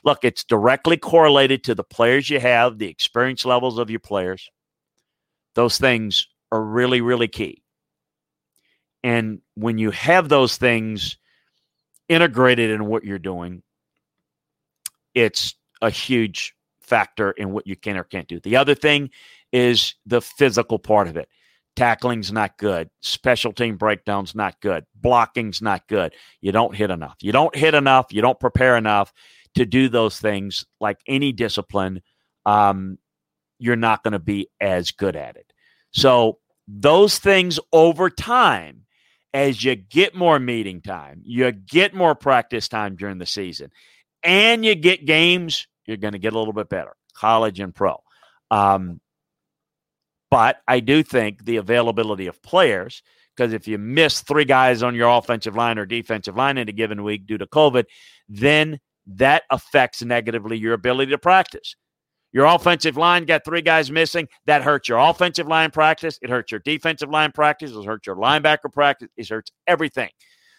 Look, 0.04 0.20
it's 0.24 0.44
directly 0.44 0.98
correlated 0.98 1.64
to 1.66 1.76
the 1.76 1.84
players 1.84 2.30
you 2.30 2.40
have, 2.40 2.80
the 2.80 2.88
experience 2.88 3.46
levels 3.46 3.78
of 3.78 3.92
your 3.92 4.00
players. 4.00 4.50
Those 5.58 5.80
things 5.80 6.28
are 6.52 6.62
really, 6.62 7.02
really 7.02 7.28
key. 7.28 7.64
And 9.04 9.42
when 9.56 9.80
you 9.80 9.90
have 9.90 10.30
those 10.30 10.56
things 10.56 11.18
integrated 12.08 12.70
in 12.70 12.86
what 12.86 13.04
you're 13.04 13.18
doing, 13.18 13.64
it's 15.16 15.56
a 15.82 15.90
huge 15.90 16.54
factor 16.80 17.32
in 17.32 17.54
what 17.54 17.66
you 17.66 17.76
can 17.76 17.98
or 17.98 18.04
can't 18.04 18.28
do. 18.28 18.40
The 18.40 18.56
other 18.56 18.76
thing 18.76 19.10
is 19.52 19.96
the 20.06 20.22
physical 20.22 20.78
part 20.78 21.08
of 21.08 21.18
it. 21.18 21.28
Tackling's 21.76 22.32
not 22.32 22.60
good. 22.60 22.92
Special 23.02 23.52
team 23.52 23.78
breakdown's 23.78 24.36
not 24.36 24.62
good. 24.62 24.86
Blocking's 25.02 25.60
not 25.60 25.88
good. 25.88 26.14
You 26.40 26.52
don't 26.52 26.76
hit 26.76 26.92
enough. 26.92 27.16
You 27.20 27.32
don't 27.32 27.56
hit 27.56 27.74
enough. 27.74 28.06
You 28.12 28.22
don't 28.22 28.40
prepare 28.40 28.78
enough 28.78 29.12
to 29.56 29.66
do 29.66 29.90
those 29.90 30.20
things 30.20 30.66
like 30.80 31.00
any 31.08 31.32
discipline. 31.32 32.04
Um, 32.46 33.00
you're 33.58 33.76
not 33.76 34.04
going 34.04 34.12
to 34.12 34.20
be 34.20 34.50
as 34.62 34.92
good 34.92 35.16
at 35.16 35.36
it. 35.36 35.47
So, 35.92 36.40
those 36.68 37.18
things 37.18 37.60
over 37.72 38.10
time, 38.10 38.86
as 39.34 39.64
you 39.64 39.76
get 39.76 40.16
more 40.16 40.40
meeting 40.40 40.82
time, 40.82 41.22
you 41.24 41.52
get 41.52 41.94
more 41.94 42.16
practice 42.16 42.68
time 42.68 42.96
during 42.96 43.18
the 43.18 43.26
season, 43.26 43.72
and 44.24 44.66
you 44.66 44.76
get 44.76 45.06
games, 45.06 45.68
you're 45.86 45.98
going 45.98 46.14
to 46.14 46.20
get 46.20 46.34
a 46.34 46.38
little 46.38 46.54
bit 46.54 46.70
better, 46.70 46.96
college 47.14 47.60
and 47.60 47.74
pro. 47.74 48.02
Um, 48.52 49.00
but 50.30 50.58
I 50.68 50.82
do 50.82 51.04
think 51.04 51.46
the 51.46 51.58
availability 51.58 52.28
of 52.28 52.42
players, 52.44 53.02
because 53.36 53.54
if 53.54 53.68
you 53.68 53.78
miss 53.78 54.22
three 54.22 54.46
guys 54.46 54.84
on 54.84 54.96
your 54.96 55.10
offensive 55.10 55.56
line 55.56 55.78
or 55.78 55.86
defensive 55.86 56.36
line 56.36 56.58
in 56.58 56.68
a 56.68 56.74
given 56.74 57.04
week 57.04 57.26
due 57.26 57.38
to 57.38 57.46
COVID, 57.46 57.86
then 58.28 58.80
that 59.08 59.44
affects 59.50 60.04
negatively 60.04 60.58
your 60.58 60.74
ability 60.74 61.12
to 61.12 61.18
practice. 61.18 61.76
Your 62.34 62.46
offensive 62.46 62.98
line 62.98 63.26
got 63.26 63.46
three 63.46 63.62
guys 63.62 63.90
missing. 63.90 64.28
That 64.46 64.62
hurts 64.62 64.90
your 64.90 64.98
offensive 65.00 65.48
line 65.48 65.72
practice. 65.72 66.20
It 66.22 66.30
hurts 66.30 66.52
your 66.52 66.60
defensive 66.60 67.10
line 67.10 67.32
practice. 67.32 67.72
It 67.72 67.86
hurts 67.86 68.06
your 68.06 68.18
linebacker 68.18 68.72
practice. 68.72 69.10
It 69.16 69.30
hurts 69.30 69.52
everything. 69.66 70.10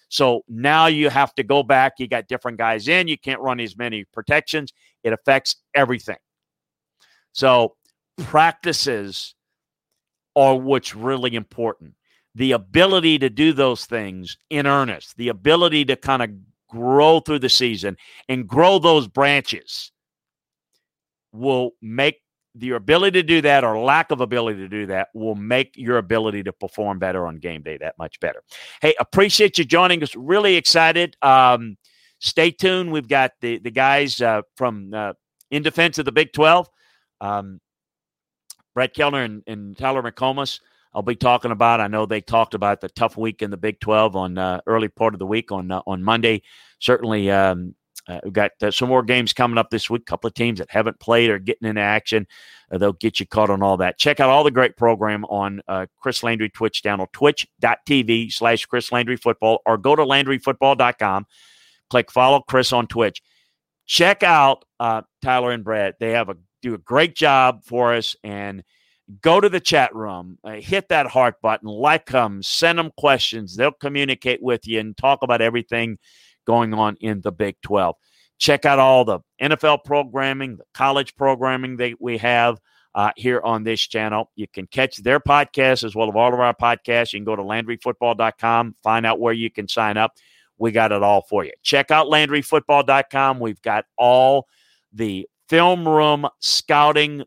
So 0.09 0.43
now 0.49 0.87
you 0.87 1.11
have 1.11 1.35
to 1.35 1.43
go 1.43 1.63
back. 1.63 1.95
You 1.99 2.09
got 2.09 2.29
different 2.29 2.59
guys 2.59 2.89
in. 2.89 3.09
You 3.09 3.19
can't 3.19 3.41
run 3.41 3.61
as 3.61 3.77
many 3.77 4.05
protections. 4.13 4.73
It 5.05 5.13
affects 5.13 5.57
everything. 5.75 6.17
So 7.33 7.77
practices 8.17 9.35
are 10.35 10.57
what's 10.57 10.95
really 10.95 11.35
important. 11.35 11.95
The 12.35 12.53
ability 12.53 13.19
to 13.19 13.29
do 13.29 13.53
those 13.53 13.85
things 13.85 14.39
in 14.49 14.67
earnest, 14.67 15.17
the 15.17 15.29
ability 15.29 15.85
to 15.87 15.97
kind 15.97 16.23
of 16.23 16.31
grow 16.69 17.21
through 17.21 17.41
the 17.41 17.49
season 17.49 17.97
and 18.29 18.47
grow 18.47 18.79
those 18.79 19.07
branches 19.09 19.93
will 21.33 21.73
make 21.83 22.21
your 22.55 22.77
ability 22.77 23.23
to 23.23 23.27
do 23.27 23.41
that 23.43 23.65
or 23.65 23.79
lack 23.79 24.11
of 24.11 24.21
ability 24.21 24.59
to 24.59 24.69
do 24.69 24.87
that 24.87 25.09
will 25.15 25.35
make 25.35 25.77
your 25.77 25.99
ability 25.99 26.43
to 26.43 26.53
perform 26.53 26.99
better 26.99 27.27
on 27.27 27.37
game 27.37 27.63
day 27.63 27.77
that 27.79 27.97
much 27.99 28.19
better. 28.21 28.43
Hey, 28.81 28.95
appreciate 28.99 29.59
you 29.59 29.65
joining 29.65 30.03
us. 30.03 30.15
Really 30.17 30.57
excited. 30.57 31.17
Um, 31.23 31.77
stay 32.19 32.51
tuned. 32.51 32.93
We've 32.93 33.09
got 33.09 33.33
the 33.41 33.59
the 33.59 33.71
guys 33.71 34.21
uh, 34.21 34.43
from 34.57 34.93
uh, 34.95 35.13
in 35.51 35.63
defense 35.63 35.99
of 35.99 36.05
the 36.05 36.13
Big 36.13 36.33
Twelve. 36.33 36.69
Um, 37.21 37.61
Brett 38.75 38.95
Kellner 38.95 39.23
and, 39.23 39.43
and 39.47 39.77
Tyler 39.77 40.03
McComas. 40.03 40.61
I'll 40.95 41.03
be 41.03 41.17
talking 41.17 41.51
about. 41.51 41.81
I 41.81 41.87
know 41.87 42.07
they 42.07 42.21
talked 42.21 42.55
about 42.55 42.81
the 42.81 42.89
tough 42.89 43.17
week 43.17 43.43
in 43.43 43.51
the 43.51 43.57
Big 43.57 43.81
Twelve 43.81 44.17
on 44.17 44.39
uh, 44.39 44.61
early 44.67 44.89
part 44.89 45.15
of 45.15 45.19
the 45.19 45.27
week 45.27 45.53
on 45.53 45.71
uh, 45.71 45.83
on 45.87 46.03
Monday. 46.03 46.43
Certainly, 46.81 47.31
um, 47.31 47.75
uh, 48.09 48.21
we've 48.25 48.33
got 48.33 48.53
uh, 48.63 48.71
some 48.71 48.89
more 48.89 49.03
games 49.03 49.33
coming 49.33 49.59
up 49.59 49.71
this 49.71 49.91
week. 49.91 50.03
A 50.03 50.05
couple 50.05 50.29
of 50.29 50.35
teams 50.35 50.59
that 50.59 50.71
haven't 50.71 50.99
played 50.99 51.31
are 51.31 51.39
getting 51.39 51.69
into 51.69 51.81
action. 51.81 52.27
Uh, 52.73 52.79
they'll 52.79 52.93
get 52.93 53.21
you 53.21 53.27
caught 53.27 53.51
on 53.51 53.63
all 53.63 53.77
that. 53.77 53.99
Check 53.99 54.19
out 54.19 54.31
all 54.31 54.45
the 54.45 54.51
great 54.51 54.77
program 54.77 55.25
on 55.27 55.61
uh, 55.69 55.87
Chris 56.01 56.23
Landry 56.23 56.49
Twitch 56.49 56.83
channel, 56.83 57.09
twitch.tv 57.13 58.33
slash 58.33 58.65
Chris 58.67 58.91
Landry 58.91 59.17
Football, 59.17 59.61
or 59.67 59.77
go 59.77 59.95
to 59.95 60.03
LandryFootball.com. 60.03 61.27
Click 61.91 62.11
follow 62.11 62.41
Chris 62.41 62.73
on 62.73 62.87
Twitch. 62.87 63.23
Check 63.87 64.23
out 64.23 64.65
uh, 64.81 65.03
Tyler 65.23 65.53
and 65.53 65.65
Brad. 65.65 65.95
They 66.01 66.11
have 66.11 66.29
a 66.29 66.37
do 66.61 66.75
a 66.75 66.79
great 66.79 67.15
job 67.15 67.63
for 67.65 67.95
us 67.95 68.17
and 68.25 68.65
go 69.23 69.41
to 69.41 69.49
the 69.49 69.61
chat 69.61 69.95
room, 69.95 70.39
uh, 70.45 70.53
hit 70.55 70.89
that 70.89 71.07
heart 71.07 71.41
button, 71.41 71.69
like 71.69 72.07
them, 72.11 72.43
send 72.43 72.79
them 72.79 72.91
questions. 72.99 73.57
They'll 73.57 73.73
communicate 73.73 74.43
with 74.43 74.67
you 74.67 74.81
and 74.81 74.97
talk 74.97 75.21
about 75.23 75.41
everything 75.41 75.99
going 76.49 76.73
on 76.73 76.97
in 77.01 77.21
the 77.21 77.31
Big 77.31 77.57
12. 77.63 77.95
Check 78.39 78.65
out 78.65 78.79
all 78.79 79.05
the 79.05 79.21
NFL 79.41 79.85
programming, 79.85 80.57
the 80.57 80.65
college 80.73 81.15
programming 81.15 81.77
that 81.77 82.01
we 82.01 82.17
have 82.19 82.59
uh, 82.95 83.11
here 83.17 83.41
on 83.45 83.65
this 83.65 83.81
channel. 83.81 84.31
You 84.35 84.49
can 84.49 84.67
catch 84.67 84.97
their 84.97 85.21
podcast 85.21 85.85
as 85.85 85.95
well 85.95 86.09
as 86.09 86.15
all 86.17 86.33
of 86.33 86.41
our 86.41 86.55
podcasts. 86.55 87.13
You 87.13 87.19
can 87.19 87.25
go 87.25 87.37
to 87.37 87.43
LandryFootball.com, 87.43 88.77
find 88.83 89.05
out 89.05 89.21
where 89.21 89.35
you 89.35 89.51
can 89.51 89.69
sign 89.69 89.99
up. 89.99 90.15
We 90.57 90.73
got 90.73 90.91
it 90.91 91.03
all 91.03 91.21
for 91.29 91.45
you. 91.45 91.53
Check 91.63 91.91
out 91.91 92.07
LandryFootball.com. 92.07 93.41
We've 93.41 93.61
got 93.61 93.85
all 93.99 94.49
the 94.93 95.29
film 95.51 95.87
room 95.87 96.27
scouting 96.41 97.25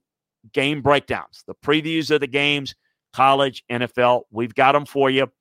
game 0.51 0.81
breakdowns, 0.81 1.43
the 1.45 1.55
previews 1.55 2.09
of 2.09 2.21
the 2.21 2.27
games, 2.27 2.73
college, 3.13 3.63
NFL. 3.69 4.23
We've 4.31 4.55
got 4.55 4.71
them 4.71 4.85
for 4.85 5.11
you. 5.11 5.31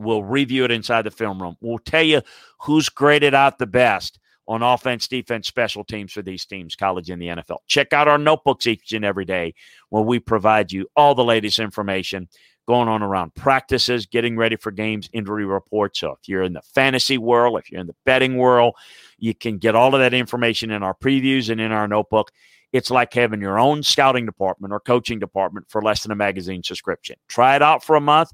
We'll 0.00 0.22
review 0.22 0.64
it 0.64 0.70
inside 0.70 1.02
the 1.02 1.10
film 1.10 1.40
room. 1.40 1.56
We'll 1.60 1.78
tell 1.78 2.02
you 2.02 2.22
who's 2.60 2.88
graded 2.88 3.34
out 3.34 3.58
the 3.58 3.66
best 3.66 4.18
on 4.48 4.62
offense, 4.62 5.06
defense, 5.06 5.46
special 5.46 5.84
teams 5.84 6.12
for 6.12 6.22
these 6.22 6.44
teams, 6.44 6.74
college 6.74 7.08
and 7.08 7.22
the 7.22 7.28
NFL. 7.28 7.58
Check 7.68 7.92
out 7.92 8.08
our 8.08 8.18
notebooks 8.18 8.66
each 8.66 8.92
and 8.92 9.04
every 9.04 9.24
day 9.24 9.54
where 9.90 10.02
we 10.02 10.18
provide 10.18 10.72
you 10.72 10.88
all 10.96 11.14
the 11.14 11.24
latest 11.24 11.60
information 11.60 12.28
going 12.66 12.88
on 12.88 13.02
around 13.02 13.34
practices, 13.34 14.06
getting 14.06 14.36
ready 14.36 14.56
for 14.56 14.70
games, 14.70 15.08
injury 15.12 15.44
reports. 15.44 16.00
So 16.00 16.12
if 16.12 16.28
you're 16.28 16.42
in 16.42 16.52
the 16.52 16.62
fantasy 16.62 17.18
world, 17.18 17.58
if 17.58 17.70
you're 17.70 17.80
in 17.80 17.86
the 17.86 17.94
betting 18.04 18.36
world, 18.36 18.74
you 19.18 19.34
can 19.34 19.58
get 19.58 19.74
all 19.74 19.94
of 19.94 20.00
that 20.00 20.14
information 20.14 20.70
in 20.70 20.82
our 20.82 20.94
previews 20.94 21.50
and 21.50 21.60
in 21.60 21.72
our 21.72 21.88
notebook. 21.88 22.30
It's 22.72 22.90
like 22.90 23.12
having 23.12 23.40
your 23.40 23.58
own 23.58 23.82
scouting 23.82 24.26
department 24.26 24.72
or 24.72 24.80
coaching 24.80 25.18
department 25.18 25.66
for 25.68 25.82
less 25.82 26.02
than 26.02 26.12
a 26.12 26.16
magazine 26.16 26.62
subscription. 26.62 27.16
Try 27.28 27.56
it 27.56 27.62
out 27.62 27.84
for 27.84 27.96
a 27.96 28.00
month 28.00 28.30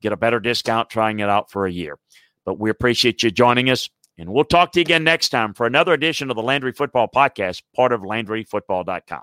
get 0.00 0.12
a 0.12 0.16
better 0.16 0.40
discount 0.40 0.90
trying 0.90 1.20
it 1.20 1.28
out 1.28 1.50
for 1.50 1.66
a 1.66 1.72
year. 1.72 1.98
But 2.44 2.58
we 2.58 2.70
appreciate 2.70 3.22
you 3.22 3.30
joining 3.30 3.70
us. 3.70 3.88
And 4.18 4.32
we'll 4.32 4.44
talk 4.44 4.72
to 4.72 4.80
you 4.80 4.82
again 4.82 5.04
next 5.04 5.30
time 5.30 5.54
for 5.54 5.66
another 5.66 5.94
edition 5.94 6.30
of 6.30 6.36
the 6.36 6.42
Landry 6.42 6.72
Football 6.72 7.08
Podcast, 7.14 7.62
part 7.74 7.92
of 7.92 8.02
LandryFootball.com. 8.02 9.22